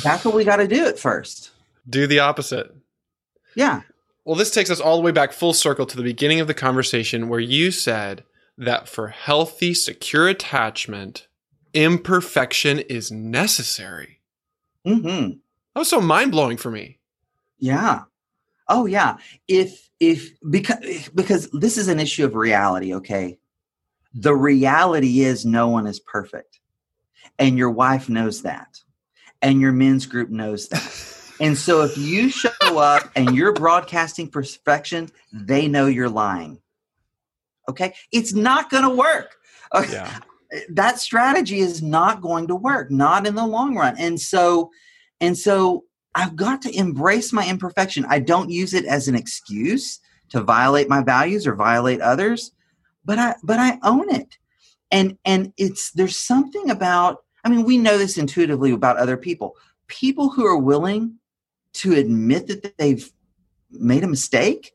that's 0.03 0.23
what 0.23 0.35
we 0.35 0.43
got 0.45 0.57
to 0.57 0.67
do 0.67 0.85
at 0.85 0.99
first. 0.99 1.51
Do 1.89 2.07
the 2.07 2.19
opposite. 2.19 2.73
Yeah. 3.55 3.81
Well, 4.23 4.35
this 4.35 4.51
takes 4.51 4.69
us 4.69 4.79
all 4.79 4.95
the 4.95 5.01
way 5.01 5.11
back 5.11 5.31
full 5.31 5.53
circle 5.53 5.87
to 5.87 5.97
the 5.97 6.03
beginning 6.03 6.39
of 6.39 6.47
the 6.47 6.53
conversation 6.53 7.29
where 7.29 7.39
you 7.39 7.71
said 7.71 8.23
that 8.57 8.87
for 8.87 9.07
healthy, 9.07 9.73
secure 9.73 10.27
attachment, 10.27 11.27
imperfection 11.73 12.79
is 12.79 13.11
necessary. 13.11 14.18
Mm-hmm. 14.85 15.31
That 15.73 15.79
was 15.79 15.89
so 15.89 16.01
mind 16.01 16.31
blowing 16.31 16.57
for 16.57 16.71
me. 16.71 16.99
Yeah. 17.57 18.03
Oh 18.67 18.85
yeah. 18.85 19.17
If 19.47 19.89
if 19.99 20.31
because 20.49 21.09
because 21.09 21.49
this 21.51 21.77
is 21.77 21.87
an 21.87 21.99
issue 21.99 22.25
of 22.25 22.35
reality, 22.35 22.93
okay? 22.95 23.37
The 24.13 24.35
reality 24.35 25.21
is 25.21 25.45
no 25.45 25.67
one 25.67 25.87
is 25.87 25.99
perfect. 25.99 26.59
And 27.37 27.57
your 27.57 27.69
wife 27.69 28.09
knows 28.09 28.41
that. 28.43 28.79
And 29.41 29.61
your 29.61 29.71
men's 29.71 30.05
group 30.05 30.29
knows 30.29 30.67
that. 30.69 31.15
And 31.41 31.57
so 31.57 31.83
if 31.83 31.97
you 31.97 32.29
show 32.29 32.49
up 32.61 33.09
and 33.15 33.33
you're 33.33 33.53
broadcasting 33.53 34.27
perfection, 34.27 35.09
they 35.31 35.69
know 35.69 35.85
you're 35.85 36.09
lying. 36.09 36.59
Okay? 37.69 37.93
It's 38.11 38.33
not 38.33 38.69
going 38.69 38.83
to 38.83 38.89
work. 38.89 39.37
Okay? 39.73 39.93
Yeah. 39.93 40.19
That 40.69 40.99
strategy 40.99 41.59
is 41.59 41.81
not 41.81 42.21
going 42.21 42.47
to 42.47 42.55
work, 42.55 42.89
not 42.89 43.27
in 43.27 43.35
the 43.35 43.45
long 43.45 43.75
run. 43.75 43.95
And 43.97 44.19
so 44.19 44.71
and 45.21 45.37
so 45.37 45.85
I've 46.15 46.35
got 46.35 46.61
to 46.63 46.75
embrace 46.75 47.31
my 47.31 47.47
imperfection. 47.47 48.05
I 48.09 48.19
don't 48.19 48.49
use 48.49 48.73
it 48.73 48.85
as 48.85 49.07
an 49.07 49.15
excuse 49.15 49.99
to 50.29 50.41
violate 50.41 50.89
my 50.89 51.03
values 51.03 51.45
or 51.45 51.55
violate 51.55 52.01
others, 52.01 52.51
but 53.05 53.19
I 53.19 53.35
but 53.43 53.59
I 53.59 53.79
own 53.83 54.13
it. 54.13 54.37
And 54.91 55.17
and 55.25 55.53
it's 55.57 55.91
there's 55.91 56.17
something 56.17 56.69
about 56.69 57.19
I 57.43 57.49
mean, 57.49 57.63
we 57.63 57.77
know 57.77 57.97
this 57.97 58.17
intuitively 58.17 58.71
about 58.71 58.97
other 58.97 59.17
people. 59.17 59.55
People 59.87 60.29
who 60.29 60.45
are 60.45 60.57
willing 60.57 61.15
to 61.73 61.93
admit 61.93 62.47
that 62.47 62.77
they've 62.77 63.09
made 63.71 64.03
a 64.03 64.07
mistake 64.07 64.73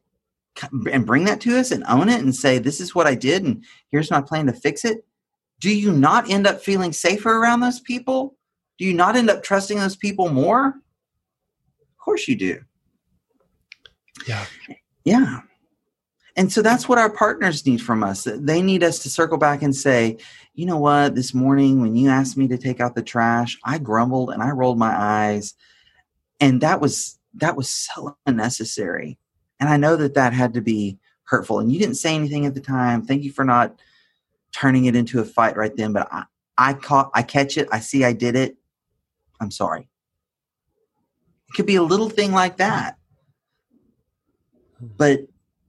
and 0.90 1.06
bring 1.06 1.24
that 1.24 1.40
to 1.42 1.58
us 1.58 1.70
and 1.70 1.84
own 1.88 2.08
it 2.08 2.22
and 2.22 2.34
say, 2.34 2.58
This 2.58 2.80
is 2.80 2.94
what 2.94 3.06
I 3.06 3.14
did, 3.14 3.44
and 3.44 3.64
here's 3.90 4.10
my 4.10 4.20
plan 4.20 4.46
to 4.46 4.52
fix 4.52 4.84
it. 4.84 5.04
Do 5.64 5.74
you 5.74 5.92
not 5.94 6.28
end 6.28 6.46
up 6.46 6.60
feeling 6.60 6.92
safer 6.92 7.38
around 7.38 7.60
those 7.60 7.80
people? 7.80 8.36
Do 8.76 8.84
you 8.84 8.92
not 8.92 9.16
end 9.16 9.30
up 9.30 9.42
trusting 9.42 9.78
those 9.78 9.96
people 9.96 10.28
more? 10.28 10.66
Of 10.66 11.98
course 11.98 12.28
you 12.28 12.36
do. 12.36 12.60
Yeah. 14.28 14.44
Yeah. 15.06 15.40
And 16.36 16.52
so 16.52 16.60
that's 16.60 16.86
what 16.86 16.98
our 16.98 17.08
partners 17.08 17.64
need 17.64 17.80
from 17.80 18.04
us. 18.04 18.28
They 18.30 18.60
need 18.60 18.84
us 18.84 18.98
to 18.98 19.08
circle 19.08 19.38
back 19.38 19.62
and 19.62 19.74
say, 19.74 20.18
you 20.52 20.66
know 20.66 20.76
what, 20.76 21.14
this 21.14 21.32
morning 21.32 21.80
when 21.80 21.96
you 21.96 22.10
asked 22.10 22.36
me 22.36 22.46
to 22.48 22.58
take 22.58 22.78
out 22.78 22.94
the 22.94 23.02
trash, 23.02 23.58
I 23.64 23.78
grumbled 23.78 24.32
and 24.32 24.42
I 24.42 24.50
rolled 24.50 24.78
my 24.78 24.94
eyes. 24.94 25.54
And 26.40 26.60
that 26.60 26.82
was 26.82 27.18
that 27.36 27.56
was 27.56 27.70
so 27.70 28.18
unnecessary. 28.26 29.18
And 29.58 29.70
I 29.70 29.78
know 29.78 29.96
that 29.96 30.12
that 30.12 30.34
had 30.34 30.52
to 30.52 30.60
be 30.60 30.98
hurtful. 31.22 31.58
And 31.58 31.72
you 31.72 31.78
didn't 31.78 31.94
say 31.94 32.14
anything 32.14 32.44
at 32.44 32.52
the 32.52 32.60
time. 32.60 33.00
Thank 33.00 33.22
you 33.22 33.32
for 33.32 33.46
not 33.46 33.80
turning 34.54 34.86
it 34.86 34.96
into 34.96 35.20
a 35.20 35.24
fight 35.24 35.56
right 35.56 35.74
then. 35.76 35.92
But 35.92 36.08
I, 36.12 36.24
I 36.56 36.74
caught 36.74 37.10
I 37.14 37.22
catch 37.22 37.56
it. 37.56 37.68
I 37.72 37.80
see 37.80 38.04
I 38.04 38.12
did 38.12 38.36
it. 38.36 38.56
I'm 39.40 39.50
sorry. 39.50 39.88
It 41.48 41.54
could 41.54 41.66
be 41.66 41.76
a 41.76 41.82
little 41.82 42.08
thing 42.08 42.32
like 42.32 42.58
that. 42.58 42.96
Hmm. 44.78 44.86
But 44.96 45.20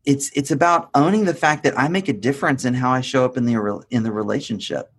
it's 0.06 0.32
it's 0.36 0.52
about 0.52 0.90
owning 0.94 1.26
the 1.26 1.34
fact 1.34 1.64
that 1.64 1.78
I 1.78 1.88
make 1.88 2.08
a 2.08 2.14
difference 2.14 2.66
in 2.66 2.74
how 2.74 2.92
I 2.92 3.02
show 3.02 3.26
up 3.26 3.38
in 3.38 3.46
the 3.46 3.86
in 3.90 4.04
the 4.04 4.12
relationship. 4.12 4.92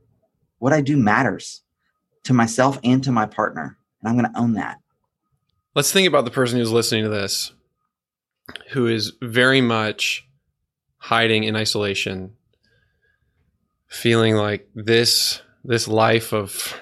What 0.59 0.73
I 0.73 0.81
do 0.81 0.97
matters 0.97 1.63
to 2.25 2.33
myself 2.33 2.79
and 2.83 3.05
to 3.05 3.13
my 3.13 3.27
partner, 3.27 3.79
and 4.01 4.09
I'm 4.09 4.19
going 4.19 4.33
to 4.33 4.41
own 4.41 4.55
that. 4.55 4.79
Let's 5.75 5.93
think 5.93 6.09
about 6.09 6.25
the 6.25 6.31
person 6.31 6.59
who's 6.59 6.73
listening 6.73 7.05
to 7.05 7.11
this 7.11 7.53
who 8.71 8.87
is 8.87 9.13
very 9.23 9.61
much 9.61 10.27
hiding 10.99 11.45
in 11.45 11.57
isolation, 11.57 12.36
feeling 13.89 14.37
like 14.37 14.69
this 14.75 15.43
this 15.65 15.89
life 15.89 16.33
of 16.33 16.81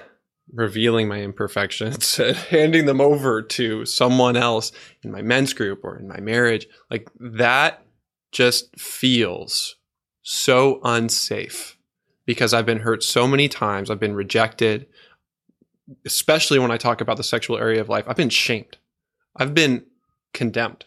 revealing 0.53 1.07
my 1.07 1.21
imperfections 1.21 2.19
and 2.19 2.35
handing 2.35 2.85
them 2.85 3.01
over 3.01 3.41
to 3.41 3.85
someone 3.85 4.35
else 4.35 4.71
in 5.03 5.11
my 5.11 5.21
men's 5.21 5.53
group 5.53 5.83
or 5.83 5.97
in 5.97 6.07
my 6.07 6.19
marriage, 6.19 6.67
like 6.89 7.09
that 7.19 7.83
just 8.31 8.79
feels 8.79 9.75
so 10.21 10.79
unsafe 10.83 11.77
because 12.25 12.53
I've 12.53 12.65
been 12.65 12.79
hurt 12.79 13.03
so 13.03 13.27
many 13.27 13.47
times. 13.47 13.89
I've 13.89 13.99
been 13.99 14.15
rejected, 14.15 14.87
especially 16.05 16.59
when 16.59 16.71
I 16.71 16.77
talk 16.77 17.01
about 17.01 17.17
the 17.17 17.23
sexual 17.23 17.57
area 17.57 17.81
of 17.81 17.89
life. 17.89 18.05
I've 18.07 18.15
been 18.15 18.29
shamed. 18.29 18.77
I've 19.35 19.53
been 19.53 19.85
condemned. 20.33 20.85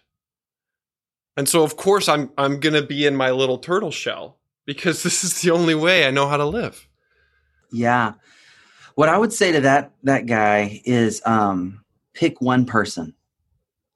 And 1.36 1.48
so 1.48 1.62
of 1.62 1.76
course 1.76 2.08
I'm 2.08 2.32
I'm 2.36 2.58
going 2.58 2.74
to 2.74 2.82
be 2.82 3.06
in 3.06 3.14
my 3.14 3.30
little 3.30 3.58
turtle 3.58 3.92
shell 3.92 4.37
because 4.68 5.02
this 5.02 5.24
is 5.24 5.40
the 5.40 5.50
only 5.50 5.74
way 5.74 6.06
I 6.06 6.12
know 6.12 6.28
how 6.28 6.36
to 6.36 6.44
live. 6.44 6.86
Yeah. 7.72 8.12
What 8.94 9.08
I 9.08 9.18
would 9.18 9.32
say 9.32 9.50
to 9.50 9.60
that 9.62 9.92
that 10.04 10.26
guy 10.26 10.80
is 10.84 11.20
um 11.24 11.84
pick 12.14 12.40
one 12.40 12.64
person. 12.64 13.14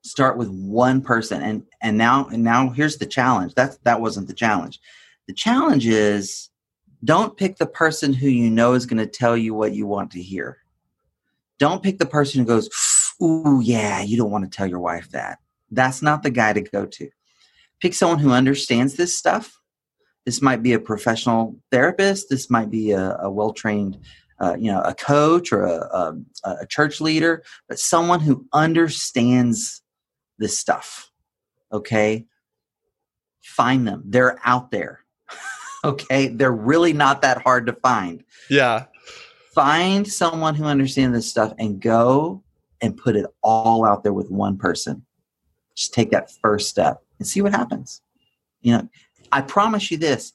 Start 0.02 0.36
with 0.36 0.48
one 0.48 1.00
person. 1.02 1.42
And 1.42 1.64
and 1.80 1.96
now 1.96 2.26
and 2.26 2.42
now 2.42 2.70
here's 2.70 2.96
the 2.96 3.06
challenge. 3.06 3.54
That 3.54 3.76
that 3.84 4.00
wasn't 4.00 4.26
the 4.26 4.34
challenge. 4.34 4.80
The 5.28 5.34
challenge 5.34 5.86
is 5.86 6.48
don't 7.04 7.36
pick 7.36 7.58
the 7.58 7.66
person 7.66 8.12
who 8.12 8.28
you 8.28 8.48
know 8.48 8.74
is 8.74 8.86
going 8.86 8.98
to 8.98 9.06
tell 9.06 9.36
you 9.36 9.54
what 9.54 9.74
you 9.74 9.86
want 9.86 10.12
to 10.12 10.22
hear. 10.22 10.58
Don't 11.58 11.82
pick 11.82 11.98
the 11.98 12.06
person 12.06 12.40
who 12.40 12.46
goes 12.46 12.68
ooh 13.20 13.60
yeah 13.62 14.00
you 14.00 14.16
don't 14.16 14.30
want 14.30 14.44
to 14.44 14.56
tell 14.56 14.66
your 14.66 14.80
wife 14.80 15.10
that. 15.10 15.38
That's 15.70 16.02
not 16.02 16.22
the 16.22 16.30
guy 16.30 16.52
to 16.52 16.60
go 16.60 16.86
to. 16.86 17.10
Pick 17.80 17.94
someone 17.94 18.18
who 18.18 18.30
understands 18.30 18.94
this 18.94 19.16
stuff 19.18 19.61
this 20.24 20.40
might 20.40 20.62
be 20.62 20.72
a 20.72 20.78
professional 20.78 21.56
therapist 21.70 22.28
this 22.28 22.50
might 22.50 22.70
be 22.70 22.92
a, 22.92 23.16
a 23.20 23.30
well-trained 23.30 23.98
uh, 24.40 24.56
you 24.58 24.70
know 24.70 24.80
a 24.82 24.94
coach 24.94 25.52
or 25.52 25.64
a, 25.64 25.76
a, 25.76 26.16
a 26.60 26.66
church 26.66 27.00
leader 27.00 27.42
but 27.68 27.78
someone 27.78 28.20
who 28.20 28.46
understands 28.52 29.82
this 30.42 30.58
stuff. 30.58 31.10
Okay. 31.72 32.26
Find 33.42 33.86
them. 33.86 34.02
They're 34.04 34.38
out 34.44 34.70
there. 34.70 35.00
okay. 35.84 36.28
They're 36.28 36.52
really 36.52 36.92
not 36.92 37.22
that 37.22 37.40
hard 37.40 37.66
to 37.66 37.72
find. 37.72 38.24
Yeah. 38.50 38.86
Find 39.54 40.06
someone 40.06 40.54
who 40.54 40.64
understands 40.64 41.16
this 41.16 41.28
stuff 41.28 41.54
and 41.58 41.80
go 41.80 42.42
and 42.80 42.96
put 42.96 43.16
it 43.16 43.26
all 43.42 43.86
out 43.86 44.02
there 44.02 44.12
with 44.12 44.30
one 44.30 44.58
person. 44.58 45.06
Just 45.76 45.94
take 45.94 46.10
that 46.10 46.30
first 46.42 46.68
step 46.68 47.02
and 47.18 47.26
see 47.26 47.40
what 47.40 47.52
happens. 47.52 48.02
You 48.60 48.72
know, 48.72 48.88
I 49.32 49.40
promise 49.40 49.90
you 49.90 49.98
this 49.98 50.32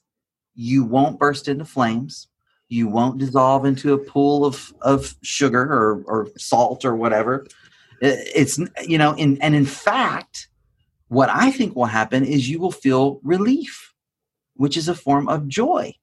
you 0.54 0.84
won't 0.84 1.20
burst 1.20 1.46
into 1.46 1.64
flames. 1.64 2.26
You 2.68 2.88
won't 2.88 3.18
dissolve 3.18 3.64
into 3.64 3.94
a 3.94 3.98
pool 3.98 4.44
of, 4.44 4.74
of 4.82 5.14
sugar 5.22 5.62
or, 5.62 6.02
or 6.06 6.28
salt 6.36 6.84
or 6.84 6.96
whatever. 6.96 7.46
It's 8.00 8.58
you 8.84 8.98
know, 8.98 9.14
in, 9.14 9.40
and 9.40 9.54
in 9.54 9.64
fact, 9.64 10.48
what 11.08 11.30
I 11.30 11.50
think 11.50 11.74
will 11.74 11.86
happen 11.86 12.24
is 12.24 12.48
you 12.48 12.58
will 12.58 12.72
feel 12.72 13.20
relief, 13.22 13.94
which 14.54 14.76
is 14.76 14.88
a 14.88 14.94
form 14.94 15.28
of 15.28 15.48
joy, 15.48 15.94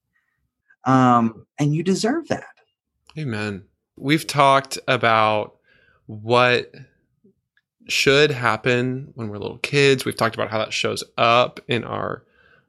um, 0.86 1.46
and 1.60 1.76
you 1.76 1.84
deserve 1.84 2.30
that. 2.30 2.46
Amen. 3.18 3.66
We've 3.98 4.26
talked 4.26 4.80
about 4.88 5.58
what 6.08 6.74
should 7.88 8.32
happen 8.32 9.12
when 9.16 9.30
we're 9.30 9.38
little 9.38 9.60
kids. 9.60 10.06
We've 10.06 10.18
talked 10.18 10.36
about 10.36 10.50
how 10.50 10.58
that 10.58 10.74
shows 10.74 11.04
up 11.18 11.60
in 11.68 11.84
our 11.84 12.24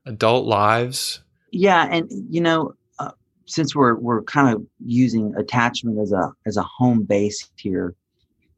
adult 0.07 0.47
lives. 0.47 1.23
Yeah, 1.53 1.87
and 1.91 2.11
you 2.31 2.41
know, 2.41 2.75
uh, 2.99 3.13
since 3.47 3.75
we're 3.75 3.97
we're 3.97 4.23
kind 4.23 4.55
of 4.55 4.65
using 4.85 5.35
attachment 5.37 5.99
as 6.01 6.13
a 6.13 6.33
as 6.47 6.57
a 6.57 6.63
home 6.63 7.03
base 7.03 7.51
here, 7.57 7.95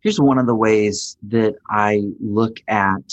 here's 0.00 0.20
one 0.20 0.38
of 0.38 0.46
the 0.46 0.54
ways 0.54 1.16
that 1.28 1.54
I 1.68 2.02
look 2.20 2.58
at 2.68 3.12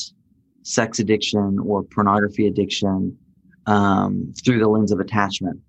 sex 0.64 1.00
addiction 1.00 1.60
or 1.60 1.84
pornography 1.84 2.48
addiction 2.48 3.18
um, 3.68 4.34
through 4.44 4.60
the 4.60 4.68
lens 4.68 4.92
of 4.92 5.00
attachment. 5.00 5.60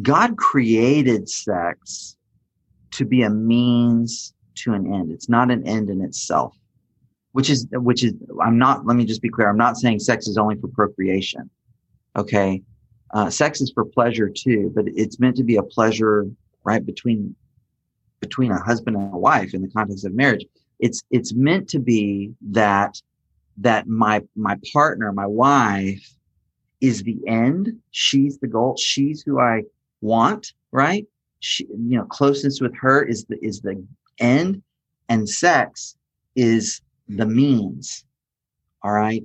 God 0.00 0.36
created 0.36 1.28
sex 1.28 2.16
to 2.92 3.04
be 3.04 3.22
a 3.22 3.30
means 3.30 4.34
to 4.56 4.72
an 4.72 4.92
end. 4.92 5.10
It's 5.10 5.28
not 5.28 5.50
an 5.50 5.66
end 5.66 5.90
in 5.90 6.02
itself, 6.02 6.56
which 7.32 7.50
is, 7.50 7.66
which 7.72 8.04
is, 8.04 8.14
I'm 8.42 8.58
not, 8.58 8.86
let 8.86 8.96
me 8.96 9.04
just 9.04 9.22
be 9.22 9.28
clear. 9.28 9.48
I'm 9.48 9.56
not 9.56 9.76
saying 9.76 10.00
sex 10.00 10.28
is 10.28 10.38
only 10.38 10.56
for 10.56 10.68
procreation. 10.68 11.50
Okay. 12.16 12.62
Uh, 13.12 13.28
sex 13.28 13.60
is 13.60 13.70
for 13.72 13.84
pleasure 13.84 14.30
too, 14.30 14.72
but 14.74 14.84
it's 14.88 15.18
meant 15.20 15.36
to 15.36 15.44
be 15.44 15.56
a 15.56 15.62
pleasure, 15.62 16.26
right, 16.64 16.84
between 16.84 17.34
between 18.20 18.52
a 18.52 18.62
husband 18.62 18.96
and 18.96 19.12
a 19.12 19.18
wife 19.18 19.52
in 19.52 19.60
the 19.60 19.68
context 19.68 20.06
of 20.06 20.14
marriage 20.14 20.46
it's 20.82 21.02
it's 21.10 21.32
meant 21.32 21.68
to 21.68 21.78
be 21.78 22.32
that 22.40 23.00
that 23.56 23.86
my 23.86 24.20
my 24.36 24.58
partner 24.72 25.12
my 25.12 25.26
wife 25.26 26.06
is 26.80 27.02
the 27.04 27.18
end 27.26 27.72
she's 27.92 28.38
the 28.38 28.46
goal 28.46 28.76
she's 28.76 29.22
who 29.22 29.40
i 29.40 29.62
want 30.00 30.52
right 30.72 31.06
she, 31.40 31.64
you 31.66 31.96
know 31.96 32.04
closeness 32.04 32.60
with 32.60 32.74
her 32.76 33.02
is 33.02 33.24
the 33.26 33.38
is 33.42 33.60
the 33.60 33.82
end 34.18 34.62
and 35.08 35.28
sex 35.28 35.96
is 36.36 36.80
the 37.16 37.26
means 37.26 38.04
all 38.82 38.92
right 38.92 39.24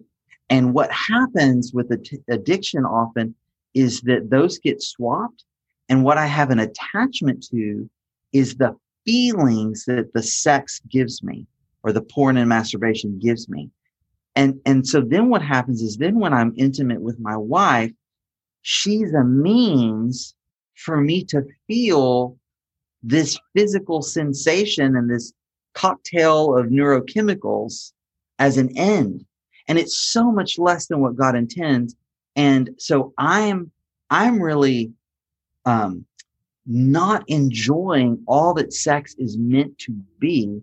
and 0.49 0.73
what 0.73 0.91
happens 0.91 1.73
with 1.73 1.91
addiction 2.29 2.85
often 2.85 3.35
is 3.73 4.01
that 4.01 4.29
those 4.29 4.59
get 4.59 4.81
swapped 4.81 5.43
and 5.89 6.03
what 6.03 6.17
i 6.17 6.25
have 6.25 6.49
an 6.49 6.59
attachment 6.59 7.43
to 7.43 7.89
is 8.33 8.55
the 8.55 8.75
feelings 9.05 9.85
that 9.85 10.13
the 10.13 10.21
sex 10.21 10.81
gives 10.89 11.23
me 11.23 11.47
or 11.83 11.93
the 11.93 12.01
porn 12.01 12.37
and 12.37 12.49
masturbation 12.49 13.17
gives 13.17 13.47
me. 13.47 13.69
And, 14.35 14.59
and 14.65 14.85
so 14.85 15.01
then 15.01 15.29
what 15.29 15.41
happens 15.41 15.81
is 15.81 15.97
then 15.97 16.19
when 16.19 16.33
I'm 16.33 16.53
intimate 16.57 17.01
with 17.01 17.17
my 17.19 17.37
wife, 17.37 17.91
she's 18.61 19.13
a 19.13 19.23
means 19.23 20.35
for 20.75 20.99
me 20.99 21.23
to 21.25 21.43
feel 21.65 22.37
this 23.01 23.39
physical 23.55 24.01
sensation 24.01 24.97
and 24.97 25.09
this 25.09 25.33
cocktail 25.77 26.57
of 26.57 26.67
neurochemicals 26.67 27.93
as 28.39 28.57
an 28.57 28.75
end. 28.75 29.23
And 29.67 29.77
it's 29.77 29.97
so 29.97 30.31
much 30.31 30.57
less 30.57 30.87
than 30.87 31.01
what 31.01 31.15
God 31.15 31.35
intends. 31.35 31.95
And 32.35 32.71
so 32.77 33.13
I'm, 33.17 33.71
I'm 34.09 34.41
really, 34.41 34.91
um, 35.65 36.05
not 36.65 37.23
enjoying 37.27 38.23
all 38.27 38.53
that 38.55 38.73
sex 38.73 39.15
is 39.19 39.37
meant 39.37 39.77
to 39.79 39.91
be. 40.19 40.61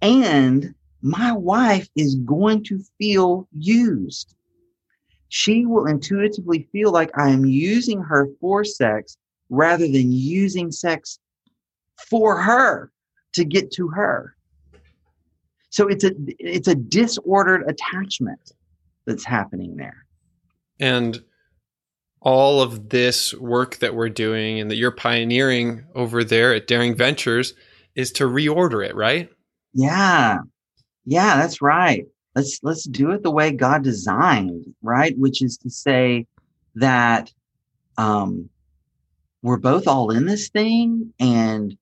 And 0.00 0.74
my 1.02 1.32
wife 1.32 1.88
is 1.94 2.14
going 2.16 2.64
to 2.64 2.80
feel 2.98 3.46
used. 3.52 4.34
She 5.28 5.66
will 5.66 5.86
intuitively 5.86 6.68
feel 6.72 6.90
like 6.90 7.10
I 7.18 7.28
am 7.30 7.44
using 7.44 8.00
her 8.00 8.28
for 8.40 8.64
sex 8.64 9.16
rather 9.50 9.84
than 9.84 10.10
using 10.10 10.72
sex 10.72 11.18
for 12.08 12.40
her 12.40 12.90
to 13.34 13.44
get 13.44 13.70
to 13.72 13.88
her. 13.88 14.33
So 15.74 15.88
it's 15.88 16.04
a 16.04 16.12
it's 16.38 16.68
a 16.68 16.76
disordered 16.76 17.68
attachment 17.68 18.52
that's 19.06 19.24
happening 19.24 19.74
there. 19.74 20.06
And 20.78 21.20
all 22.20 22.62
of 22.62 22.90
this 22.90 23.34
work 23.34 23.78
that 23.78 23.92
we're 23.92 24.08
doing 24.08 24.60
and 24.60 24.70
that 24.70 24.76
you're 24.76 24.92
pioneering 24.92 25.84
over 25.96 26.22
there 26.22 26.54
at 26.54 26.68
Daring 26.68 26.94
Ventures 26.94 27.54
is 27.96 28.12
to 28.12 28.24
reorder 28.24 28.88
it, 28.88 28.94
right? 28.94 29.28
Yeah. 29.72 30.38
Yeah, 31.06 31.38
that's 31.38 31.60
right. 31.60 32.04
Let's 32.36 32.60
let's 32.62 32.84
do 32.84 33.10
it 33.10 33.24
the 33.24 33.32
way 33.32 33.50
God 33.50 33.82
designed, 33.82 34.72
right? 34.80 35.18
Which 35.18 35.42
is 35.42 35.56
to 35.58 35.70
say 35.70 36.28
that 36.76 37.32
um 37.98 38.48
we're 39.42 39.58
both 39.58 39.88
all 39.88 40.12
in 40.12 40.26
this 40.26 40.50
thing 40.50 41.12
and 41.18 41.76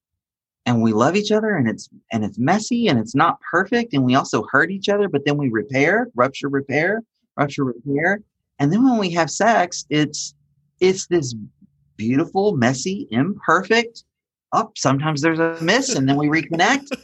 and 0.65 0.81
we 0.81 0.93
love 0.93 1.17
each 1.17 1.33
other 1.33 1.57
and 1.57 1.69
it's 1.69 1.89
and 2.13 2.25
it's 2.25 2.39
messy 2.39 2.89
and 2.89 2.99
it's 2.99 3.15
not 3.15 3.39
perfect 3.41 3.95
and 3.95 4.05
we 4.05 4.15
also 4.15 4.45
hurt 4.51 4.71
each 4.71 4.89
other 4.89 5.09
but 5.09 5.25
then 5.25 5.37
we 5.37 5.49
repair 5.49 6.09
rupture 6.15 6.49
repair 6.49 7.03
rupture 7.37 7.65
repair 7.65 8.21
and 8.63 8.73
then 8.73 8.85
when 8.85 8.97
we 8.97 9.11
have 9.11 9.29
sex, 9.29 9.85
it's 9.91 10.35
it's 10.79 11.09
this 11.09 11.35
beautiful, 11.97 12.57
messy, 12.57 13.09
imperfect. 13.11 14.05
Up, 14.53 14.69
oh, 14.69 14.73
sometimes 14.77 15.21
there's 15.21 15.41
a 15.41 15.59
miss, 15.61 15.97
and 15.97 16.09
then 16.09 16.17
we 16.17 16.29
reconnect. 16.29 16.87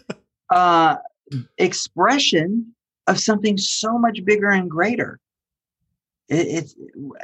Uh, 0.51 0.97
expression 1.59 2.75
of 3.07 3.21
something 3.21 3.59
so 3.59 3.99
much 3.99 4.25
bigger 4.25 4.49
and 4.49 4.71
greater. 4.71 5.21
It, 6.31 6.47
it's, 6.47 6.75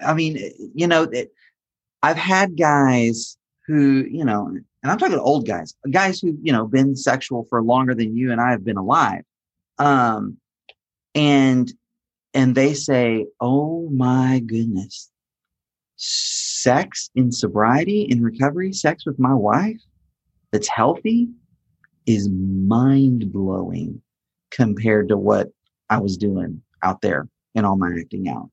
I 0.07 0.13
mean, 0.13 0.53
you 0.75 0.87
know, 0.87 1.05
it, 1.05 1.33
I've 2.03 2.19
had 2.19 2.59
guys 2.59 3.39
who, 3.67 4.05
you 4.07 4.27
know, 4.27 4.59
and 4.85 4.93
I'm 4.93 4.99
talking 4.99 5.19
old 5.19 5.47
guys, 5.47 5.75
guys 5.91 6.21
who, 6.21 6.37
you 6.43 6.53
know, 6.53 6.67
been 6.67 6.95
sexual 6.95 7.47
for 7.49 7.63
longer 7.63 7.95
than 7.95 8.15
you 8.15 8.31
and 8.31 8.39
I 8.39 8.51
have 8.51 8.67
been 8.67 8.77
alive. 8.77 9.23
Um, 9.79 10.37
and 11.15 11.73
and 12.35 12.55
they 12.55 12.75
say, 12.75 13.27
Oh 13.41 13.89
my 13.89 14.43
goodness, 14.45 15.11
sex 15.97 17.11
in 17.15 17.33
sobriety, 17.33 18.03
in 18.03 18.23
recovery, 18.23 18.75
sex 18.75 19.07
with 19.07 19.19
my 19.19 19.33
wife 19.33 19.81
that's 20.53 20.69
healthy 20.69 21.29
is 22.07 22.29
mind 22.29 23.33
blowing 23.33 24.03
compared 24.51 25.09
to 25.09 25.17
what 25.17 25.49
I 25.89 25.99
was 25.99 26.19
doing 26.19 26.61
out 26.83 27.01
there 27.01 27.27
in 27.55 27.65
all 27.65 27.77
my 27.77 27.91
acting 27.99 28.29
out. 28.29 28.51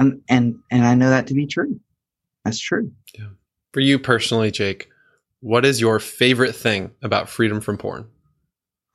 And, 0.00 0.22
and, 0.28 0.58
and 0.72 0.84
I 0.84 0.94
know 0.94 1.10
that 1.10 1.28
to 1.28 1.34
be 1.34 1.46
true. 1.46 1.78
That's 2.44 2.58
true. 2.58 2.90
Yeah. 3.16 3.28
For 3.72 3.80
you 3.80 3.98
personally, 3.98 4.50
Jake, 4.50 4.88
what 5.40 5.64
is 5.64 5.80
your 5.80 5.98
favorite 5.98 6.54
thing 6.54 6.90
about 7.02 7.28
freedom 7.28 7.60
from 7.60 7.76
porn? 7.76 8.08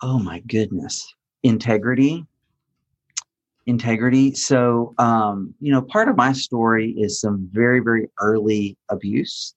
Oh 0.02 0.20
my 0.20 0.39
goodness. 0.41 1.14
Integrity 1.43 2.26
integrity. 3.66 4.34
So, 4.36 4.93
um, 4.98 5.54
you 5.60 5.72
know, 5.72 5.82
part 5.82 6.08
of 6.08 6.16
my 6.16 6.34
story 6.34 6.91
is 6.91 7.20
some 7.20 7.50
very, 7.52 7.80
very 7.80 8.10
early 8.20 8.78
abuse 8.89 9.56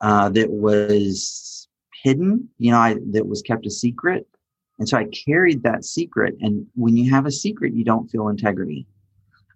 uh, 0.00 0.28
that 0.30 0.50
was 0.50 1.68
hidden, 2.02 2.48
you 2.58 2.70
know, 2.70 2.78
I, 2.78 2.96
that 3.12 3.26
was 3.26 3.42
kept 3.42 3.66
a 3.66 3.70
secret. 3.70 4.26
And 4.78 4.88
so 4.88 4.96
I 4.96 5.04
carried 5.26 5.62
that 5.62 5.84
secret. 5.84 6.34
And 6.40 6.66
when 6.74 6.96
you 6.96 7.10
have 7.10 7.26
a 7.26 7.30
secret, 7.30 7.74
you 7.74 7.84
don't 7.84 8.08
feel 8.08 8.28
integrity 8.28 8.86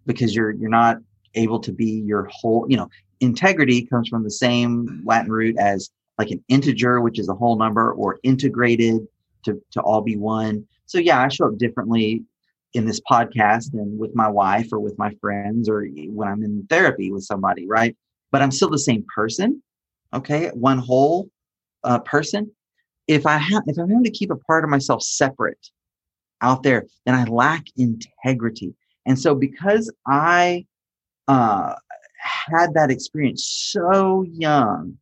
because 0.06 0.34
you're, 0.34 0.52
you're 0.52 0.68
not 0.68 0.98
able 1.34 1.60
to 1.60 1.72
be 1.72 1.90
your 1.90 2.28
whole, 2.30 2.66
you 2.68 2.76
know, 2.76 2.88
integrity 3.20 3.86
comes 3.86 4.08
from 4.08 4.22
the 4.22 4.30
same 4.30 5.02
Latin 5.04 5.32
root 5.32 5.56
as 5.58 5.90
like 6.18 6.30
an 6.30 6.42
integer, 6.48 7.00
which 7.00 7.18
is 7.18 7.28
a 7.28 7.34
whole 7.34 7.56
number 7.56 7.92
or 7.92 8.18
integrated 8.22 9.06
to, 9.44 9.60
to 9.72 9.80
all 9.80 10.00
be 10.00 10.16
one. 10.16 10.66
So 10.86 10.98
yeah, 10.98 11.20
I 11.20 11.28
show 11.28 11.46
up 11.46 11.58
differently 11.58 12.22
in 12.74 12.84
this 12.86 13.00
podcast 13.08 13.72
and 13.72 13.98
with 13.98 14.14
my 14.14 14.28
wife 14.28 14.72
or 14.72 14.80
with 14.80 14.98
my 14.98 15.10
friends 15.20 15.68
or 15.68 15.86
when 16.08 16.28
I'm 16.28 16.42
in 16.42 16.66
therapy 16.68 17.10
with 17.12 17.24
somebody, 17.24 17.66
right? 17.66 17.96
But 18.30 18.42
I'm 18.42 18.50
still 18.50 18.70
the 18.70 18.78
same 18.78 19.04
person. 19.14 19.62
Okay, 20.12 20.48
one 20.54 20.78
whole 20.78 21.28
uh, 21.84 22.00
person. 22.00 22.50
If 23.06 23.26
I 23.26 23.36
have, 23.36 23.62
if 23.66 23.78
I'm 23.78 23.88
having 23.88 24.04
to 24.04 24.10
keep 24.10 24.30
a 24.30 24.36
part 24.36 24.64
of 24.64 24.70
myself 24.70 25.02
separate 25.02 25.70
out 26.40 26.62
there, 26.62 26.86
then 27.04 27.14
I 27.14 27.24
lack 27.24 27.64
integrity. 27.76 28.74
And 29.06 29.18
so, 29.18 29.34
because 29.34 29.92
I 30.06 30.66
uh, 31.28 31.74
had 32.18 32.74
that 32.74 32.90
experience 32.90 33.44
so 33.46 34.24
young, 34.28 34.96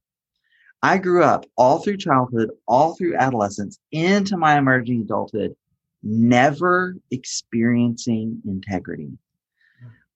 I 0.83 0.99
grew 0.99 1.23
up 1.23 1.47
all 1.57 1.79
through 1.79 1.99
childhood, 1.99 2.51
all 2.67 2.95
through 2.95 3.17
adolescence, 3.17 3.79
into 3.93 4.37
my 4.37 4.59
emerging 4.59 5.03
adulthood 5.03 5.55
never 6.03 6.97
experiencing 7.11 8.43
integrity 8.45 9.13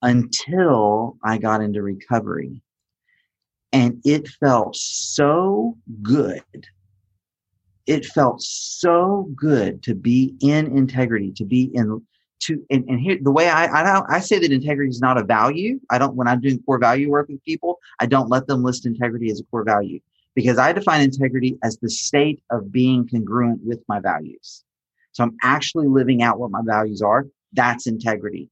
until 0.01 1.17
I 1.23 1.37
got 1.37 1.61
into 1.61 1.81
recovery. 1.81 2.61
And 3.71 4.01
it 4.03 4.27
felt 4.27 4.75
so 4.75 5.77
good. 6.01 6.43
It 7.85 8.05
felt 8.05 8.41
so 8.41 9.29
good 9.35 9.81
to 9.83 9.95
be 9.95 10.35
in 10.41 10.77
integrity, 10.77 11.31
to 11.33 11.45
be 11.45 11.71
in 11.73 12.01
to 12.39 12.63
and, 12.69 12.85
and 12.87 12.99
here 12.99 13.17
the 13.19 13.31
way 13.31 13.49
I 13.49 13.65
I, 13.65 14.01
I 14.09 14.19
say 14.19 14.37
that 14.39 14.51
integrity 14.51 14.89
is 14.89 15.01
not 15.01 15.17
a 15.17 15.23
value. 15.23 15.79
I 15.89 15.97
don't 15.97 16.15
when 16.15 16.27
I'm 16.27 16.41
doing 16.41 16.61
core 16.63 16.79
value 16.79 17.09
work 17.09 17.29
with 17.29 17.43
people, 17.43 17.79
I 17.99 18.05
don't 18.05 18.29
let 18.29 18.45
them 18.45 18.61
list 18.61 18.85
integrity 18.85 19.31
as 19.31 19.39
a 19.39 19.43
core 19.45 19.63
value 19.63 19.99
because 20.37 20.59
I 20.59 20.71
define 20.71 21.01
integrity 21.01 21.57
as 21.63 21.79
the 21.79 21.89
state 21.89 22.43
of 22.51 22.71
being 22.71 23.07
congruent 23.07 23.59
with 23.63 23.83
my 23.87 23.99
values. 23.99 24.63
So 25.13 25.23
I'm 25.23 25.35
actually 25.41 25.87
living 25.87 26.21
out 26.21 26.37
what 26.37 26.51
my 26.51 26.61
values 26.63 27.01
are. 27.01 27.25
That's 27.53 27.87
integrity. 27.87 28.51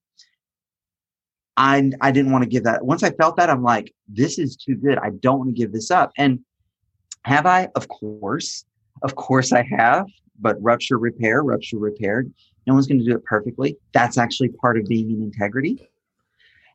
I, 1.57 1.91
I 2.01 2.09
didn't 2.09 2.31
want 2.31 2.43
to 2.43 2.49
give 2.49 2.63
that. 2.63 2.83
Once 2.83 3.03
I 3.03 3.11
felt 3.11 3.37
that, 3.37 3.51
I'm 3.51 3.61
like, 3.61 3.93
this 4.07 4.39
is 4.39 4.55
too 4.55 4.73
good. 4.73 4.97
I 4.97 5.11
don't 5.19 5.37
want 5.37 5.55
to 5.55 5.61
give 5.61 5.71
this 5.71 5.91
up. 5.91 6.11
And 6.17 6.39
have 7.21 7.45
I? 7.45 7.67
Of 7.75 7.87
course. 7.87 8.65
Of 9.03 9.13
course 9.13 9.53
I 9.53 9.61
have. 9.77 10.07
But 10.39 10.57
rupture, 10.63 10.97
repair, 10.97 11.43
rupture, 11.43 11.77
repair. 11.77 12.25
No 12.65 12.73
one's 12.73 12.87
going 12.87 12.97
to 12.97 13.05
do 13.05 13.15
it 13.15 13.23
perfectly. 13.25 13.77
That's 13.93 14.17
actually 14.17 14.49
part 14.49 14.79
of 14.79 14.87
being 14.87 15.11
in 15.11 15.21
integrity. 15.21 15.87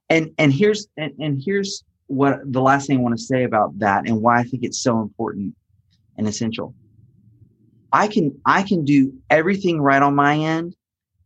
And 0.09 0.31
and 0.39 0.53
here's 0.53 0.87
and, 0.97 1.13
and 1.19 1.43
here's 1.45 1.83
what 2.11 2.41
the 2.45 2.61
last 2.61 2.89
thing 2.89 2.99
I 2.99 3.01
want 3.03 3.17
to 3.17 3.25
say 3.25 3.45
about 3.45 3.79
that 3.79 4.09
and 4.09 4.21
why 4.21 4.41
I 4.41 4.43
think 4.43 4.65
it's 4.65 4.83
so 4.83 5.01
important 5.01 5.55
and 6.19 6.27
essential. 6.27 6.75
I 7.93 8.09
can 8.09 8.37
I 8.45 8.65
can 8.65 8.85
do 8.85 9.13
everything 9.31 9.81
right 9.81 10.03
on 10.03 10.17
my 10.17 10.37
end 10.37 10.75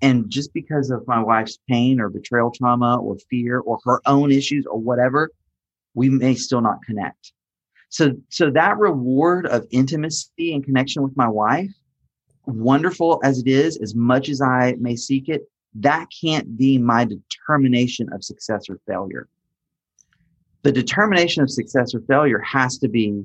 and 0.02 0.28
just 0.28 0.52
because 0.52 0.90
of 0.90 1.06
my 1.06 1.22
wife's 1.22 1.58
pain 1.70 2.00
or 2.00 2.10
betrayal 2.10 2.50
trauma 2.50 2.98
or 3.00 3.16
fear 3.30 3.60
or 3.60 3.78
her 3.84 4.02
own 4.04 4.30
issues 4.30 4.66
or 4.66 4.78
whatever 4.78 5.30
we 5.94 6.10
may 6.10 6.34
still 6.34 6.60
not 6.60 6.82
connect 6.86 7.32
so 7.88 8.12
so 8.28 8.50
that 8.50 8.76
reward 8.78 9.46
of 9.46 9.66
intimacy 9.70 10.52
and 10.54 10.64
connection 10.64 11.02
with 11.02 11.16
my 11.16 11.28
wife 11.28 11.70
wonderful 12.46 13.20
as 13.24 13.38
it 13.38 13.48
is 13.48 13.78
as 13.78 13.94
much 13.94 14.28
as 14.28 14.40
i 14.40 14.74
may 14.78 14.96
seek 14.96 15.28
it 15.28 15.42
that 15.74 16.06
can't 16.22 16.56
be 16.58 16.76
my 16.76 17.04
determination 17.04 18.06
of 18.12 18.22
success 18.22 18.68
or 18.68 18.78
failure 18.86 19.28
the 20.64 20.72
determination 20.72 21.42
of 21.42 21.50
success 21.50 21.94
or 21.94 22.00
failure 22.08 22.40
has 22.40 22.78
to 22.78 22.88
be 22.88 23.22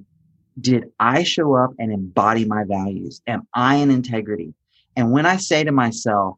did 0.60 0.92
I 1.00 1.24
show 1.24 1.56
up 1.56 1.72
and 1.80 1.92
embody 1.92 2.44
my 2.44 2.66
values? 2.66 3.22
Am 3.28 3.48
I 3.54 3.76
in 3.76 3.90
integrity? 3.90 4.54
And 4.98 5.14
when 5.14 5.26
I 5.26 5.38
say 5.38 5.64
to 5.64 5.72
myself, 5.72 6.38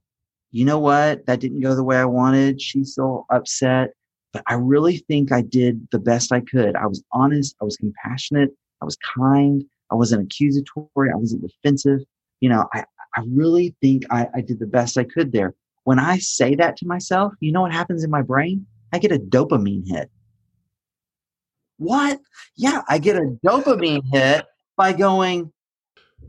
you 0.51 0.63
know 0.63 0.77
what, 0.77 1.25
that 1.25 1.39
didn't 1.39 1.61
go 1.61 1.73
the 1.73 1.83
way 1.83 1.97
I 1.97 2.05
wanted, 2.05 2.61
she's 2.61 2.93
so 2.93 3.25
upset, 3.31 3.93
but 4.31 4.43
I 4.45 4.53
really 4.53 4.97
think 4.97 5.31
I 5.31 5.41
did 5.41 5.87
the 5.91 5.97
best 5.97 6.31
I 6.31 6.41
could. 6.41 6.75
I 6.75 6.85
was 6.85 7.03
honest, 7.11 7.55
I 7.59 7.65
was 7.65 7.77
compassionate, 7.77 8.51
I 8.79 8.85
was 8.85 8.97
kind, 8.97 9.63
I 9.91 9.95
wasn't 9.95 10.23
accusatory, 10.23 11.09
I 11.11 11.15
wasn't 11.15 11.41
defensive. 11.41 12.01
You 12.41 12.49
know, 12.49 12.67
I, 12.75 12.83
I 13.15 13.23
really 13.27 13.75
think 13.81 14.03
I, 14.11 14.27
I 14.35 14.41
did 14.41 14.59
the 14.59 14.67
best 14.67 14.99
I 14.99 15.05
could 15.05 15.31
there. 15.31 15.55
When 15.83 15.97
I 15.97 16.19
say 16.19 16.53
that 16.55 16.77
to 16.77 16.85
myself, 16.85 17.33
you 17.39 17.51
know 17.51 17.61
what 17.61 17.71
happens 17.71 18.03
in 18.03 18.11
my 18.11 18.21
brain? 18.21 18.67
I 18.93 18.99
get 18.99 19.11
a 19.11 19.17
dopamine 19.17 19.87
hit. 19.87 20.11
What? 21.81 22.19
Yeah, 22.55 22.83
I 22.87 22.99
get 22.99 23.15
a 23.15 23.35
dopamine 23.43 24.03
hit 24.11 24.45
by 24.77 24.93
going, 24.93 25.51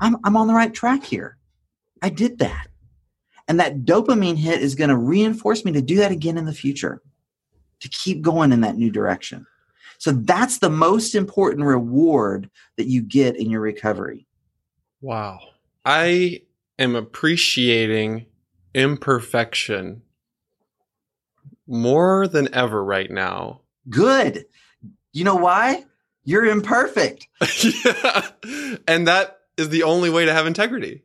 I'm, 0.01 0.17
I'm 0.25 0.35
on 0.35 0.47
the 0.47 0.55
right 0.55 0.73
track 0.73 1.05
here. 1.05 1.37
I 2.01 2.09
did 2.09 2.39
that. 2.39 2.69
And 3.49 3.61
that 3.61 3.81
dopamine 3.85 4.39
hit 4.39 4.63
is 4.63 4.75
going 4.75 4.89
to 4.89 4.97
reinforce 4.97 5.63
me 5.63 5.73
to 5.73 5.83
do 5.83 5.97
that 5.97 6.11
again 6.11 6.39
in 6.39 6.47
the 6.47 6.55
future, 6.55 7.03
to 7.81 7.89
keep 7.91 8.23
going 8.23 8.51
in 8.51 8.63
that 8.63 8.79
new 8.79 8.91
direction. 8.91 9.47
So 9.99 10.13
that's 10.13 10.59
the 10.59 10.71
most 10.71 11.15
important 11.15 11.67
reward 11.67 12.49
that 12.79 12.87
you 12.87 13.03
get 13.03 13.37
in 13.37 13.51
your 13.51 13.61
recovery. 13.61 14.27
Wow. 15.03 15.39
I 15.85 16.41
am 16.79 16.97
appreciating 16.97 18.25
imperfection 18.75 20.01
more 21.67 22.27
than 22.27 22.55
ever 22.55 22.83
right 22.83 23.11
now. 23.11 23.61
Good. 23.91 24.47
You 25.13 25.25
know 25.25 25.37
why? 25.37 25.85
You're 26.25 26.47
imperfect. 26.47 27.27
yeah. 27.65 28.29
And 28.87 29.07
that 29.09 29.39
is 29.57 29.69
the 29.69 29.83
only 29.83 30.11
way 30.11 30.25
to 30.25 30.33
have 30.33 30.47
integrity. 30.47 31.03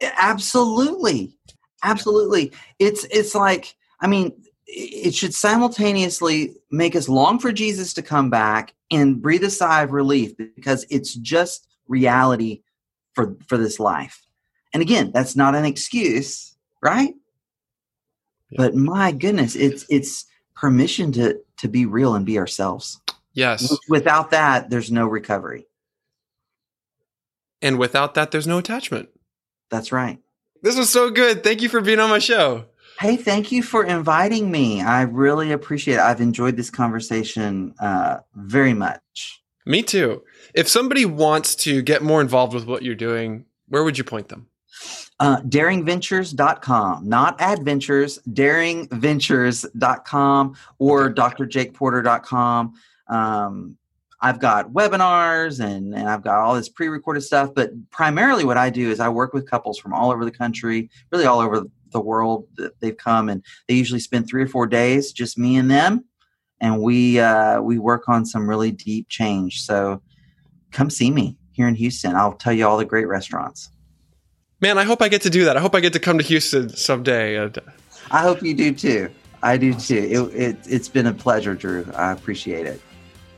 Absolutely. 0.00 1.36
Absolutely. 1.82 2.52
It's 2.78 3.04
it's 3.04 3.34
like 3.34 3.74
I 4.00 4.06
mean 4.06 4.32
it 4.66 5.14
should 5.14 5.34
simultaneously 5.34 6.54
make 6.70 6.96
us 6.96 7.08
long 7.08 7.38
for 7.38 7.52
Jesus 7.52 7.94
to 7.94 8.02
come 8.02 8.30
back 8.30 8.74
and 8.90 9.22
breathe 9.22 9.44
a 9.44 9.50
sigh 9.50 9.82
of 9.82 9.92
relief 9.92 10.36
because 10.36 10.84
it's 10.90 11.14
just 11.14 11.68
reality 11.88 12.62
for 13.14 13.36
for 13.46 13.56
this 13.56 13.78
life. 13.78 14.26
And 14.72 14.82
again, 14.82 15.12
that's 15.12 15.36
not 15.36 15.54
an 15.54 15.64
excuse, 15.64 16.54
right? 16.82 17.14
Yeah. 18.50 18.56
But 18.58 18.74
my 18.74 19.12
goodness, 19.12 19.56
it's 19.56 19.86
it's 19.88 20.26
permission 20.54 21.12
to 21.12 21.38
to 21.58 21.68
be 21.68 21.86
real 21.86 22.14
and 22.14 22.26
be 22.26 22.38
ourselves. 22.38 23.00
Yes. 23.36 23.78
Without 23.88 24.32
that, 24.32 24.70
there's 24.70 24.90
no 24.90 25.06
recovery. 25.06 25.66
And 27.60 27.78
without 27.78 28.14
that, 28.14 28.30
there's 28.30 28.46
no 28.46 28.56
attachment. 28.58 29.10
That's 29.70 29.92
right. 29.92 30.18
This 30.62 30.76
was 30.76 30.88
so 30.88 31.10
good. 31.10 31.44
Thank 31.44 31.60
you 31.60 31.68
for 31.68 31.82
being 31.82 32.00
on 32.00 32.10
my 32.10 32.18
show. 32.18 32.64
Hey, 32.98 33.16
thank 33.16 33.52
you 33.52 33.62
for 33.62 33.84
inviting 33.84 34.50
me. 34.50 34.80
I 34.80 35.02
really 35.02 35.52
appreciate 35.52 35.96
it. 35.96 36.00
I've 36.00 36.22
enjoyed 36.22 36.56
this 36.56 36.70
conversation 36.70 37.74
uh, 37.78 38.20
very 38.34 38.72
much. 38.72 39.42
Me 39.66 39.82
too. 39.82 40.22
If 40.54 40.66
somebody 40.68 41.04
wants 41.04 41.54
to 41.56 41.82
get 41.82 42.02
more 42.02 42.22
involved 42.22 42.54
with 42.54 42.64
what 42.64 42.82
you're 42.82 42.94
doing, 42.94 43.44
where 43.68 43.84
would 43.84 43.98
you 43.98 44.04
point 44.04 44.28
them? 44.28 44.46
Uh, 45.20 45.42
daringventures.com, 45.42 47.06
not 47.06 47.38
adventures, 47.40 48.18
daringventures.com 48.30 50.56
or 50.78 51.12
drjakeporter.com. 51.12 52.74
Um, 53.08 53.76
I've 54.20 54.40
got 54.40 54.72
webinars 54.72 55.60
and, 55.60 55.94
and 55.94 56.08
I've 56.08 56.22
got 56.22 56.38
all 56.38 56.54
this 56.54 56.68
pre 56.68 56.88
recorded 56.88 57.22
stuff, 57.22 57.50
but 57.54 57.70
primarily 57.90 58.44
what 58.44 58.56
I 58.56 58.70
do 58.70 58.90
is 58.90 58.98
I 58.98 59.08
work 59.08 59.34
with 59.34 59.48
couples 59.48 59.78
from 59.78 59.92
all 59.92 60.10
over 60.10 60.24
the 60.24 60.30
country, 60.30 60.90
really 61.12 61.26
all 61.26 61.40
over 61.40 61.64
the 61.92 62.00
world. 62.00 62.46
that 62.56 62.80
They've 62.80 62.96
come 62.96 63.28
and 63.28 63.42
they 63.68 63.74
usually 63.74 64.00
spend 64.00 64.28
three 64.28 64.42
or 64.42 64.48
four 64.48 64.66
days, 64.66 65.12
just 65.12 65.38
me 65.38 65.56
and 65.56 65.70
them. 65.70 66.04
And 66.60 66.80
we 66.80 67.20
uh, 67.20 67.60
we 67.60 67.78
work 67.78 68.08
on 68.08 68.24
some 68.24 68.48
really 68.48 68.70
deep 68.70 69.08
change. 69.10 69.60
So 69.60 70.00
come 70.72 70.88
see 70.88 71.10
me 71.10 71.36
here 71.52 71.68
in 71.68 71.74
Houston. 71.74 72.16
I'll 72.16 72.32
tell 72.32 72.54
you 72.54 72.66
all 72.66 72.78
the 72.78 72.86
great 72.86 73.06
restaurants. 73.06 73.70
Man, 74.62 74.78
I 74.78 74.84
hope 74.84 75.02
I 75.02 75.08
get 75.08 75.20
to 75.22 75.30
do 75.30 75.44
that. 75.44 75.58
I 75.58 75.60
hope 75.60 75.74
I 75.74 75.80
get 75.80 75.92
to 75.92 76.00
come 76.00 76.16
to 76.16 76.24
Houston 76.24 76.70
someday. 76.70 77.38
I 78.10 78.22
hope 78.22 78.42
you 78.42 78.54
do 78.54 78.72
too. 78.72 79.10
I 79.42 79.58
do 79.58 79.74
too. 79.74 80.32
It, 80.34 80.40
it, 80.40 80.56
it's 80.66 80.88
been 80.88 81.06
a 81.06 81.12
pleasure, 81.12 81.54
Drew. 81.54 81.86
I 81.94 82.12
appreciate 82.12 82.66
it. 82.66 82.80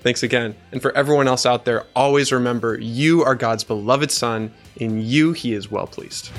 Thanks 0.01 0.23
again. 0.23 0.55
And 0.73 0.81
for 0.81 0.93
everyone 0.97 1.29
else 1.29 1.45
out 1.45 1.65
there, 1.65 1.85
always 1.95 2.33
remember 2.33 2.79
you 2.79 3.23
are 3.25 3.35
God's 3.35 3.65
beloved 3.65 4.11
Son. 4.11 4.53
In 4.77 5.01
you, 5.03 5.33
He 5.33 5.55
is 5.55 5.71
well 5.71 5.87
pleased. 5.87 6.31